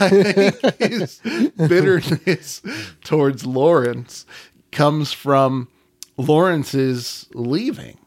I 0.00 0.08
think 0.08 0.78
his 0.78 1.20
bitterness 1.56 2.62
towards 3.04 3.46
Lawrence 3.46 4.26
comes 4.72 5.12
from 5.12 5.68
Lawrence's 6.16 7.26
leaving 7.34 7.98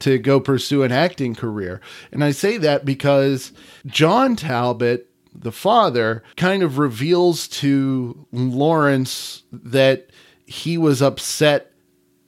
to 0.00 0.18
go 0.18 0.40
pursue 0.40 0.82
an 0.82 0.92
acting 0.92 1.34
career. 1.34 1.80
And 2.10 2.24
I 2.24 2.30
say 2.30 2.56
that 2.56 2.84
because 2.84 3.52
John 3.86 4.34
Talbot, 4.34 5.10
the 5.34 5.52
father, 5.52 6.22
kind 6.36 6.62
of 6.62 6.78
reveals 6.78 7.46
to 7.48 8.26
Lawrence 8.32 9.42
that 9.52 10.08
he 10.46 10.78
was 10.78 11.02
upset 11.02 11.72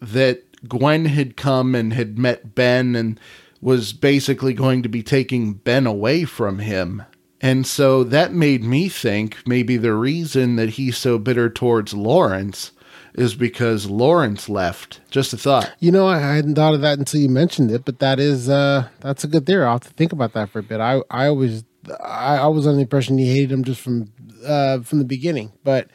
that 0.01 0.45
Gwen 0.69 1.07
had 1.07 1.37
come 1.37 1.75
and 1.75 1.93
had 1.93 2.19
met 2.19 2.55
Ben 2.55 2.95
and 2.95 3.19
was 3.63 3.95
basically 3.95 4.53
going 4.53 4.83
to 4.83 4.89
be 4.91 5.03
taking 5.03 5.55
Ben 5.55 5.87
away 5.87 6.25
from 6.25 6.59
him. 6.59 7.03
And 7.41 7.67
so 7.67 8.05
that 8.05 8.33
made 8.35 8.63
me 8.63 8.89
think 8.91 9.39
maybe 9.47 9.77
the 9.79 9.95
reason 9.95 10.57
that 10.57 10.71
he's 10.71 10.97
so 10.99 11.19
bitter 11.19 11.49
towards 11.49 11.95
Lawrence 11.95 12.73
is 13.15 13.35
because 13.35 13.87
Lawrence 13.91 14.49
left. 14.49 15.01
Just 15.11 15.33
a 15.33 15.37
thought. 15.37 15.73
You 15.81 15.91
know, 15.93 16.07
I 16.07 16.19
hadn't 16.19 16.55
thought 16.57 16.75
of 16.75 16.81
that 16.83 16.99
until 16.99 17.21
you 17.21 17.29
mentioned 17.29 17.71
it, 17.71 17.85
but 17.85 17.99
that 18.01 18.19
is 18.21 18.49
uh 18.49 18.89
that's 19.01 19.25
a 19.25 19.29
good 19.29 19.47
theory. 19.47 19.65
I'll 19.65 19.73
have 19.73 19.81
to 19.83 19.91
think 19.91 20.13
about 20.13 20.33
that 20.35 20.51
for 20.51 20.59
a 20.61 20.63
bit. 20.63 20.81
I 20.81 21.03
I 21.11 21.27
always 21.27 21.65
I, 22.03 22.37
I 22.39 22.47
was 22.47 22.67
under 22.67 22.77
the 22.77 22.83
impression 22.83 23.19
he 23.19 23.33
hated 23.33 23.53
him 23.53 23.65
just 23.65 23.81
from 23.81 24.11
uh 24.47 24.81
from 24.81 24.99
the 24.99 25.05
beginning, 25.05 25.53
but 25.65 25.89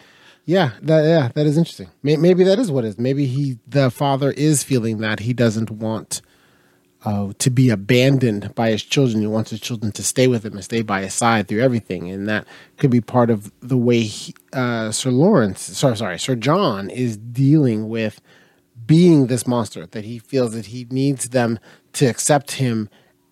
yeah, 0.45 0.71
that 0.81 1.03
yeah, 1.05 1.29
that 1.33 1.45
is 1.45 1.57
interesting. 1.57 1.89
May- 2.03 2.17
Maybe 2.17 2.43
that 2.43 2.59
is 2.59 2.71
what 2.71 2.85
is. 2.85 2.97
Maybe 2.97 3.25
he 3.25 3.57
the 3.67 3.89
father 3.89 4.31
is 4.31 4.63
feeling 4.63 4.99
that 4.99 5.21
he 5.21 5.33
doesn't 5.33 5.71
want 5.71 6.21
uh, 7.07 7.31
to 7.39 7.49
be 7.49 7.69
abandoned 7.69 8.53
by 8.53 8.69
his 8.69 8.83
children. 8.83 9.21
He 9.21 9.27
wants 9.27 9.51
his 9.51 9.61
children 9.61 9.93
to 9.93 10.03
stay 10.03 10.27
with 10.27 10.45
him 10.45 10.55
and 10.55 10.63
stay 10.63 10.81
by 10.81 11.03
his 11.03 11.13
side 11.13 11.47
through 11.47 11.61
everything, 11.61 12.09
and 12.09 12.27
that 12.27 12.45
could 12.75 12.91
be 12.91 12.99
part 12.99 13.29
of 13.29 13.49
the 13.61 13.77
way 13.77 14.01
he, 14.01 14.35
uh, 14.51 14.91
Sir 14.91 15.11
Lawrence, 15.11 15.61
sorry, 15.61 15.95
sorry, 15.95 16.19
Sir 16.19 16.35
John 16.35 16.89
is 16.89 17.15
dealing 17.15 17.87
with 17.87 18.19
being 18.85 19.27
this 19.27 19.47
monster. 19.47 19.85
That 19.85 20.03
he 20.03 20.19
feels 20.19 20.51
that 20.51 20.65
he 20.65 20.85
needs 20.89 21.29
them 21.29 21.59
to 21.93 22.07
accept 22.07 22.51
him 22.53 22.89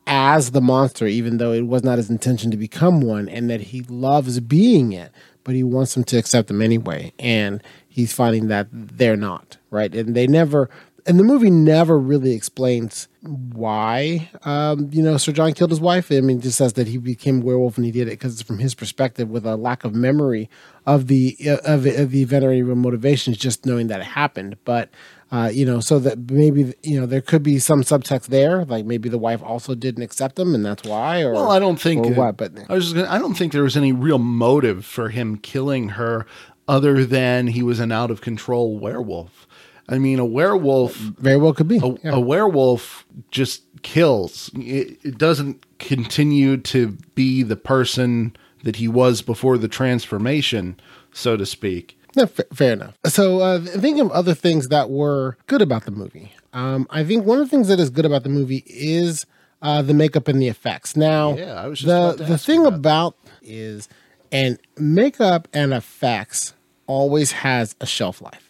as 0.07 0.51
the 0.51 0.61
monster, 0.61 1.05
even 1.05 1.35
though 1.35 1.51
it 1.51 1.67
was 1.67 1.83
not 1.83 1.97
his 1.97 2.09
intention 2.09 2.51
to 2.51 2.57
become 2.57 3.01
one, 3.01 3.27
and 3.27 3.49
that 3.49 3.59
he 3.59 3.81
loves 3.89 4.39
being 4.39 4.93
it, 4.93 5.11
but 5.43 5.53
he 5.53 5.63
wants 5.63 5.95
them 5.95 6.05
to 6.05 6.17
accept 6.17 6.49
him 6.49 6.61
anyway. 6.61 7.11
And 7.19 7.61
he's 7.89 8.13
finding 8.13 8.47
that 8.47 8.67
they're 8.71 9.17
not 9.17 9.57
right, 9.69 9.93
and 9.93 10.15
they 10.15 10.27
never. 10.27 10.69
And 11.07 11.19
the 11.19 11.23
movie 11.23 11.51
never 11.51 11.99
really 11.99 12.31
explains 12.33 13.07
why, 13.21 14.29
um, 14.43 14.89
you 14.91 15.03
know, 15.03 15.17
Sir 15.17 15.31
John 15.31 15.53
killed 15.53 15.69
his 15.69 15.79
wife. 15.79 16.11
I 16.11 16.19
mean, 16.21 16.39
it 16.39 16.41
just 16.43 16.57
says 16.57 16.73
that 16.73 16.87
he 16.87 16.97
became 16.97 17.41
a 17.41 17.45
werewolf 17.45 17.77
and 17.77 17.85
he 17.85 17.91
did 17.91 18.07
it 18.07 18.11
because 18.11 18.33
it's 18.33 18.41
from 18.41 18.59
his 18.59 18.73
perspective 18.73 19.29
with 19.29 19.45
a 19.45 19.55
lack 19.55 19.83
of 19.83 19.93
memory 19.93 20.49
of 20.85 21.07
the 21.07 21.37
of, 21.63 21.85
of 21.85 22.11
the 22.11 22.21
event 22.21 22.43
or 22.43 22.51
any 22.51 22.63
real 22.63 22.75
motivations, 22.75 23.37
just 23.37 23.65
knowing 23.65 23.87
that 23.87 24.01
it 24.01 24.05
happened. 24.07 24.57
But 24.65 24.89
Uh, 25.31 25.49
you 25.51 25.65
know, 25.65 25.79
so 25.79 25.97
that 25.99 26.29
maybe 26.31 26.73
you 26.83 26.99
know 26.99 27.07
there 27.07 27.19
could 27.21 27.41
be 27.41 27.57
some 27.59 27.81
subtext 27.81 28.27
there, 28.27 28.63
like 28.65 28.85
maybe 28.85 29.09
the 29.09 29.17
wife 29.17 29.41
also 29.43 29.73
didn't 29.73 30.03
accept 30.03 30.37
him, 30.37 30.53
and 30.53 30.63
that's 30.63 30.83
why. 30.83 31.23
Or 31.23 31.33
Well, 31.33 31.51
I 31.51 31.57
don't 31.59 31.81
think 31.81 32.05
it- 32.05 32.15
what, 32.15 32.37
but 32.37 32.51
I 32.69 32.73
was 32.75 32.85
just 32.85 32.95
gonna, 32.95 33.09
I 33.11 33.17
don't 33.17 33.33
think 33.33 33.51
there 33.51 33.63
was 33.63 33.75
any 33.75 33.91
real 33.91 34.19
motive 34.19 34.85
for 34.85 35.09
him 35.09 35.37
killing 35.37 35.89
her 35.89 36.27
other 36.67 37.03
than 37.05 37.47
he 37.47 37.63
was 37.63 37.79
an 37.79 37.91
out 37.91 38.11
of 38.11 38.21
control 38.21 38.77
werewolf. 38.77 39.47
I 39.87 39.99
mean, 39.99 40.19
a 40.19 40.25
werewolf 40.25 40.95
very 40.95 41.37
well 41.37 41.53
could 41.53 41.67
be. 41.67 41.77
a, 41.77 41.87
yeah. 42.03 42.15
a 42.15 42.19
werewolf 42.19 43.05
just 43.31 43.63
kills. 43.83 44.49
It, 44.55 44.97
it 45.03 45.17
doesn't 45.17 45.63
continue 45.77 46.57
to 46.57 46.97
be 47.13 47.43
the 47.43 47.55
person 47.55 48.35
that 48.63 48.77
he 48.77 48.87
was 48.87 49.21
before 49.21 49.57
the 49.57 49.67
transformation, 49.67 50.79
so 51.13 51.37
to 51.37 51.45
speak. 51.45 51.99
No, 52.15 52.25
fa- 52.25 52.45
fair 52.53 52.73
enough. 52.73 52.97
So, 53.05 53.39
uh, 53.41 53.59
thinking 53.59 54.01
of 54.01 54.11
other 54.11 54.33
things 54.33 54.69
that 54.69 54.89
were 54.89 55.37
good 55.47 55.61
about 55.61 55.85
the 55.85 55.91
movie, 55.91 56.33
um, 56.53 56.87
I 56.89 57.03
think 57.03 57.25
one 57.25 57.39
of 57.39 57.45
the 57.45 57.49
things 57.49 57.67
that 57.67 57.79
is 57.79 57.89
good 57.89 58.05
about 58.05 58.23
the 58.23 58.29
movie 58.29 58.63
is 58.65 59.25
uh, 59.61 59.81
the 59.81 59.93
makeup 59.93 60.27
and 60.27 60.41
the 60.41 60.47
effects. 60.47 60.95
Now, 60.95 61.35
Yeah, 61.35 61.61
I 61.61 61.67
was 61.67 61.79
just 61.79 62.17
the 62.17 62.23
the 62.23 62.37
thing 62.37 62.65
about 62.65 62.75
about 62.75 63.17
is, 63.41 63.89
and 64.31 64.57
makeup 64.77 65.47
and 65.53 65.73
effects 65.73 66.53
always 66.87 67.31
has 67.33 67.75
a 67.81 67.85
shelf 67.85 68.21
life. 68.21 68.44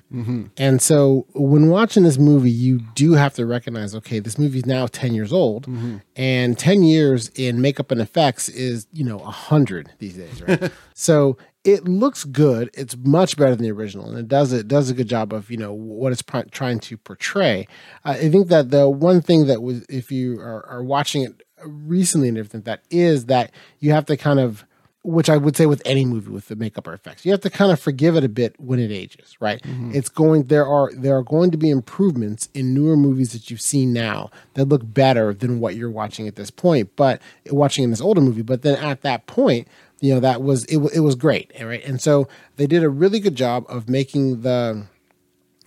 And 0.57 0.81
so 0.81 1.25
when 1.33 1.69
watching 1.69 2.03
this 2.03 2.17
movie, 2.17 2.51
you 2.51 2.79
do 2.93 3.13
have 3.13 3.33
to 3.35 3.45
recognize, 3.45 3.93
okay, 3.95 4.19
this 4.19 4.37
movie 4.37 4.59
is 4.59 4.65
now 4.65 4.87
10 4.87 5.13
years 5.13 5.33
old 5.33 5.67
and 6.15 6.57
10 6.57 6.83
years 6.83 7.29
in 7.35 7.59
makeup 7.61 7.91
and 7.91 7.99
effects 7.99 8.47
is, 8.47 8.87
you 8.93 9.03
know, 9.03 9.17
100 9.17 9.91
these 9.99 10.13
days, 10.15 10.41
right? 10.41 10.71
so 10.93 11.37
it 11.63 11.85
looks 11.87 12.23
good. 12.23 12.69
It's 12.73 12.95
much 12.95 13.35
better 13.35 13.55
than 13.55 13.63
the 13.63 13.71
original 13.71 14.07
and 14.07 14.17
it 14.17 14.27
does 14.27 14.53
it 14.53 14.67
does 14.67 14.89
a 14.89 14.93
good 14.93 15.09
job 15.09 15.33
of, 15.33 15.49
you 15.49 15.57
know, 15.57 15.73
what 15.73 16.11
it's 16.11 16.21
pr- 16.21 16.41
trying 16.51 16.79
to 16.81 16.97
portray. 16.97 17.67
Uh, 18.05 18.11
I 18.11 18.29
think 18.29 18.47
that 18.49 18.69
the 18.69 18.87
one 18.89 19.21
thing 19.21 19.47
that 19.47 19.61
was, 19.61 19.83
if 19.89 20.11
you 20.11 20.39
are, 20.39 20.65
are 20.67 20.83
watching 20.83 21.23
it 21.23 21.41
recently 21.65 22.29
and 22.29 22.37
everything, 22.37 22.61
that 22.61 22.83
is 22.89 23.25
that 23.25 23.51
you 23.79 23.91
have 23.91 24.05
to 24.05 24.15
kind 24.15 24.39
of 24.39 24.65
which 25.05 25.29
I 25.29 25.37
would 25.37 25.55
say 25.55 25.67
with 25.67 25.83
any 25.85 26.03
movie 26.03 26.31
with 26.31 26.47
the 26.47 26.55
makeup 26.55 26.87
or 26.87 26.93
effects, 26.93 27.25
you 27.25 27.31
have 27.31 27.41
to 27.41 27.49
kind 27.51 27.71
of 27.71 27.79
forgive 27.79 28.15
it 28.15 28.23
a 28.23 28.29
bit 28.29 28.59
when 28.59 28.79
it 28.79 28.91
ages, 28.91 29.37
right? 29.39 29.61
Mm-hmm. 29.61 29.91
It's 29.93 30.09
going 30.09 30.45
there 30.45 30.65
are 30.65 30.91
there 30.93 31.15
are 31.15 31.23
going 31.23 31.51
to 31.51 31.57
be 31.57 31.69
improvements 31.69 32.49
in 32.55 32.73
newer 32.73 32.97
movies 32.97 33.31
that 33.33 33.51
you've 33.51 33.61
seen 33.61 33.93
now 33.93 34.31
that 34.55 34.65
look 34.65 34.81
better 34.83 35.33
than 35.33 35.59
what 35.59 35.75
you're 35.75 35.91
watching 35.91 36.27
at 36.27 36.35
this 36.35 36.49
point, 36.49 36.95
but 36.95 37.21
watching 37.51 37.83
in 37.83 37.91
this 37.91 38.01
older 38.01 38.19
movie. 38.19 38.41
But 38.41 38.63
then 38.63 38.77
at 38.77 39.01
that 39.03 39.27
point, 39.27 39.67
you 40.01 40.13
know 40.13 40.19
that 40.19 40.41
was 40.41 40.65
it. 40.65 40.77
It 40.93 41.01
was 41.01 41.15
great, 41.15 41.51
right? 41.61 41.83
And 41.85 42.01
so 42.01 42.27
they 42.55 42.65
did 42.65 42.83
a 42.83 42.89
really 42.89 43.19
good 43.19 43.35
job 43.35 43.65
of 43.69 43.87
making 43.87 44.41
the 44.41 44.87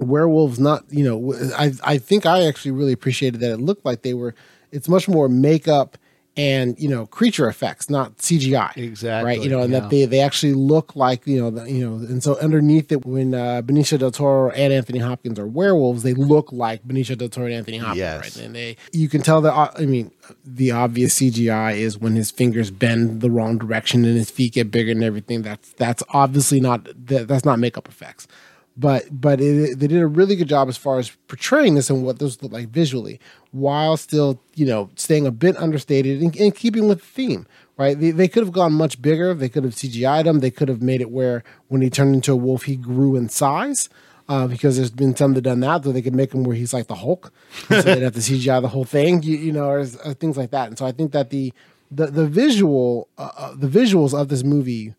werewolves 0.00 0.60
not 0.60 0.84
you 0.90 1.02
know 1.02 1.34
i 1.56 1.72
i 1.82 1.98
think 1.98 2.24
i 2.24 2.46
actually 2.46 2.70
really 2.70 2.92
appreciated 2.92 3.40
that 3.40 3.50
it 3.50 3.56
looked 3.56 3.84
like 3.84 4.02
they 4.02 4.14
were 4.14 4.32
it's 4.70 4.88
much 4.88 5.08
more 5.08 5.28
makeup 5.28 5.98
and 6.38 6.78
you 6.78 6.88
know 6.88 7.04
creature 7.06 7.48
effects 7.48 7.90
not 7.90 8.16
cgi 8.18 8.76
Exactly, 8.76 9.24
right 9.28 9.42
you 9.42 9.50
know 9.50 9.60
and 9.60 9.72
yeah. 9.72 9.80
that 9.80 9.90
they 9.90 10.04
they 10.06 10.20
actually 10.20 10.54
look 10.54 10.94
like 10.94 11.26
you 11.26 11.38
know 11.40 11.50
the, 11.50 11.64
you 11.70 11.84
know 11.84 11.96
and 12.06 12.22
so 12.22 12.38
underneath 12.38 12.92
it 12.92 13.04
when 13.04 13.34
uh 13.34 13.60
benicio 13.62 13.98
del 13.98 14.12
toro 14.12 14.50
and 14.50 14.72
anthony 14.72 15.00
hopkins 15.00 15.38
are 15.38 15.46
werewolves 15.48 16.04
they 16.04 16.14
look 16.14 16.50
like 16.52 16.82
benicio 16.86 17.18
del 17.18 17.28
toro 17.28 17.46
and 17.46 17.54
anthony 17.56 17.78
hopkins 17.78 17.98
Yes. 17.98 18.20
right 18.36 18.44
and 18.46 18.54
they 18.54 18.76
you 18.92 19.08
can 19.08 19.20
tell 19.20 19.40
that 19.40 19.52
uh, 19.52 19.70
i 19.76 19.84
mean 19.84 20.12
the 20.44 20.70
obvious 20.70 21.18
cgi 21.18 21.76
is 21.76 21.98
when 21.98 22.14
his 22.14 22.30
fingers 22.30 22.70
bend 22.70 23.20
the 23.20 23.30
wrong 23.30 23.58
direction 23.58 24.04
and 24.04 24.16
his 24.16 24.30
feet 24.30 24.52
get 24.54 24.70
bigger 24.70 24.92
and 24.92 25.02
everything 25.02 25.42
that's 25.42 25.72
that's 25.72 26.02
obviously 26.10 26.60
not 26.60 26.84
that, 27.06 27.26
that's 27.26 27.44
not 27.44 27.58
makeup 27.58 27.88
effects 27.88 28.28
but 28.78 29.06
but 29.10 29.40
it, 29.40 29.78
they 29.78 29.88
did 29.88 30.00
a 30.00 30.06
really 30.06 30.36
good 30.36 30.48
job 30.48 30.68
as 30.68 30.76
far 30.76 30.98
as 30.98 31.10
portraying 31.26 31.74
this 31.74 31.90
and 31.90 32.04
what 32.04 32.20
those 32.20 32.40
look 32.42 32.52
like 32.52 32.68
visually, 32.68 33.20
while 33.50 33.96
still 33.96 34.40
you 34.54 34.64
know 34.64 34.88
staying 34.94 35.26
a 35.26 35.32
bit 35.32 35.56
understated 35.56 36.22
and, 36.22 36.34
and 36.36 36.54
keeping 36.54 36.88
with 36.88 37.00
the 37.00 37.06
theme. 37.06 37.46
Right? 37.76 37.98
They, 37.98 38.10
they 38.10 38.26
could 38.26 38.42
have 38.42 38.52
gone 38.52 38.72
much 38.72 39.00
bigger. 39.00 39.34
They 39.34 39.48
could 39.48 39.62
have 39.62 39.74
CGI'd 39.74 40.26
him. 40.26 40.40
They 40.40 40.50
could 40.50 40.68
have 40.68 40.82
made 40.82 41.00
it 41.00 41.12
where 41.12 41.44
when 41.68 41.80
he 41.80 41.90
turned 41.90 42.12
into 42.12 42.32
a 42.32 42.36
wolf, 42.36 42.64
he 42.64 42.74
grew 42.74 43.14
in 43.14 43.28
size. 43.28 43.88
Uh, 44.28 44.46
because 44.46 44.76
there's 44.76 44.90
been 44.90 45.16
some 45.16 45.32
that 45.32 45.40
done 45.40 45.60
that, 45.60 45.82
so 45.82 45.90
they 45.90 46.02
could 46.02 46.14
make 46.14 46.34
him 46.34 46.44
where 46.44 46.54
he's 46.54 46.74
like 46.74 46.86
the 46.86 46.94
Hulk, 46.94 47.32
so 47.68 47.80
they'd 47.80 48.02
have 48.02 48.12
to 48.12 48.20
CGI 48.20 48.60
the 48.60 48.68
whole 48.68 48.84
thing, 48.84 49.22
you, 49.22 49.38
you 49.38 49.52
know, 49.52 49.64
or, 49.64 49.78
or 49.78 50.12
things 50.12 50.36
like 50.36 50.50
that. 50.50 50.68
And 50.68 50.76
so 50.76 50.84
I 50.84 50.92
think 50.92 51.12
that 51.12 51.30
the 51.30 51.50
the 51.90 52.08
the 52.08 52.26
visual 52.26 53.08
uh, 53.16 53.30
uh, 53.34 53.54
the 53.54 53.68
visuals 53.68 54.12
of 54.12 54.28
this 54.28 54.44
movie 54.44 54.94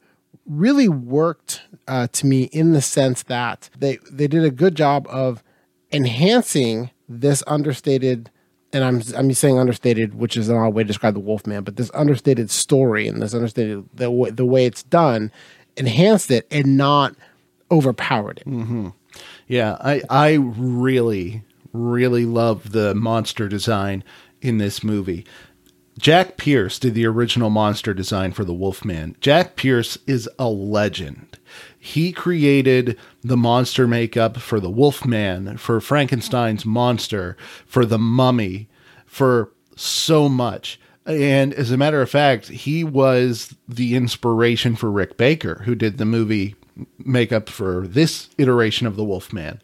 really 0.50 0.89
worked 0.89 1.62
uh, 1.88 2.08
to 2.12 2.26
me 2.26 2.43
in 2.43 2.74
the 2.74 2.82
sense 2.82 3.24
that 3.24 3.70
they 3.78 4.00
they 4.12 4.28
did 4.28 4.43
a 4.43 4.52
good 4.52 4.76
job 4.76 5.08
of 5.10 5.43
enhancing 5.91 6.89
this 7.08 7.43
understated 7.47 8.30
and 8.74 8.84
I'm 8.84 9.02
I'm 9.16 9.32
saying 9.34 9.58
understated, 9.58 10.16
which 10.16 10.38
is 10.38 10.50
an 10.50 10.58
odd 10.58 10.74
way 10.74 10.84
to 10.84 10.88
describe 10.88 11.14
the 11.14 11.20
Wolfman, 11.20 11.64
but 11.64 11.76
this 11.76 11.89
understated 11.93 12.52
story 12.52 13.08
and 13.08 13.22
this 13.22 13.34
understated 13.34 13.88
the 13.93 14.12
way, 14.12 14.30
the 14.30 14.45
way 14.45 14.66
it's 14.66 14.84
done 14.84 15.32
enhanced 15.78 16.30
it 16.30 16.45
and 16.52 16.78
not 16.78 17.16
overpowered 17.72 18.43
it. 18.45 18.93
Yeah, 19.47 19.78
I 19.80 20.02
I 20.10 20.34
really 20.34 21.43
really 21.74 22.26
love 22.26 22.72
the 22.72 22.95
monster 22.95 23.47
design 23.47 24.04
in 24.41 24.58
this 24.58 24.84
movie. 24.84 25.26
Jack 26.00 26.38
Pierce 26.38 26.80
did 26.80 26.93
the 26.93 27.06
original 27.06 27.50
monster 27.50 27.93
design 27.93 28.32
for 28.32 28.45
the 28.45 28.54
Wolfman. 28.54 29.18
Jack 29.20 29.58
Pierce 29.58 29.97
is 30.08 30.30
a 30.39 30.47
legend. 30.47 31.38
He 31.78 32.14
created 32.14 32.97
the 33.22 33.36
monster 33.36 33.86
makeup 33.86 34.38
for 34.38 34.62
the 34.62 34.70
Wolfman, 34.70 35.58
for 35.58 35.82
Frankenstein's 35.82 36.66
monster, 36.66 37.36
for 37.66 37.86
the 37.86 38.00
mummy, 38.00 38.70
for 39.06 39.52
so 39.76 40.30
much. 40.30 40.80
And 41.06 41.54
as 41.54 41.70
a 41.70 41.78
matter 41.78 42.02
of 42.02 42.10
fact, 42.10 42.47
he 42.47 42.86
was 42.86 43.56
the 43.68 43.95
inspiration 43.95 44.78
for 44.78 44.89
Rick 44.89 45.18
Baker, 45.18 45.64
who 45.66 45.76
did 45.76 45.97
the 45.97 46.06
movie 46.06 46.56
makeup 46.97 47.50
for 47.50 47.86
this 47.86 48.30
iteration 48.38 48.88
of 48.88 48.95
the 48.95 49.04
Wolfman. 49.04 49.62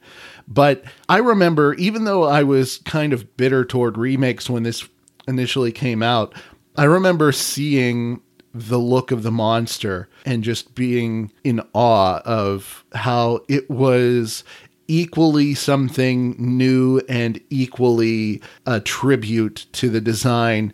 But 0.49 0.83
I 1.07 1.17
remember, 1.17 1.75
even 1.75 2.03
though 2.03 2.25
I 2.25 2.43
was 2.43 2.79
kind 2.79 3.13
of 3.13 3.37
bitter 3.37 3.63
toward 3.63 3.97
remakes 3.97 4.49
when 4.49 4.63
this 4.63 4.87
initially 5.27 5.71
came 5.71 6.03
out, 6.03 6.33
I 6.75 6.83
remember 6.83 7.31
seeing 7.31 8.21
the 8.53 8.79
look 8.79 9.11
of 9.11 9.23
the 9.23 9.31
monster 9.31 10.07
and 10.25 10.43
just 10.43 10.75
being 10.75 11.31
in 11.43 11.61
awe 11.73 12.21
of 12.23 12.85
how 12.93 13.41
it 13.49 13.69
was 13.69 14.43
equally 14.87 15.53
something 15.53 16.35
new 16.37 17.01
and 17.09 17.39
equally 17.49 18.41
a 18.65 18.79
tribute 18.79 19.65
to 19.73 19.89
the 19.89 20.01
design 20.01 20.73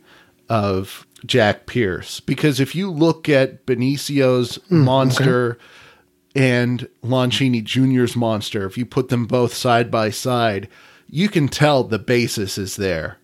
of 0.49 1.07
Jack 1.25 1.65
Pierce. 1.65 2.19
Because 2.19 2.59
if 2.59 2.75
you 2.75 2.91
look 2.91 3.29
at 3.29 3.65
Benicio's 3.65 4.55
hmm, 4.55 4.83
monster 4.83 5.57
and 6.35 6.87
Lon 7.01 7.29
Chaney 7.29 7.61
Jr.'s 7.61 8.15
monster, 8.15 8.65
if 8.65 8.77
you 8.77 8.85
put 8.85 9.09
them 9.09 9.25
both 9.25 9.53
side 9.53 9.89
by 9.89 10.09
side, 10.09 10.67
you 11.07 11.29
can 11.29 11.47
tell 11.47 11.83
the 11.83 11.99
basis 11.99 12.57
is 12.57 12.75
there. 12.75 13.17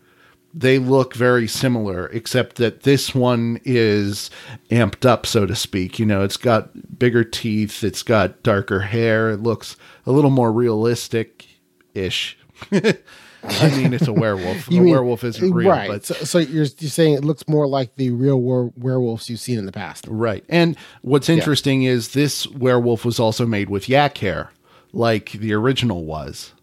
They 0.59 0.79
look 0.79 1.13
very 1.13 1.47
similar, 1.47 2.07
except 2.07 2.55
that 2.55 2.81
this 2.81 3.13
one 3.13 3.59
is 3.63 4.31
amped 4.71 5.05
up, 5.05 5.27
so 5.27 5.45
to 5.45 5.55
speak. 5.55 5.99
You 5.99 6.05
know, 6.07 6.23
it's 6.23 6.37
got 6.37 6.97
bigger 6.97 7.23
teeth, 7.23 7.83
it's 7.83 8.01
got 8.01 8.41
darker 8.41 8.79
hair, 8.79 9.29
it 9.29 9.43
looks 9.43 9.77
a 10.07 10.11
little 10.11 10.31
more 10.31 10.51
realistic 10.51 11.45
ish. 11.93 12.37
I 12.71 13.69
mean, 13.77 13.93
it's 13.93 14.07
a 14.07 14.13
werewolf. 14.13 14.67
a 14.71 14.73
You 14.73 14.81
mean- 14.81 14.91
werewolf 14.93 15.23
isn't 15.23 15.53
real, 15.53 15.69
right? 15.69 15.87
but 15.89 16.05
so, 16.05 16.15
so 16.15 16.39
you're 16.39 16.65
you're 16.79 16.89
saying 16.89 17.13
it 17.13 17.23
looks 17.23 17.47
more 17.47 17.67
like 17.67 17.95
the 17.95 18.09
real 18.09 18.41
were- 18.41 18.71
werewolves 18.75 19.29
you've 19.29 19.39
seen 19.39 19.59
in 19.59 19.67
the 19.67 19.71
past. 19.71 20.05
Right. 20.09 20.43
And 20.49 20.75
what's 21.03 21.29
interesting 21.29 21.83
is 21.83 22.09
this 22.13 22.47
werewolf 22.47 23.05
was 23.05 23.19
also 23.19 23.45
made 23.45 23.69
with 23.69 23.87
yak 23.87 24.17
hair, 24.17 24.49
like 24.91 25.33
the 25.33 25.53
original 25.53 26.03
was, 26.03 26.53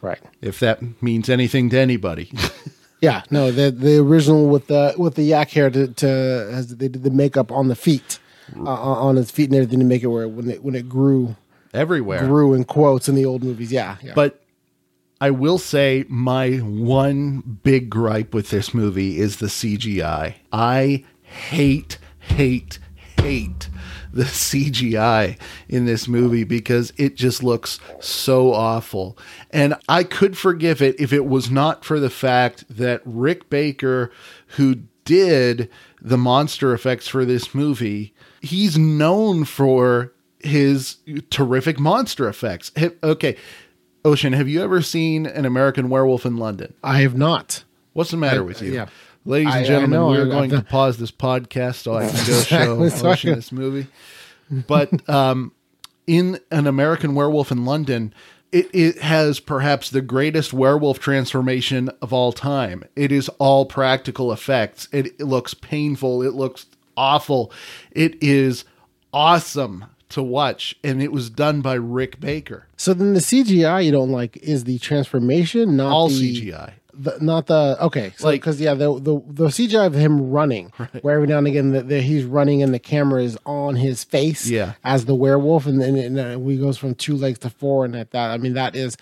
Right. 0.00 0.20
if 0.40 0.60
that 0.60 1.02
means 1.02 1.28
anything 1.28 1.68
to 1.70 1.78
anybody. 1.78 2.30
Yeah, 3.00 3.22
no, 3.30 3.50
the 3.52 3.70
the 3.70 3.98
original 3.98 4.48
with 4.48 4.66
the 4.66 4.94
with 4.98 5.14
the 5.14 5.22
yak 5.22 5.50
hair 5.50 5.70
to, 5.70 5.88
to 5.88 6.08
as 6.52 6.76
they 6.76 6.88
did 6.88 7.02
the 7.04 7.10
makeup 7.10 7.52
on 7.52 7.68
the 7.68 7.76
feet, 7.76 8.18
uh, 8.56 8.68
on 8.68 9.16
his 9.16 9.30
feet 9.30 9.50
and 9.50 9.54
everything 9.54 9.78
to 9.78 9.84
make 9.84 10.02
it 10.02 10.08
where 10.08 10.26
when 10.28 10.50
it 10.50 10.62
when 10.64 10.74
it 10.74 10.88
grew 10.88 11.36
Everywhere. 11.72 12.26
grew 12.26 12.54
in 12.54 12.64
quotes 12.64 13.08
in 13.08 13.14
the 13.14 13.24
old 13.24 13.44
movies. 13.44 13.70
Yeah, 13.70 13.96
yeah. 14.02 14.14
But 14.14 14.42
I 15.20 15.30
will 15.30 15.58
say 15.58 16.04
my 16.08 16.56
one 16.56 17.60
big 17.62 17.90
gripe 17.90 18.34
with 18.34 18.50
this 18.50 18.72
movie 18.74 19.18
is 19.18 19.36
the 19.36 19.46
CGI. 19.46 20.34
I 20.52 21.04
hate, 21.22 21.98
hate, 22.18 22.78
hate 23.22 23.68
the 24.12 24.24
CGI 24.24 25.38
in 25.68 25.84
this 25.84 26.08
movie 26.08 26.44
because 26.44 26.92
it 26.96 27.14
just 27.14 27.42
looks 27.42 27.78
so 28.00 28.52
awful. 28.52 29.18
And 29.50 29.74
I 29.88 30.02
could 30.04 30.36
forgive 30.36 30.80
it 30.80 30.98
if 30.98 31.12
it 31.12 31.26
was 31.26 31.50
not 31.50 31.84
for 31.84 32.00
the 32.00 32.10
fact 32.10 32.64
that 32.70 33.02
Rick 33.04 33.50
Baker, 33.50 34.10
who 34.56 34.76
did 35.04 35.70
the 36.00 36.18
monster 36.18 36.72
effects 36.72 37.08
for 37.08 37.24
this 37.24 37.54
movie, 37.54 38.14
he's 38.40 38.78
known 38.78 39.44
for 39.44 40.12
his 40.40 40.96
terrific 41.30 41.78
monster 41.78 42.28
effects. 42.28 42.70
Okay, 43.02 43.36
Ocean, 44.04 44.32
have 44.32 44.48
you 44.48 44.62
ever 44.62 44.80
seen 44.80 45.26
an 45.26 45.44
American 45.44 45.88
Werewolf 45.88 46.24
in 46.24 46.36
London? 46.36 46.72
I 46.82 47.00
have 47.00 47.16
not. 47.16 47.64
What's 47.92 48.10
the 48.12 48.16
matter 48.16 48.40
I- 48.40 48.44
with 48.44 48.62
you? 48.62 48.72
yeah. 48.72 48.86
Ladies 49.24 49.52
I- 49.52 49.56
I 49.56 49.58
and 49.58 49.66
gentlemen, 49.66 49.90
know, 49.90 50.06
we're 50.08 50.26
going 50.26 50.50
to 50.50 50.62
pause 50.62 50.96
this 50.98 51.10
podcast 51.10 51.76
so 51.76 51.94
I 51.94 52.08
can 52.08 52.26
go 52.26 52.40
show. 52.90 53.08
Ocean 53.10 53.34
this 53.34 53.52
movie. 53.52 53.86
But 54.50 55.08
um, 55.08 55.52
in 56.06 56.40
an 56.50 56.66
American 56.66 57.14
Werewolf 57.14 57.50
in 57.52 57.64
London, 57.66 58.14
it, 58.50 58.70
it 58.72 58.98
has 59.02 59.40
perhaps 59.40 59.90
the 59.90 60.00
greatest 60.00 60.54
werewolf 60.54 60.98
transformation 60.98 61.90
of 62.00 62.12
all 62.14 62.32
time. 62.32 62.84
It 62.96 63.12
is 63.12 63.28
all 63.38 63.66
practical 63.66 64.32
effects. 64.32 64.88
It, 64.92 65.08
it 65.20 65.24
looks 65.24 65.52
painful. 65.52 66.22
It 66.22 66.32
looks 66.32 66.64
awful. 66.96 67.52
It 67.92 68.16
is 68.22 68.64
awesome 69.12 69.84
to 70.10 70.22
watch, 70.22 70.74
and 70.82 71.02
it 71.02 71.12
was 71.12 71.28
done 71.28 71.60
by 71.60 71.74
Rick 71.74 72.18
Baker. 72.20 72.66
So 72.78 72.94
then 72.94 73.12
the 73.12 73.20
CGI 73.20 73.84
you 73.84 73.92
don't 73.92 74.10
like 74.10 74.38
is 74.38 74.64
the 74.64 74.78
transformation, 74.78 75.76
not 75.76 75.92
All 75.92 76.08
the, 76.08 76.14
CGI. 76.40 76.72
The, 77.00 77.16
not 77.20 77.46
the 77.46 77.76
okay, 77.82 78.12
so 78.16 78.26
Like- 78.26 78.40
because 78.40 78.60
yeah, 78.60 78.74
the, 78.74 78.92
the 78.98 79.22
the 79.28 79.46
CGI 79.46 79.86
of 79.86 79.94
him 79.94 80.30
running, 80.30 80.72
where 81.02 81.14
every 81.14 81.28
now 81.28 81.38
and 81.38 81.46
again 81.46 81.70
the, 81.70 81.82
the, 81.82 82.00
he's 82.00 82.24
running 82.24 82.60
and 82.62 82.74
the 82.74 82.78
camera 82.80 83.22
is 83.22 83.38
on 83.46 83.76
his 83.76 84.02
face, 84.02 84.46
Yeah. 84.48 84.72
as 84.82 85.04
the 85.04 85.14
werewolf, 85.14 85.66
and 85.66 85.80
then 85.80 85.96
and, 85.96 86.18
uh, 86.18 86.38
we 86.38 86.56
goes 86.56 86.76
from 86.76 86.94
two 86.96 87.16
legs 87.16 87.38
to 87.40 87.50
four, 87.50 87.84
and 87.84 87.94
at 87.94 88.10
that, 88.10 88.30
I 88.32 88.36
mean 88.38 88.54
that 88.54 88.74
is, 88.74 88.96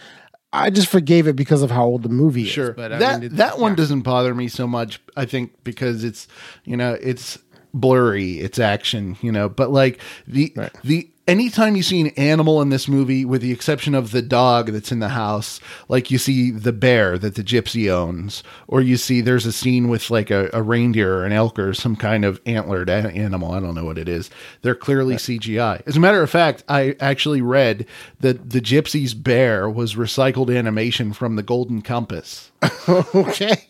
I 0.52 0.68
just 0.70 0.88
forgave 0.88 1.26
it 1.26 1.36
because 1.36 1.62
of 1.62 1.70
how 1.70 1.86
old 1.86 2.02
the 2.02 2.08
movie 2.10 2.42
is. 2.42 2.48
Sure, 2.48 2.72
but 2.72 2.92
I 2.92 2.98
that 2.98 3.20
mean, 3.20 3.32
it- 3.32 3.36
that 3.36 3.58
one 3.58 3.72
yeah. 3.72 3.76
doesn't 3.76 4.02
bother 4.02 4.34
me 4.34 4.48
so 4.48 4.66
much. 4.66 5.00
I 5.16 5.24
think 5.24 5.52
because 5.64 6.04
it's 6.04 6.28
you 6.66 6.76
know 6.76 6.98
it's 7.00 7.38
blurry, 7.72 8.40
it's 8.40 8.58
action, 8.58 9.16
you 9.22 9.32
know. 9.32 9.48
But 9.48 9.70
like 9.70 10.00
the 10.26 10.52
Right. 10.56 10.72
the 10.84 11.10
anytime 11.26 11.76
you 11.76 11.82
see 11.82 12.00
an 12.00 12.08
animal 12.08 12.62
in 12.62 12.68
this 12.68 12.88
movie, 12.88 13.24
with 13.24 13.42
the 13.42 13.52
exception 13.52 13.94
of 13.94 14.10
the 14.10 14.22
dog 14.22 14.68
that's 14.68 14.92
in 14.92 15.00
the 15.00 15.10
house, 15.10 15.60
like 15.88 16.10
you 16.10 16.18
see 16.18 16.50
the 16.50 16.72
bear 16.72 17.18
that 17.18 17.34
the 17.34 17.44
gypsy 17.44 17.90
owns, 17.90 18.42
or 18.68 18.80
you 18.80 18.96
see 18.96 19.20
there's 19.20 19.46
a 19.46 19.52
scene 19.52 19.88
with 19.88 20.10
like 20.10 20.30
a, 20.30 20.50
a 20.52 20.62
reindeer 20.62 21.18
or 21.18 21.24
an 21.24 21.32
elk 21.32 21.58
or 21.58 21.74
some 21.74 21.96
kind 21.96 22.24
of 22.24 22.40
antlered 22.46 22.88
a- 22.88 23.10
animal. 23.10 23.52
I 23.52 23.60
don't 23.60 23.74
know 23.74 23.84
what 23.84 23.98
it 23.98 24.08
is. 24.08 24.30
They're 24.62 24.74
clearly 24.74 25.16
CGI. 25.16 25.82
As 25.86 25.96
a 25.96 26.00
matter 26.00 26.22
of 26.22 26.30
fact, 26.30 26.64
I 26.68 26.96
actually 27.00 27.40
read 27.40 27.86
that 28.20 28.50
the 28.50 28.60
gypsy's 28.60 29.14
bear 29.14 29.68
was 29.68 29.94
recycled 29.94 30.56
animation 30.56 31.12
from 31.12 31.36
the 31.36 31.42
Golden 31.42 31.82
Compass. 31.82 32.50
okay. 32.88 33.66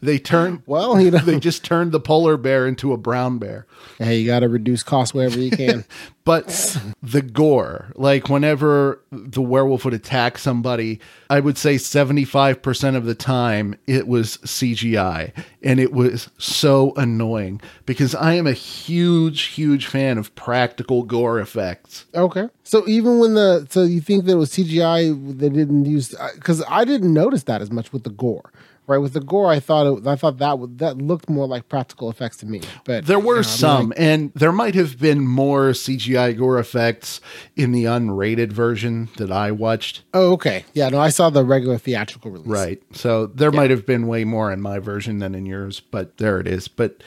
They 0.00 0.18
turned 0.18 0.62
Well, 0.66 1.00
you 1.00 1.10
know, 1.10 1.18
they 1.18 1.38
just 1.38 1.64
turned 1.64 1.92
the 1.92 2.00
polar 2.00 2.36
bear 2.36 2.66
into 2.66 2.92
a 2.92 2.96
brown 2.96 3.38
bear. 3.38 3.66
hey, 3.98 4.18
you 4.20 4.26
got 4.26 4.40
to 4.40 4.48
reduce 4.48 4.82
costs 4.82 5.14
wherever 5.14 5.38
you 5.38 5.50
can. 5.50 5.84
But 6.22 6.78
the 7.02 7.22
gore, 7.22 7.92
like 7.96 8.28
whenever 8.28 9.02
the 9.10 9.40
werewolf 9.42 9.84
would 9.84 9.94
attack 9.94 10.38
somebody, 10.38 11.00
I 11.28 11.40
would 11.40 11.58
say 11.58 11.74
75% 11.74 12.94
of 12.94 13.04
the 13.04 13.14
time 13.16 13.74
it 13.88 14.06
was 14.06 14.36
CGI. 14.38 15.32
And 15.62 15.80
it 15.80 15.92
was 15.92 16.28
so 16.38 16.92
annoying 16.96 17.60
because 17.84 18.14
I 18.14 18.34
am 18.34 18.46
a 18.46 18.52
huge, 18.52 19.44
huge 19.44 19.86
fan 19.86 20.18
of 20.18 20.32
practical 20.36 21.02
gore 21.02 21.40
effects. 21.40 22.04
Okay. 22.14 22.48
So 22.70 22.86
even 22.86 23.18
when 23.18 23.34
the 23.34 23.66
so 23.68 23.82
you 23.82 24.00
think 24.00 24.26
that 24.26 24.32
it 24.32 24.36
was 24.36 24.52
CGI, 24.52 25.38
they 25.38 25.48
didn't 25.48 25.86
use 25.86 26.14
uh, 26.14 26.28
because 26.36 26.62
I 26.68 26.84
didn't 26.84 27.12
notice 27.12 27.42
that 27.44 27.60
as 27.60 27.68
much 27.72 27.92
with 27.92 28.04
the 28.04 28.10
gore. 28.10 28.52
Right 28.86 28.98
with 28.98 29.12
the 29.12 29.20
gore, 29.20 29.48
I 29.50 29.58
thought 29.58 29.86
it, 29.86 30.06
I 30.06 30.14
thought 30.14 30.38
that 30.38 30.78
that 30.78 30.98
looked 30.98 31.28
more 31.28 31.48
like 31.48 31.68
practical 31.68 32.10
effects 32.10 32.36
to 32.38 32.46
me. 32.46 32.60
But 32.84 33.06
There 33.06 33.18
were 33.18 33.34
you 33.38 33.42
know, 33.42 33.64
some, 33.64 33.88
like- 33.88 33.98
and 34.00 34.32
there 34.34 34.52
might 34.52 34.76
have 34.76 35.00
been 35.00 35.20
more 35.26 35.70
CGI 35.70 36.36
gore 36.38 36.60
effects 36.60 37.20
in 37.56 37.72
the 37.72 37.84
unrated 37.86 38.52
version 38.52 39.08
that 39.16 39.32
I 39.32 39.50
watched. 39.50 40.02
oh, 40.14 40.32
okay. 40.34 40.64
Yeah, 40.72 40.88
no, 40.90 40.98
I 41.00 41.10
saw 41.10 41.28
the 41.28 41.44
regular 41.44 41.76
theatrical 41.78 42.30
release. 42.30 42.46
Right. 42.48 42.82
So 42.92 43.26
there 43.26 43.50
might 43.50 43.70
have 43.70 43.84
been 43.84 44.06
way 44.06 44.24
more 44.24 44.52
in 44.52 44.60
my 44.60 44.78
version 44.78 45.18
than 45.18 45.34
in 45.34 45.44
yours, 45.44 45.80
but 45.80 46.18
there 46.18 46.38
it 46.38 46.46
is. 46.46 46.66
But 46.68 47.02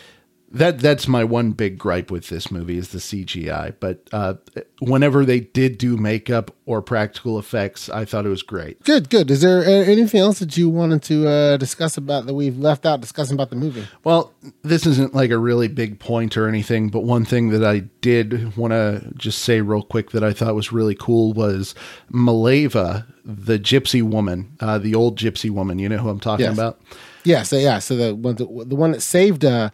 that 0.54 0.80
that's 0.80 1.08
my 1.08 1.24
one 1.24 1.52
big 1.52 1.78
gripe 1.80 2.12
with 2.12 2.30
this 2.30 2.52
movie 2.52 2.78
is 2.78 2.90
the 2.90 3.00
CGI. 3.00 3.74
But 3.80 4.08
uh, 4.12 4.36
whenever 4.80 5.26
they 5.26 5.40
did 5.40 5.78
do 5.80 5.98
makeup 5.98 6.52
or 6.68 6.82
practical 6.82 7.40
effects, 7.40 7.90
I 7.90 8.06
thought 8.06 8.26
it 8.26 8.30
was 8.30 8.44
great. 8.44 8.82
Good, 8.84 9.10
good. 9.10 9.32
Is 9.32 9.42
there 9.42 9.62
uh, 9.62 9.84
anything 9.86 10.20
else 10.22 10.40
that 10.40 10.56
you 10.56 10.70
wanted 10.70 11.02
to 11.04 11.28
uh, 11.28 11.58
discuss 11.58 11.98
about 11.98 12.28
that 12.28 12.36
we've 12.36 12.58
left 12.58 12.86
out 12.86 13.02
discussing 13.02 13.34
about 13.34 13.50
the 13.50 13.56
movie? 13.56 13.86
Well, 14.04 14.32
this 14.62 14.86
isn't 14.86 15.16
like 15.16 15.32
a 15.32 15.38
really 15.40 15.68
big 15.68 16.00
point 16.00 16.38
or 16.38 16.48
anything, 16.48 16.90
but 16.90 17.02
one 17.04 17.26
thing 17.26 17.50
that 17.50 17.66
I 17.66 17.80
did 18.02 18.56
want 18.56 18.72
to 18.72 19.12
just 19.18 19.40
say 19.40 19.62
real 19.62 19.82
quick 19.82 20.12
that 20.12 20.24
I 20.24 20.34
thought 20.34 20.54
was 20.54 20.72
really 20.72 20.96
cool 20.96 21.34
was 21.34 21.74
Maleva, 22.12 23.06
the 23.26 23.58
gypsy 23.58 24.04
woman, 24.04 24.52
uh, 24.60 24.78
the 24.78 24.94
old 24.96 25.18
gypsy 25.18 25.50
woman. 25.50 25.80
You 25.80 25.90
know 25.90 25.98
who 25.98 26.10
I'm 26.10 26.20
talking 26.20 26.46
Yes. 26.46 26.54
about? 26.54 26.80
Yeah, 27.26 27.44
so 27.44 27.58
yeah, 27.58 27.80
so 27.80 27.96
the 27.96 28.16
one 28.16 28.36
the, 28.36 28.46
the 28.66 28.76
one 28.76 28.92
that 28.92 29.02
saved 29.02 29.46
uh, 29.46 29.70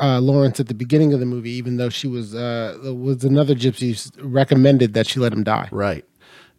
uh, 0.00 0.20
Lawrence 0.20 0.60
at 0.60 0.68
the 0.68 0.74
beginning 0.74 1.12
of 1.14 1.20
the 1.20 1.26
movie, 1.26 1.50
even 1.52 1.76
though 1.76 1.88
she 1.88 2.06
was 2.06 2.34
uh, 2.34 2.76
was 2.82 3.24
another 3.24 3.54
gypsy 3.54 4.10
recommended 4.20 4.94
that 4.94 5.06
she 5.06 5.20
let 5.20 5.32
him 5.32 5.42
die. 5.44 5.68
Right. 5.72 6.04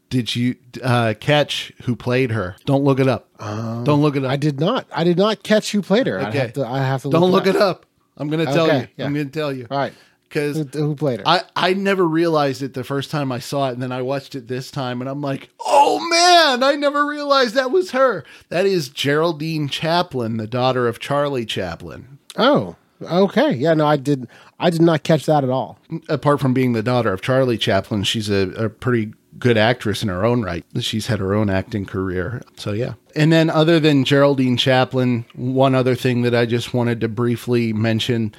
Did 0.10 0.36
you 0.36 0.56
uh, 0.84 1.14
catch 1.20 1.72
who 1.84 1.96
played 1.96 2.32
her? 2.32 2.56
Don't 2.66 2.84
look 2.84 3.00
it 3.00 3.08
up. 3.08 3.30
Don't 3.40 4.02
look 4.02 4.16
it 4.18 4.24
up. 4.24 4.26
Um, 4.26 4.32
I 4.32 4.36
did 4.36 4.60
not. 4.60 4.86
I 4.94 5.04
did 5.06 5.18
not 5.18 5.42
catch 5.44 5.72
who 5.72 5.82
played 5.82 6.06
her. 6.08 6.20
I 6.20 6.28
Okay. 6.30 6.38
have 6.40 6.54
to. 6.54 6.68
I 6.68 6.80
have 6.80 7.02
to. 7.04 7.10
Don't 7.10 7.32
look 7.32 7.48
up. 7.48 7.56
it 7.56 7.62
up. 7.62 7.86
I'm 8.18 8.28
going 8.30 8.46
to 8.46 8.52
tell 8.52 8.66
Okay, 8.66 8.80
you. 8.82 8.88
yeah. 8.98 9.06
I'm 9.06 9.14
going 9.14 9.28
to 9.28 9.32
tell 9.32 9.54
you. 9.54 9.68
All 9.72 9.78
right. 9.78 9.94
Because 10.32 10.56
Who, 10.56 10.64
who 10.64 10.96
played 10.96 11.20
her? 11.20 11.28
I, 11.28 11.42
I 11.58 11.74
never 11.74 12.08
realized 12.08 12.62
it 12.62 12.74
the 12.74 12.86
first 12.86 13.12
time 13.12 13.34
I 13.34 13.40
saw 13.40 13.68
it, 13.68 13.74
and 13.74 13.84
then 13.84 13.92
I 13.92 14.02
watched 14.02 14.34
it 14.34 14.48
this 14.48 14.72
time, 14.72 15.02
and 15.02 15.10
I'm 15.10 15.22
like, 15.22 15.50
oh 15.60 16.00
man, 16.10 16.64
I 16.64 16.76
never 16.76 17.06
realized 17.06 17.54
that 17.56 17.70
was 17.70 17.92
her. 17.92 18.24
That 18.48 18.66
is 18.66 18.88
Geraldine 18.88 19.68
Chaplin, 19.68 20.38
the 20.38 20.48
daughter 20.48 20.88
of 20.88 21.00
Charlie 21.00 21.46
Chaplin. 21.46 22.18
oh, 22.38 22.78
okay. 23.02 23.52
Yeah, 23.52 23.74
no, 23.74 23.86
I 23.86 23.98
did. 23.98 24.26
I 24.58 24.70
did 24.70 24.82
not 24.82 25.04
catch 25.04 25.26
that 25.26 25.44
at 25.44 25.50
all. 25.50 25.80
Apart 26.08 26.40
from 26.40 26.54
being 26.54 26.72
the 26.72 26.84
daughter 26.84 27.12
of 27.12 27.22
Charlie 27.22 27.58
Chaplin, 27.58 28.04
she's 28.04 28.30
a, 28.30 28.52
a 28.52 28.70
pretty 28.70 29.14
good 29.38 29.58
actress 29.58 30.02
in 30.02 30.08
her 30.08 30.24
own 30.24 30.44
right. 30.44 30.64
She's 30.80 31.08
had 31.08 31.20
her 31.20 31.34
own 31.34 31.50
acting 31.50 31.86
career. 31.86 32.42
So, 32.56 32.72
yeah. 32.72 32.94
And 33.18 33.34
then, 33.34 33.50
other 33.50 33.82
than 33.82 34.06
Geraldine 34.06 34.56
Chaplin, 34.56 35.26
one 35.36 35.76
other 35.76 35.96
thing 35.96 36.22
that 36.22 36.34
I 36.34 36.46
just 36.46 36.74
wanted 36.74 37.02
to 37.02 37.10
briefly 37.10 37.74
mention 37.74 38.34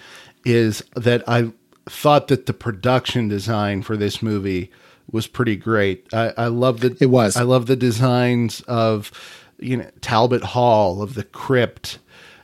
is 0.44 0.82
that 0.96 1.28
I 1.28 1.52
thought 1.86 2.28
that 2.28 2.46
the 2.46 2.52
production 2.52 3.28
design 3.28 3.82
for 3.82 3.96
this 3.96 4.22
movie 4.22 4.70
was 5.10 5.26
pretty 5.26 5.56
great. 5.56 6.06
I, 6.12 6.32
I 6.36 6.46
love 6.46 6.80
the 6.80 6.96
It 7.00 7.06
was. 7.06 7.36
I 7.36 7.42
love 7.42 7.66
the 7.66 7.76
designs 7.76 8.60
of 8.62 9.10
you 9.58 9.76
know 9.76 9.90
Talbot 10.00 10.42
Hall 10.42 11.02
of 11.02 11.14
the 11.14 11.24
crypt, 11.24 11.98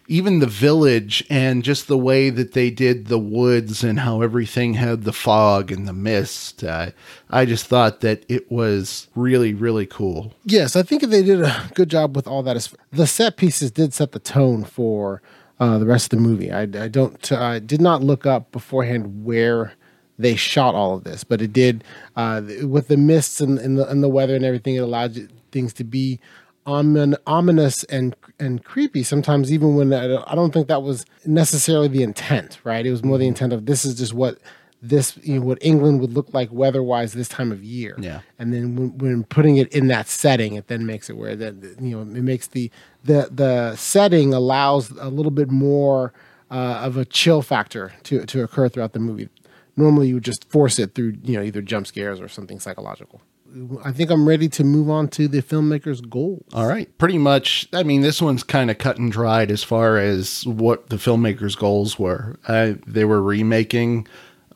even 0.06 0.40
the 0.40 0.46
village, 0.46 1.24
and 1.30 1.62
just 1.62 1.86
the 1.88 1.98
way 1.98 2.30
that 2.30 2.52
they 2.52 2.70
did 2.70 3.06
the 3.06 3.18
woods 3.18 3.84
and 3.84 4.00
how 4.00 4.22
everything 4.22 4.74
had 4.74 5.04
the 5.04 5.12
fog 5.12 5.70
and 5.70 5.86
the 5.86 5.92
mist. 5.92 6.64
Uh, 6.64 6.90
I 7.30 7.44
just 7.44 7.66
thought 7.66 8.00
that 8.00 8.24
it 8.28 8.50
was 8.50 9.08
really 9.14 9.54
really 9.54 9.86
cool. 9.86 10.34
Yes, 10.44 10.76
I 10.76 10.82
think 10.82 11.02
they 11.02 11.22
did 11.22 11.42
a 11.42 11.70
good 11.74 11.88
job 11.88 12.16
with 12.16 12.26
all 12.26 12.42
that. 12.42 12.68
The 12.92 13.06
set 13.06 13.36
pieces 13.36 13.70
did 13.70 13.94
set 13.94 14.12
the 14.12 14.18
tone 14.18 14.64
for 14.64 15.22
uh, 15.60 15.78
the 15.78 15.86
rest 15.86 16.12
of 16.12 16.18
the 16.18 16.24
movie. 16.24 16.52
I, 16.52 16.62
I 16.62 16.88
don't. 16.88 17.32
I 17.32 17.58
did 17.58 17.80
not 17.80 18.02
look 18.02 18.26
up 18.26 18.52
beforehand 18.52 19.24
where 19.24 19.72
they 20.18 20.34
shot 20.34 20.74
all 20.74 20.94
of 20.94 21.04
this, 21.04 21.24
but 21.24 21.40
it 21.40 21.52
did 21.52 21.84
uh, 22.16 22.42
with 22.62 22.88
the 22.88 22.96
mists 22.96 23.40
and, 23.40 23.58
and 23.58 23.78
the 23.78 23.88
and 23.88 24.02
the 24.02 24.08
weather 24.08 24.34
and 24.34 24.44
everything. 24.44 24.74
It 24.74 24.78
allowed 24.78 25.16
things 25.52 25.72
to 25.74 25.84
be 25.84 26.20
omin, 26.66 27.16
ominous 27.26 27.84
and 27.84 28.14
and 28.38 28.64
creepy. 28.64 29.02
Sometimes 29.02 29.52
even 29.52 29.74
when 29.74 29.92
I 29.92 30.34
don't 30.34 30.52
think 30.52 30.68
that 30.68 30.82
was 30.82 31.04
necessarily 31.24 31.88
the 31.88 32.02
intent. 32.02 32.58
Right? 32.64 32.86
It 32.86 32.90
was 32.90 33.04
more 33.04 33.18
the 33.18 33.26
intent 33.26 33.52
of 33.52 33.66
this 33.66 33.84
is 33.84 33.96
just 33.96 34.14
what 34.14 34.38
this 34.80 35.16
you 35.24 35.34
know 35.40 35.44
what 35.44 35.58
England 35.60 36.00
would 36.00 36.12
look 36.12 36.32
like 36.32 36.50
weather 36.52 36.82
wise 36.82 37.12
this 37.12 37.28
time 37.28 37.50
of 37.50 37.64
year 37.64 37.96
Yeah. 37.98 38.20
and 38.38 38.52
then 38.54 38.76
when, 38.76 38.98
when 38.98 39.24
putting 39.24 39.56
it 39.56 39.72
in 39.74 39.88
that 39.88 40.06
setting 40.08 40.54
it 40.54 40.68
then 40.68 40.86
makes 40.86 41.10
it 41.10 41.16
where 41.16 41.34
that 41.34 41.54
you 41.80 41.96
know 41.96 42.02
it 42.02 42.22
makes 42.22 42.46
the 42.46 42.70
the 43.02 43.28
the 43.32 43.74
setting 43.76 44.32
allows 44.32 44.90
a 44.92 45.08
little 45.08 45.32
bit 45.32 45.50
more 45.50 46.12
uh, 46.50 46.80
of 46.82 46.96
a 46.96 47.04
chill 47.04 47.42
factor 47.42 47.92
to 48.04 48.24
to 48.26 48.42
occur 48.44 48.68
throughout 48.68 48.92
the 48.92 49.00
movie 49.00 49.28
normally 49.76 50.08
you 50.08 50.14
would 50.14 50.24
just 50.24 50.48
force 50.48 50.78
it 50.78 50.94
through 50.94 51.14
you 51.24 51.36
know 51.36 51.42
either 51.42 51.60
jump 51.60 51.86
scares 51.86 52.20
or 52.20 52.28
something 52.28 52.60
psychological 52.60 53.20
i 53.84 53.90
think 53.90 54.10
i'm 54.10 54.28
ready 54.28 54.48
to 54.48 54.62
move 54.62 54.88
on 54.90 55.08
to 55.08 55.26
the 55.26 55.40
filmmaker's 55.42 56.00
goals 56.02 56.44
All 56.54 56.66
right. 56.66 56.86
Pretty 56.98 57.16
much. 57.18 57.66
I 57.72 57.82
mean, 57.82 58.02
this 58.02 58.20
one's 58.22 58.42
kind 58.44 58.70
of 58.70 58.76
cut 58.78 58.98
and 58.98 59.10
dried 59.10 59.50
as 59.50 59.64
far 59.64 59.96
as 59.96 60.46
what 60.46 60.90
the 60.90 60.96
filmmakers' 60.96 61.56
goals 61.56 61.98
were. 61.98 62.38
Uh, 62.46 62.74
they 62.86 63.04
were 63.06 63.22
remaking 63.22 64.06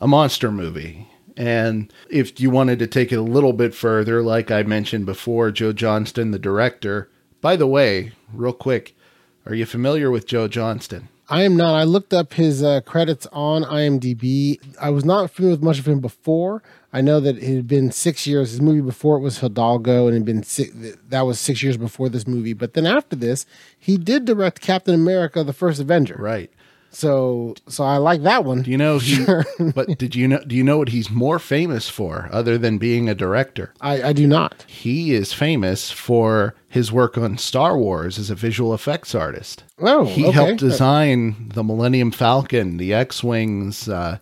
a 0.03 0.07
monster 0.07 0.51
movie. 0.51 1.07
And 1.37 1.91
if 2.09 2.37
you 2.41 2.49
wanted 2.49 2.77
to 2.79 2.87
take 2.87 3.13
it 3.13 3.15
a 3.15 3.21
little 3.21 3.53
bit 3.53 3.73
further, 3.73 4.21
like 4.21 4.51
I 4.51 4.61
mentioned 4.63 5.05
before, 5.05 5.49
Joe 5.49 5.71
Johnston, 5.71 6.31
the 6.31 6.37
director. 6.37 7.09
By 7.39 7.55
the 7.55 7.67
way, 7.67 8.11
real 8.33 8.51
quick, 8.51 8.97
are 9.45 9.55
you 9.55 9.65
familiar 9.65 10.11
with 10.11 10.27
Joe 10.27 10.49
Johnston? 10.49 11.07
I 11.29 11.43
am 11.43 11.55
not. 11.55 11.73
I 11.73 11.85
looked 11.85 12.13
up 12.13 12.33
his 12.33 12.61
uh, 12.61 12.81
credits 12.81 13.27
on 13.31 13.63
IMDb. 13.63 14.59
I 14.79 14.89
was 14.89 15.05
not 15.05 15.31
familiar 15.31 15.55
with 15.55 15.63
much 15.63 15.79
of 15.79 15.87
him 15.87 16.01
before. 16.01 16.61
I 16.91 16.99
know 16.99 17.21
that 17.21 17.37
it 17.37 17.55
had 17.55 17.67
been 17.67 17.89
six 17.89 18.27
years. 18.27 18.51
His 18.51 18.61
movie 18.61 18.81
before 18.81 19.15
it 19.15 19.21
was 19.21 19.39
Hidalgo, 19.39 20.07
and 20.07 20.15
had 20.15 20.25
been 20.25 20.43
six, 20.43 20.71
that 21.07 21.21
was 21.21 21.39
six 21.39 21.63
years 21.63 21.77
before 21.77 22.09
this 22.09 22.27
movie. 22.27 22.51
But 22.51 22.73
then 22.73 22.85
after 22.85 23.15
this, 23.15 23.45
he 23.79 23.97
did 23.97 24.25
direct 24.25 24.59
Captain 24.59 24.93
America: 24.93 25.45
The 25.45 25.53
First 25.53 25.79
Avenger. 25.79 26.17
Right. 26.19 26.51
So, 26.93 27.55
so 27.67 27.83
I 27.83 27.97
like 27.97 28.21
that 28.21 28.45
one. 28.45 28.61
Do 28.61 28.71
you 28.71 28.77
know 28.77 28.99
he? 28.99 29.15
Sure. 29.15 29.45
but 29.73 29.97
did 29.97 30.15
you 30.15 30.27
know? 30.27 30.39
Do 30.45 30.55
you 30.55 30.63
know 30.63 30.77
what 30.77 30.89
he's 30.89 31.09
more 31.09 31.39
famous 31.39 31.89
for, 31.89 32.29
other 32.31 32.57
than 32.57 32.77
being 32.77 33.09
a 33.09 33.15
director? 33.15 33.73
I, 33.81 34.03
I 34.03 34.13
do 34.13 34.27
not. 34.27 34.63
He 34.67 35.13
is 35.13 35.33
famous 35.33 35.89
for 35.91 36.55
his 36.69 36.91
work 36.91 37.17
on 37.17 37.37
Star 37.37 37.77
Wars 37.77 38.19
as 38.19 38.29
a 38.29 38.35
visual 38.35 38.73
effects 38.73 39.15
artist. 39.15 39.63
Oh, 39.79 40.05
he 40.05 40.25
okay. 40.25 40.31
helped 40.31 40.59
design 40.59 41.49
the 41.53 41.63
Millennium 41.63 42.11
Falcon, 42.11 42.77
the 42.77 42.93
X-wings, 42.93 43.89
uh, 43.89 44.19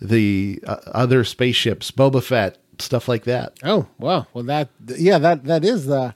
the 0.00 0.62
uh, 0.66 0.76
other 0.86 1.22
spaceships, 1.22 1.90
Boba 1.90 2.22
Fett, 2.22 2.58
stuff 2.78 3.08
like 3.08 3.24
that. 3.24 3.58
Oh, 3.62 3.86
wow. 3.98 4.26
Well, 4.32 4.44
that 4.44 4.70
yeah, 4.86 5.18
that 5.18 5.44
that 5.44 5.64
is 5.64 5.88
uh, 5.88 6.12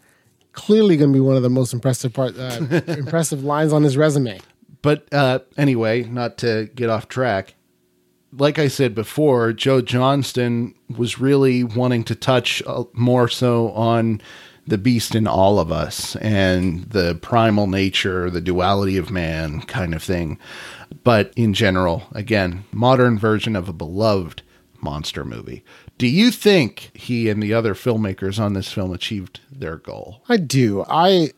clearly 0.53 0.97
going 0.97 1.13
to 1.13 1.17
be 1.17 1.21
one 1.21 1.37
of 1.37 1.43
the 1.43 1.51
most 1.51 1.73
impressive 1.73 2.13
part, 2.13 2.39
uh, 2.39 2.59
impressive 2.87 3.45
lines 3.45 3.73
on 3.73 3.83
his 3.83 3.97
resume. 3.97 4.41
But 4.83 5.13
uh, 5.13 5.41
anyway, 5.57 6.05
not 6.05 6.39
to 6.39 6.71
get 6.75 6.91
off 6.91 7.09
track. 7.09 7.55
Like 8.33 8.59
I 8.59 8.69
said 8.69 8.95
before, 8.95 9.53
Joe 9.53 9.81
Johnston 9.81 10.75
was 10.97 11.19
really 11.19 11.65
wanting 11.65 12.05
to 12.05 12.15
touch 12.15 12.63
uh, 12.67 12.85
more 12.93 13.29
so 13.29 13.71
on 13.73 14.21
the 14.67 14.79
beast 14.79 15.15
in 15.15 15.27
all 15.27 15.59
of 15.59 15.73
us 15.73 16.15
and 16.17 16.85
the 16.85 17.17
primal 17.17 17.67
nature, 17.67 18.31
the 18.31 18.41
duality 18.41 18.97
of 18.97 19.11
man 19.11 19.63
kind 19.63 19.95
of 19.95 20.03
thing. 20.03 20.39
But 21.03 21.33
in 21.35 21.55
general, 21.55 22.05
again, 22.13 22.65
modern 22.73 23.19
version 23.19 23.57
of 23.57 23.69
a 23.69 23.73
beloved 23.73 24.43
monster 24.81 25.25
movie. 25.25 25.65
Do 25.99 26.07
you 26.07 26.31
think 26.31 26.91
he 26.95 27.29
and 27.29 27.43
the 27.43 27.53
other 27.53 27.75
filmmakers 27.75 28.41
on 28.41 28.55
this 28.55 28.73
film 28.73 28.93
achieved 28.93 29.41
their 29.51 29.77
goal? 29.77 30.23
I 30.29 30.39
do. 30.39 30.85
I 30.89 31.31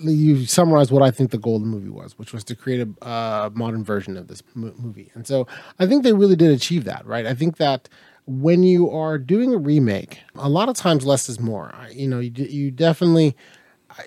you 0.00 0.46
summarized 0.46 0.90
what 0.90 1.02
I 1.02 1.10
think 1.10 1.30
the 1.30 1.38
goal 1.38 1.56
of 1.56 1.62
the 1.62 1.68
movie 1.68 1.88
was, 1.88 2.18
which 2.18 2.32
was 2.32 2.44
to 2.44 2.54
create 2.54 2.86
a 3.02 3.50
modern 3.54 3.84
version 3.84 4.16
of 4.16 4.28
this 4.28 4.42
mo- 4.54 4.74
movie, 4.76 5.10
and 5.14 5.26
so 5.26 5.46
I 5.78 5.86
think 5.86 6.02
they 6.02 6.12
really 6.12 6.36
did 6.36 6.50
achieve 6.50 6.84
that. 6.84 7.06
Right? 7.06 7.26
I 7.26 7.34
think 7.34 7.56
that 7.58 7.88
when 8.26 8.62
you 8.62 8.90
are 8.90 9.18
doing 9.18 9.52
a 9.52 9.58
remake, 9.58 10.20
a 10.34 10.48
lot 10.48 10.68
of 10.68 10.76
times 10.76 11.04
less 11.04 11.28
is 11.28 11.40
more. 11.40 11.74
You 11.90 12.08
know, 12.08 12.20
you 12.20 12.32
you 12.32 12.70
definitely. 12.70 13.36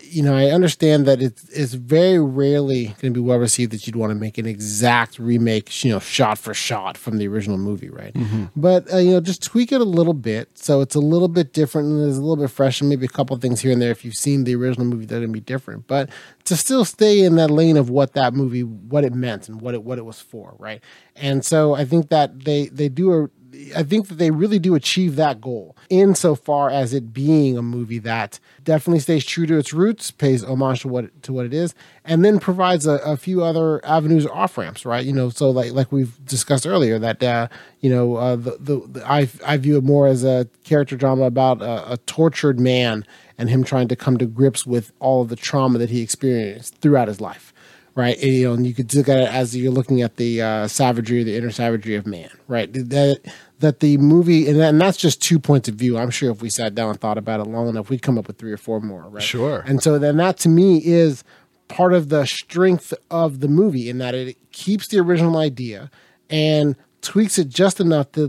You 0.01 0.23
know, 0.23 0.36
I 0.36 0.45
understand 0.47 1.05
that 1.07 1.21
it's 1.21 1.47
it's 1.49 1.73
very 1.73 2.19
rarely 2.19 2.86
going 2.99 3.11
to 3.13 3.19
be 3.19 3.19
well 3.19 3.38
received 3.38 3.71
that 3.73 3.86
you'd 3.86 3.95
want 3.95 4.11
to 4.11 4.15
make 4.15 4.38
an 4.38 4.45
exact 4.45 5.19
remake, 5.19 5.83
you 5.83 5.91
know, 5.91 5.99
shot 5.99 6.38
for 6.38 6.53
shot 6.53 6.97
from 6.97 7.17
the 7.17 7.27
original 7.27 7.57
movie, 7.57 7.89
right? 7.89 8.15
But 8.55 8.91
uh, 8.93 8.97
you 8.97 9.11
know, 9.11 9.19
just 9.21 9.43
tweak 9.43 9.71
it 9.71 9.81
a 9.81 9.86
little 9.86 10.13
bit 10.13 10.57
so 10.57 10.81
it's 10.81 10.95
a 10.95 10.99
little 10.99 11.27
bit 11.27 11.53
different 11.53 11.88
and 11.89 12.01
there's 12.01 12.17
a 12.17 12.21
little 12.21 12.43
bit 12.43 12.51
fresh 12.51 12.81
and 12.81 12.89
maybe 12.89 13.05
a 13.05 13.09
couple 13.09 13.36
of 13.36 13.41
things 13.41 13.61
here 13.61 13.71
and 13.71 13.81
there. 13.81 13.91
If 13.91 14.03
you've 14.05 14.15
seen 14.15 14.43
the 14.43 14.55
original 14.55 14.86
movie, 14.86 15.05
to 15.05 15.27
be 15.27 15.39
different. 15.39 15.88
But 15.88 16.09
to 16.45 16.55
still 16.55 16.86
stay 16.86 17.21
in 17.21 17.36
that 17.36 17.51
lane 17.51 17.77
of 17.77 17.89
what 17.89 18.13
that 18.13 18.33
movie, 18.33 18.63
what 18.63 19.03
it 19.03 19.13
meant 19.13 19.49
and 19.49 19.61
what 19.61 19.73
it 19.73 19.83
what 19.83 19.97
it 19.97 20.05
was 20.05 20.19
for, 20.19 20.55
right? 20.59 20.81
And 21.15 21.43
so 21.45 21.75
I 21.75 21.86
think 21.86 22.09
that 22.09 22.45
they 22.45 22.67
they 22.67 22.89
do 22.89 23.13
a 23.13 23.29
I 23.76 23.84
think 23.84 24.08
that 24.08 24.16
they 24.16 24.32
really 24.32 24.60
do 24.60 24.76
achieve 24.76 25.16
that 25.16 25.39
goal 25.39 25.76
insofar 25.89 26.70
as 26.70 26.93
it 26.93 27.14
being 27.14 27.58
a 27.58 27.62
movie 27.62 27.99
that 27.99 28.39
definitely 28.64 28.99
stays 28.99 29.26
true 29.26 29.45
to 29.45 29.58
its 29.58 29.74
roots, 29.74 30.12
pays 30.12 30.43
homage 30.43 30.82
to 30.82 30.88
what 30.88 31.24
to 31.24 31.34
what 31.34 31.45
it 31.45 31.53
is, 31.53 31.74
and 32.03 32.26
then 32.26 32.39
provides 32.39 32.86
a, 32.86 32.93
a 32.97 33.18
few 33.18 33.43
other 33.43 33.84
avenues 33.86 34.26
or 34.26 34.36
off 34.36 34.58
ramps, 34.58 34.86
right? 34.86 35.06
You 35.06 35.14
know, 35.14 35.30
so 35.30 35.49
like 35.51 35.72
like 35.72 35.91
we've 35.91 36.24
discussed 36.26 36.68
earlier, 36.68 36.99
that 36.99 37.22
uh, 37.24 37.47
you 37.80 37.89
know 37.89 38.16
uh, 38.16 38.36
the, 38.36 38.58
the 38.60 38.88
the 38.88 39.10
I 39.10 39.30
I 39.45 39.58
view 39.58 39.78
it 39.78 39.84
more 39.84 40.08
as 40.08 40.24
a 40.24 40.47
character 40.64 40.95
drama 40.95 41.24
about 41.24 41.62
a, 41.62 41.93
a 41.93 41.97
tortured 42.06 42.60
man 42.60 43.06
and 43.38 43.49
him 43.49 43.64
trying 43.64 43.88
to 43.89 43.95
come 43.95 44.18
to 44.18 44.26
grips 44.26 44.66
with 44.66 44.91
all 44.99 45.22
of 45.22 45.30
the 45.30 45.36
trauma 45.36 45.78
that 45.78 45.89
he 45.89 46.01
experienced 46.01 46.76
throughout 46.78 47.08
his 47.08 47.20
life 47.20 47.53
right? 47.96 48.22
And, 48.22 48.32
you 48.32 48.48
know, 48.48 48.54
and 48.54 48.68
you 48.68 48.74
could 48.74 48.93
look 48.93 49.10
at 49.10 49.20
it 49.20 49.30
as 49.30 49.56
you're 49.56 49.72
looking 49.72 50.02
at 50.02 50.18
the 50.18 50.41
uh, 50.41 50.68
savagery, 50.68 51.24
the 51.24 51.36
inner 51.36 51.52
savagery 51.52 51.96
of 51.96 52.06
man, 52.06 52.30
right? 52.48 52.72
That 52.72 53.22
that 53.60 53.80
the 53.80 53.98
movie, 53.98 54.48
and, 54.50 54.60
that, 54.60 54.70
and 54.70 54.82
that's 54.82 54.98
just 54.98 55.22
two 55.22 55.39
points 55.39 55.70
of 55.70 55.76
view. 55.76 55.98
I'm 55.98 56.10
sure 56.10 56.30
if 56.30 56.41
we 56.41 56.50
sat 56.50 56.76
down 56.76 56.89
and 56.89 57.00
thought 57.00 57.18
about 57.18 57.39
it 57.39 57.46
long 57.46 57.70
enough, 57.70 57.89
we'd 57.89 58.02
come 58.02 58.18
up 58.18 58.28
with 58.28 58.38
three 58.38 58.52
or 58.52 58.58
four 58.58 58.82
more, 58.82 59.04
right? 59.04 59.24
Sure. 59.24 59.64
And 59.66 59.82
so 59.82 59.98
then 59.98 60.18
that 60.18 60.38
to 60.39 60.50
me 60.50 60.86
is 60.86 61.24
part 61.68 61.93
of 61.93 62.10
the 62.10 62.26
strength 62.26 62.93
of 63.10 63.39
the 63.39 63.48
movie 63.48 63.89
in 63.89 63.98
that 64.00 64.14
it 64.14 64.38
keeps 64.52 64.88
the 64.88 65.00
original 65.00 65.38
idea 65.38 65.89
and 66.30 66.76
tweaks 67.02 67.38
it 67.38 67.50
just 67.50 67.80
enough 67.80 68.12
to 68.14 68.28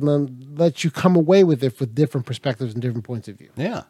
let 0.55 0.85
you 0.85 0.91
come 0.91 1.17
away 1.17 1.43
with 1.43 1.65
it 1.65 1.79
with 1.81 1.95
different 1.95 2.27
perspectives 2.27 2.73
and 2.73 2.83
different 2.83 3.05
points 3.05 3.27
of 3.27 3.37
view. 3.37 3.51
Yeah. 3.57 3.83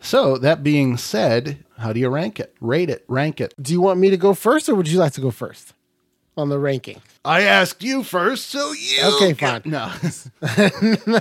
So 0.00 0.38
that 0.38 0.62
being 0.62 0.96
said, 0.96 1.64
how 1.78 1.92
do 1.92 2.00
you 2.00 2.08
rank 2.08 2.40
it? 2.40 2.54
Rate 2.60 2.90
it, 2.90 3.04
rank 3.08 3.40
it. 3.40 3.54
Do 3.60 3.72
you 3.72 3.80
want 3.80 4.00
me 4.00 4.10
to 4.10 4.16
go 4.16 4.34
first, 4.34 4.68
or 4.68 4.74
would 4.74 4.88
you 4.88 4.98
like 4.98 5.12
to 5.12 5.20
go 5.20 5.30
first 5.30 5.74
on 6.36 6.48
the 6.48 6.58
ranking? 6.58 7.00
I 7.24 7.42
asked 7.42 7.82
you 7.82 8.02
first, 8.02 8.46
so 8.46 8.72
you 8.72 8.98
Okay, 9.16 9.32
get- 9.34 9.62
fine. 9.64 9.70
No. 9.70 9.92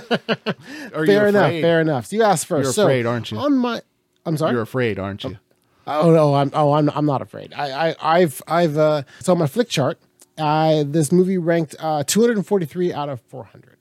Are 0.94 1.06
you 1.06 1.12
fair 1.12 1.28
enough. 1.28 1.52
Fair 1.52 1.82
enough. 1.82 2.06
So 2.08 2.16
you 2.16 2.24
asked 2.24 2.46
first. 2.48 2.64
You're 2.66 2.74
So, 2.74 2.84
afraid, 2.84 3.06
aren't 3.06 3.32
you? 3.32 3.38
On 3.38 3.58
my, 3.58 3.82
I'm 4.26 4.38
sorry. 4.38 4.54
You're 4.54 4.62
afraid, 4.62 5.00
aren't 5.00 5.24
you? 5.24 5.38
oh 5.86 6.12
no, 6.12 6.36
I'm. 6.36 6.52
Oh, 6.54 6.74
I'm. 6.74 6.90
I'm 6.90 7.06
not 7.06 7.22
afraid. 7.22 7.54
I. 7.54 7.92
I 7.92 7.96
I've. 8.20 8.42
I've. 8.48 8.78
Uh, 8.78 9.04
so 9.22 9.32
on 9.34 9.40
my 9.40 9.46
Flickchart, 9.46 9.96
I 10.38 10.84
this 10.88 11.12
movie 11.12 11.38
ranked 11.38 11.76
uh, 11.80 12.04
243 12.06 12.94
out 12.94 13.10
of 13.10 13.22
400. 13.22 13.77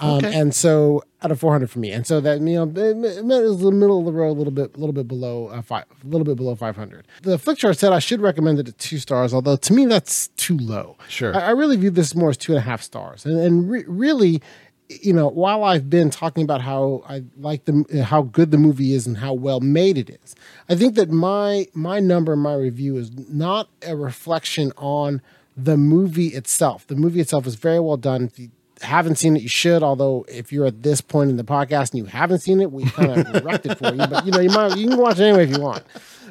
Um, 0.00 0.18
Okay. 0.18 0.32
And 0.38 0.54
so 0.54 1.02
out 1.22 1.30
of 1.32 1.40
400 1.40 1.68
for 1.70 1.80
me, 1.80 1.90
and 1.90 2.06
so 2.06 2.20
that 2.20 2.40
you 2.40 2.54
know 2.54 2.62
it, 2.64 3.24
was 3.24 3.60
the 3.60 3.72
middle 3.72 3.98
of 3.98 4.04
the 4.04 4.12
road, 4.12 4.30
a 4.30 4.38
little 4.38 4.52
bit, 4.52 4.76
a 4.76 4.78
little 4.78 4.92
bit 4.92 5.08
below 5.08 5.48
uh, 5.48 5.60
five, 5.62 5.84
a 6.04 6.06
little 6.06 6.24
bit 6.24 6.36
below 6.36 6.54
500. 6.54 7.06
The 7.22 7.36
Flickchart 7.36 7.76
said 7.76 7.92
I 7.92 7.98
should 7.98 8.20
recommend 8.20 8.60
it 8.60 8.68
at 8.68 8.78
two 8.78 8.98
stars, 8.98 9.34
although 9.34 9.56
to 9.56 9.72
me 9.72 9.86
that's 9.86 10.28
too 10.36 10.56
low. 10.56 10.96
Sure. 11.08 11.34
I, 11.34 11.46
I 11.46 11.50
really 11.50 11.76
view 11.76 11.90
this 11.90 12.14
more 12.14 12.30
as 12.30 12.36
two 12.36 12.52
and 12.52 12.58
a 12.58 12.62
half 12.62 12.82
stars, 12.82 13.26
and, 13.26 13.38
and 13.38 13.68
re- 13.68 13.84
really, 13.88 14.40
you 14.88 15.12
know, 15.12 15.28
while 15.28 15.64
I've 15.64 15.90
been 15.90 16.10
talking 16.10 16.44
about 16.44 16.60
how 16.60 17.02
I 17.08 17.24
like 17.36 17.64
the 17.64 18.04
how 18.04 18.22
good 18.22 18.52
the 18.52 18.58
movie 18.58 18.92
is 18.92 19.06
and 19.06 19.16
how 19.16 19.32
well 19.32 19.58
made 19.60 19.98
it 19.98 20.10
is, 20.10 20.36
I 20.68 20.76
think 20.76 20.94
that 20.94 21.10
my 21.10 21.66
my 21.74 21.98
number, 21.98 22.36
my 22.36 22.54
review 22.54 22.96
is 22.96 23.10
not 23.28 23.68
a 23.84 23.96
reflection 23.96 24.72
on 24.76 25.20
the 25.56 25.76
movie 25.76 26.28
itself. 26.28 26.86
The 26.86 26.94
movie 26.94 27.18
itself 27.20 27.44
is 27.44 27.56
very 27.56 27.80
well 27.80 27.96
done. 27.96 28.30
You 28.36 28.50
haven't 28.82 29.16
seen 29.16 29.36
it, 29.36 29.42
you 29.42 29.48
should. 29.48 29.82
Although, 29.82 30.24
if 30.28 30.52
you're 30.52 30.66
at 30.66 30.82
this 30.82 31.00
point 31.00 31.30
in 31.30 31.36
the 31.36 31.44
podcast 31.44 31.90
and 31.90 31.98
you 31.98 32.04
haven't 32.06 32.40
seen 32.40 32.60
it, 32.60 32.72
we 32.72 32.84
kind 32.84 33.26
of 33.26 33.44
wrecked 33.44 33.66
it 33.66 33.78
for 33.78 33.92
you. 33.92 34.06
But 34.06 34.26
you 34.26 34.32
know, 34.32 34.40
you 34.40 34.50
might 34.50 34.76
you 34.76 34.88
can 34.88 34.98
watch 34.98 35.18
it 35.18 35.24
anyway 35.24 35.44
if 35.44 35.50
you 35.50 35.60
want, 35.60 35.84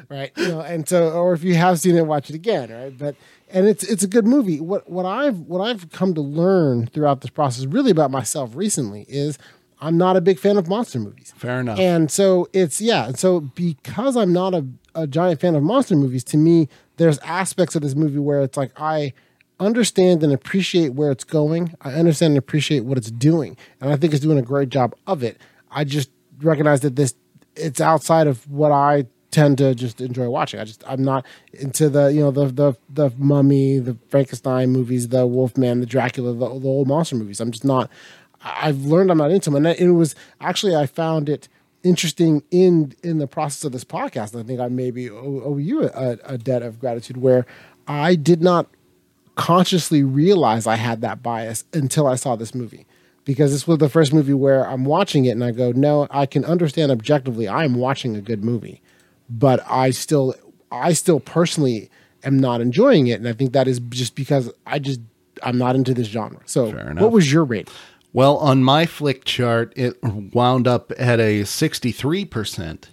right? 0.08 0.32
You 0.36 0.48
know, 0.48 0.60
and 0.60 0.88
so, 0.88 1.10
or 1.10 1.32
if 1.32 1.42
you 1.42 1.54
have 1.54 1.80
seen 1.80 1.96
it, 1.96 2.06
watch 2.06 2.30
it 2.30 2.36
again, 2.36 2.70
right? 2.70 2.96
But 2.96 3.16
and 3.50 3.66
it's 3.66 3.84
it's 3.84 4.02
a 4.02 4.08
good 4.08 4.26
movie. 4.26 4.60
What 4.60 4.88
what 4.88 5.06
I've 5.06 5.38
what 5.40 5.60
I've 5.60 5.90
come 5.90 6.14
to 6.14 6.20
learn 6.20 6.86
throughout 6.86 7.20
this 7.20 7.30
process, 7.30 7.66
really 7.66 7.90
about 7.90 8.10
myself 8.10 8.54
recently, 8.54 9.06
is 9.08 9.38
I'm 9.80 9.96
not 9.96 10.16
a 10.16 10.20
big 10.20 10.38
fan 10.38 10.56
of 10.56 10.68
monster 10.68 10.98
movies. 10.98 11.32
Fair 11.36 11.60
enough. 11.60 11.78
And 11.78 12.10
so 12.10 12.48
it's 12.52 12.80
yeah. 12.80 13.06
And 13.06 13.18
so 13.18 13.40
because 13.40 14.16
I'm 14.16 14.32
not 14.32 14.54
a, 14.54 14.66
a 14.94 15.06
giant 15.06 15.40
fan 15.40 15.54
of 15.54 15.62
monster 15.62 15.96
movies, 15.96 16.24
to 16.24 16.36
me, 16.36 16.68
there's 16.96 17.18
aspects 17.18 17.76
of 17.76 17.82
this 17.82 17.94
movie 17.94 18.18
where 18.18 18.42
it's 18.42 18.56
like 18.56 18.72
I 18.80 19.12
understand 19.60 20.22
and 20.22 20.32
appreciate 20.32 20.90
where 20.90 21.10
it's 21.10 21.24
going. 21.24 21.74
I 21.80 21.92
understand 21.92 22.32
and 22.32 22.38
appreciate 22.38 22.80
what 22.84 22.98
it's 22.98 23.10
doing, 23.10 23.56
and 23.80 23.90
I 23.90 23.96
think 23.96 24.12
it's 24.12 24.22
doing 24.22 24.38
a 24.38 24.42
great 24.42 24.68
job 24.68 24.94
of 25.06 25.22
it. 25.22 25.40
I 25.70 25.84
just 25.84 26.10
recognize 26.40 26.80
that 26.80 26.96
this 26.96 27.14
it's 27.56 27.80
outside 27.80 28.26
of 28.26 28.48
what 28.48 28.72
I 28.72 29.06
tend 29.30 29.58
to 29.58 29.74
just 29.74 30.00
enjoy 30.00 30.28
watching. 30.28 30.60
I 30.60 30.64
just 30.64 30.82
I'm 30.86 31.02
not 31.02 31.26
into 31.52 31.88
the 31.88 32.12
you 32.12 32.20
know 32.20 32.30
the 32.30 32.46
the 32.46 32.74
the 32.88 33.12
Mummy, 33.18 33.78
the 33.78 33.96
Frankenstein 34.08 34.70
movies, 34.70 35.08
the 35.08 35.26
Wolfman, 35.26 35.80
the 35.80 35.86
Dracula, 35.86 36.32
the, 36.32 36.58
the 36.58 36.68
old 36.68 36.88
monster 36.88 37.16
movies. 37.16 37.40
I'm 37.40 37.50
just 37.50 37.64
not. 37.64 37.90
I've 38.42 38.84
learned 38.84 39.10
I'm 39.10 39.18
not 39.18 39.30
into 39.30 39.50
them, 39.50 39.66
and 39.66 39.78
it 39.78 39.90
was 39.90 40.14
actually 40.40 40.76
I 40.76 40.86
found 40.86 41.28
it 41.28 41.48
interesting 41.82 42.42
in 42.50 42.94
in 43.02 43.18
the 43.18 43.26
process 43.26 43.64
of 43.64 43.72
this 43.72 43.84
podcast. 43.84 44.38
I 44.38 44.42
think 44.44 44.60
I 44.60 44.68
maybe 44.68 45.10
owe, 45.10 45.42
owe 45.44 45.56
you 45.56 45.84
a, 45.84 46.18
a 46.24 46.38
debt 46.38 46.62
of 46.62 46.78
gratitude 46.78 47.18
where 47.18 47.46
I 47.86 48.14
did 48.14 48.42
not 48.42 48.68
consciously 49.38 50.02
realize 50.02 50.66
I 50.66 50.76
had 50.76 51.00
that 51.00 51.22
bias 51.22 51.64
until 51.72 52.06
I 52.06 52.16
saw 52.16 52.36
this 52.36 52.54
movie. 52.54 52.86
Because 53.24 53.52
this 53.52 53.66
was 53.66 53.78
the 53.78 53.88
first 53.88 54.12
movie 54.12 54.32
where 54.34 54.66
I'm 54.66 54.84
watching 54.84 55.26
it 55.26 55.30
and 55.30 55.44
I 55.44 55.52
go, 55.52 55.70
no, 55.72 56.06
I 56.10 56.26
can 56.26 56.44
understand 56.44 56.90
objectively 56.90 57.46
I 57.46 57.64
am 57.64 57.74
watching 57.74 58.16
a 58.16 58.22
good 58.22 58.42
movie, 58.42 58.82
but 59.28 59.60
I 59.68 59.90
still, 59.90 60.34
I 60.72 60.94
still 60.94 61.20
personally 61.20 61.90
am 62.24 62.38
not 62.38 62.60
enjoying 62.60 63.06
it, 63.06 63.20
and 63.20 63.28
I 63.28 63.32
think 63.32 63.52
that 63.52 63.68
is 63.68 63.80
just 63.90 64.14
because 64.14 64.50
I 64.66 64.78
just 64.78 65.00
I'm 65.42 65.58
not 65.58 65.76
into 65.76 65.94
this 65.94 66.08
genre. 66.08 66.40
So, 66.46 66.70
what 66.94 67.12
was 67.12 67.30
your 67.30 67.44
rate? 67.44 67.68
Well, 68.12 68.38
on 68.38 68.64
my 68.64 68.86
Flickchart, 68.86 69.72
it 69.76 70.02
wound 70.34 70.66
up 70.66 70.92
at 70.98 71.20
a 71.20 71.42
63%. 71.42 72.84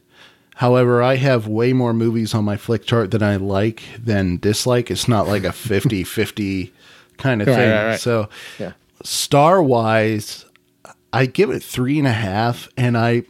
However, 0.56 1.04
I 1.04 1.16
have 1.18 1.48
way 1.48 1.74
more 1.74 1.94
movies 1.94 2.34
on 2.34 2.46
my 2.46 2.56
Flickchart 2.56 3.12
that 3.12 3.22
I 3.24 3.36
like 3.36 3.84
than 4.04 4.38
dislike. 4.38 4.90
It's 4.90 5.08
not 5.08 5.28
like 5.28 5.44
a 5.44 5.52
50 5.54 6.04
50 6.04 6.74
kind 7.18 7.42
of 7.42 7.48
Right, 7.48 7.56
thing. 7.56 7.72
right, 7.72 7.86
right. 7.90 8.00
So, 8.00 8.30
Yeah. 8.60 8.72
star 9.04 9.62
wise, 9.62 10.46
I 11.14 11.26
give 11.26 11.50
it 11.50 11.62
three 11.64 12.00
and 12.00 12.08
a 12.08 12.12
half, 12.14 12.68
and 12.78 12.98
I 12.98 13.24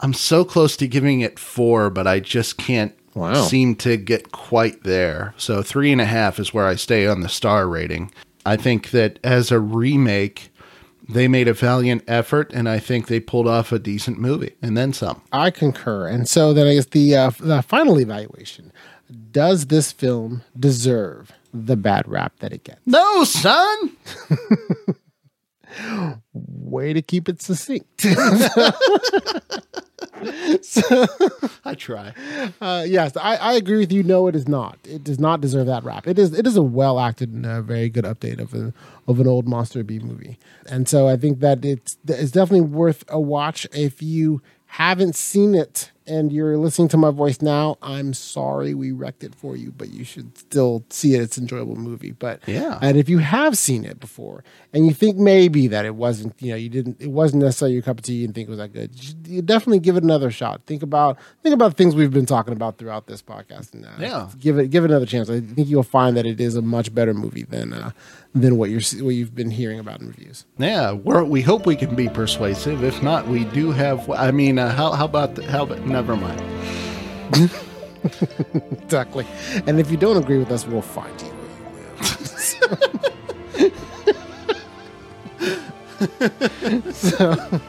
I'm 0.00 0.12
so 0.12 0.44
close 0.44 0.76
to 0.76 0.86
giving 0.86 1.22
it 1.22 1.38
four, 1.38 1.88
but 1.88 2.06
I 2.06 2.20
just 2.20 2.58
can't 2.58 2.92
Wow. 3.14 3.32
seem 3.46 3.74
to 3.76 3.96
get 3.96 4.30
quite 4.30 4.82
there. 4.82 5.32
So 5.38 5.62
three 5.62 5.90
and 5.90 6.02
a 6.02 6.04
half 6.04 6.38
is 6.38 6.52
where 6.52 6.66
I 6.66 6.74
stay 6.74 7.06
on 7.06 7.22
the 7.22 7.30
star 7.30 7.66
rating. 7.66 8.10
I 8.44 8.56
think 8.56 8.90
that 8.90 9.18
as 9.24 9.50
a 9.50 9.58
remake, 9.58 10.50
they 11.08 11.28
made 11.28 11.48
a 11.48 11.54
valiant 11.54 12.02
effort, 12.08 12.52
and 12.52 12.68
I 12.68 12.78
think 12.78 13.06
they 13.06 13.20
pulled 13.20 13.46
off 13.46 13.72
a 13.72 13.78
decent 13.78 14.18
movie, 14.18 14.54
and 14.60 14.76
then 14.76 14.92
some. 14.92 15.22
I 15.32 15.50
concur. 15.50 16.08
And 16.08 16.28
so 16.28 16.52
then 16.52 16.66
I 16.66 16.74
guess 16.74 16.86
the 16.86 17.16
uh, 17.16 17.30
the 17.38 17.62
final 17.62 17.98
evaluation: 18.00 18.72
Does 19.30 19.66
this 19.66 19.92
film 19.92 20.42
deserve 20.58 21.32
the 21.52 21.76
bad 21.76 22.08
rap 22.08 22.34
that 22.40 22.52
it 22.52 22.64
gets? 22.64 22.80
No, 22.86 23.24
son. 23.24 23.96
Way 26.32 26.92
to 26.92 27.02
keep 27.02 27.28
it 27.28 27.42
succinct. 27.42 28.06
I 31.64 31.74
try. 31.74 32.12
Uh, 32.60 32.84
yes, 32.86 33.16
I, 33.16 33.36
I 33.36 33.52
agree 33.54 33.78
with 33.78 33.90
you. 33.92 34.02
No, 34.02 34.26
it 34.26 34.36
is 34.36 34.46
not. 34.46 34.78
It 34.84 35.02
does 35.02 35.18
not 35.18 35.40
deserve 35.40 35.66
that 35.66 35.84
rap. 35.84 36.06
It 36.06 36.18
is 36.18 36.32
it 36.38 36.46
is 36.46 36.56
a 36.56 36.62
well 36.62 37.00
acted 37.00 37.32
and 37.32 37.46
a 37.46 37.62
very 37.62 37.88
good 37.88 38.04
update 38.04 38.38
of 38.38 38.52
a 38.52 38.74
of 39.08 39.20
an 39.20 39.26
old 39.26 39.48
Monster 39.48 39.82
B 39.82 39.98
movie, 39.98 40.38
and 40.66 40.88
so 40.88 41.08
I 41.08 41.16
think 41.16 41.40
that 41.40 41.64
it's 41.64 41.96
it's 42.06 42.30
definitely 42.30 42.68
worth 42.68 43.04
a 43.08 43.20
watch 43.20 43.66
if 43.72 44.02
you 44.02 44.42
haven't 44.66 45.14
seen 45.16 45.54
it 45.54 45.92
and 46.06 46.32
you're 46.32 46.56
listening 46.56 46.88
to 46.88 46.96
my 46.96 47.10
voice 47.10 47.40
now. 47.42 47.76
I'm 47.82 48.14
sorry 48.14 48.74
we 48.74 48.92
wrecked 48.92 49.24
it 49.24 49.34
for 49.34 49.56
you, 49.56 49.72
but 49.72 49.88
you 49.90 50.04
should 50.04 50.36
still 50.38 50.84
see 50.90 51.14
it. 51.14 51.20
It's 51.22 51.36
an 51.36 51.44
enjoyable 51.44 51.76
movie. 51.76 52.12
But 52.12 52.40
Yeah. 52.46 52.78
and 52.82 52.96
if 52.96 53.08
you 53.08 53.18
have 53.18 53.56
seen 53.58 53.84
it 53.84 53.98
before 54.00 54.44
and 54.72 54.86
you 54.86 54.92
think 54.92 55.16
maybe 55.16 55.66
that 55.68 55.84
it 55.84 55.94
wasn't, 55.94 56.34
you 56.40 56.50
know, 56.50 56.56
you 56.56 56.68
didn't, 56.68 57.00
it 57.00 57.10
wasn't 57.10 57.42
necessarily 57.42 57.74
your 57.74 57.82
cup 57.82 57.98
of 57.98 58.04
tea 58.04 58.24
and 58.24 58.34
think 58.34 58.48
it 58.48 58.50
was 58.50 58.58
that 58.58 58.72
good, 58.72 58.90
you, 59.02 59.36
you 59.36 59.42
definitely 59.42 59.80
give 59.80 59.96
it 59.96 60.02
another 60.02 60.30
shot. 60.30 60.62
Think 60.66 60.82
about 60.82 61.18
think 61.42 61.54
about 61.54 61.76
things 61.76 61.94
we've 61.94 62.12
been 62.12 62.26
talking 62.26 62.52
about 62.52 62.78
throughout 62.78 63.06
this 63.06 63.22
podcast. 63.22 63.74
And, 63.74 63.84
uh, 63.84 63.90
Yeah. 64.00 64.28
give 64.40 64.58
it 64.58 64.68
give 64.70 64.84
it 64.84 64.90
another 64.90 65.06
chance. 65.06 65.28
I 65.30 65.40
think 65.40 65.68
you'll 65.68 65.82
find 65.82 66.16
that 66.16 66.26
it 66.26 66.40
is 66.40 66.54
a 66.56 66.62
much 66.62 66.94
better 66.94 67.14
movie 67.14 67.44
than 67.44 67.72
uh, 67.72 67.90
than 68.34 68.58
what 68.58 68.68
you're 68.70 68.82
what 69.04 69.14
you've 69.14 69.34
been 69.34 69.50
hearing 69.50 69.78
about 69.78 70.00
in 70.00 70.08
reviews. 70.08 70.44
Yeah, 70.58 70.92
we're, 70.92 71.24
we 71.24 71.40
hope 71.40 71.64
we 71.64 71.74
can 71.74 71.94
be 71.94 72.08
persuasive. 72.08 72.84
If 72.84 73.02
not, 73.02 73.26
we 73.28 73.44
do 73.44 73.70
have. 73.70 74.10
I 74.10 74.30
mean, 74.30 74.58
uh, 74.58 74.70
how 74.72 74.92
how 74.92 75.06
about 75.06 75.36
the, 75.36 75.42
how 75.50 75.62
about 75.62 75.86
never 75.96 76.16
mind. 76.16 76.42
Exactly. 78.82 79.26
And 79.66 79.80
if 79.80 79.90
you 79.90 79.96
don't 79.96 80.16
agree 80.16 80.38
with 80.38 80.52
us, 80.52 80.64
we'll 80.64 80.80
find 80.80 81.20
you 81.20 81.28
where 81.28 81.90
you 83.58 83.72
live. 86.78 86.94
so. 86.94 87.60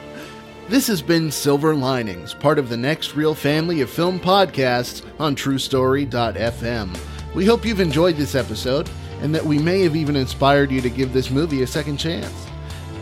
This 0.68 0.86
has 0.86 1.02
been 1.02 1.32
Silver 1.32 1.74
Linings, 1.74 2.34
part 2.34 2.60
of 2.60 2.68
the 2.68 2.76
Next 2.76 3.16
Reel 3.16 3.34
family 3.34 3.80
of 3.80 3.90
film 3.90 4.20
podcasts 4.20 5.04
on 5.18 5.34
TruStory.fm. 5.34 6.96
We 7.34 7.44
hope 7.44 7.64
you've 7.64 7.80
enjoyed 7.80 8.14
this 8.14 8.36
episode 8.36 8.88
and 9.20 9.34
that 9.34 9.44
we 9.44 9.58
may 9.58 9.82
have 9.82 9.96
even 9.96 10.14
inspired 10.14 10.70
you 10.70 10.80
to 10.82 10.90
give 10.90 11.12
this 11.12 11.30
movie 11.30 11.62
a 11.62 11.66
second 11.66 11.96
chance. 11.96 12.46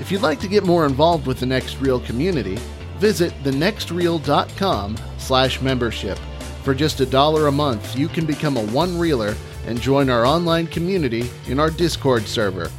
If 0.01 0.11
you'd 0.11 0.23
like 0.23 0.41
to 0.41 0.49
get 0.49 0.65
more 0.65 0.87
involved 0.87 1.27
with 1.27 1.41
the 1.41 1.47
Next 1.47 1.79
Reel 1.81 2.01
community, 2.01 2.59
visit 2.99 3.33
thenextreel.com 3.43 4.97
slash 5.19 5.61
membership. 5.61 6.19
For 6.63 6.75
just 6.75 7.01
a 7.01 7.07
dollar 7.07 7.47
a 7.47 7.53
month, 7.53 7.97
you 7.97 8.09
can 8.09 8.27
become 8.27 8.57
a 8.57 8.67
one-reeler 8.67 9.35
and 9.67 9.81
join 9.81 10.11
our 10.11 10.25
online 10.25 10.67
community 10.67 11.31
in 11.47 11.61
our 11.61 11.71
Discord 11.71 12.25
server. 12.25 12.71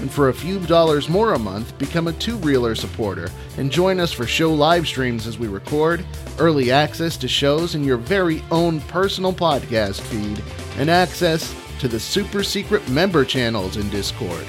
And 0.00 0.10
for 0.10 0.28
a 0.28 0.34
few 0.34 0.58
dollars 0.60 1.08
more 1.08 1.34
a 1.34 1.38
month, 1.38 1.76
become 1.78 2.08
a 2.08 2.12
two 2.14 2.36
reeler 2.38 2.74
supporter 2.74 3.30
and 3.56 3.70
join 3.70 4.00
us 4.00 4.12
for 4.12 4.26
show 4.26 4.52
live 4.52 4.86
streams 4.86 5.26
as 5.26 5.38
we 5.38 5.46
record, 5.46 6.04
early 6.38 6.70
access 6.70 7.16
to 7.18 7.28
shows 7.28 7.74
in 7.74 7.84
your 7.84 7.96
very 7.96 8.42
own 8.50 8.80
personal 8.82 9.32
podcast 9.32 10.00
feed, 10.00 10.42
and 10.78 10.90
access 10.90 11.54
to 11.78 11.88
the 11.88 12.00
super 12.00 12.42
secret 12.42 12.86
member 12.88 13.24
channels 13.24 13.76
in 13.76 13.88
Discord. 13.90 14.44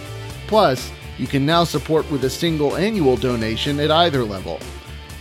Plus, 0.47 0.91
you 1.17 1.27
can 1.27 1.45
now 1.45 1.63
support 1.63 2.09
with 2.11 2.23
a 2.23 2.29
single 2.29 2.75
annual 2.75 3.15
donation 3.15 3.79
at 3.79 3.91
either 3.91 4.23
level. 4.23 4.59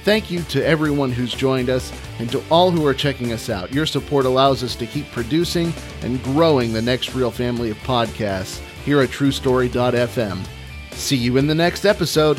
Thank 0.04 0.30
you 0.30 0.42
to 0.42 0.62
everyone 0.62 1.12
who's 1.12 1.32
joined 1.32 1.70
us 1.70 1.90
and 2.18 2.30
to 2.30 2.44
all 2.50 2.70
who 2.70 2.86
are 2.86 2.92
checking 2.92 3.32
us 3.32 3.48
out. 3.48 3.72
Your 3.72 3.86
support 3.86 4.26
allows 4.26 4.62
us 4.62 4.76
to 4.76 4.86
keep 4.86 5.10
producing 5.12 5.72
and 6.02 6.22
growing 6.22 6.74
the 6.74 6.82
Next 6.82 7.14
Reel 7.14 7.30
family 7.30 7.70
of 7.70 7.78
podcasts 7.78 8.58
here 8.84 9.00
at 9.00 9.08
TruStory.fm. 9.08 10.46
See 10.90 11.16
you 11.16 11.38
in 11.38 11.46
the 11.46 11.54
next 11.54 11.86
episode. 11.86 12.38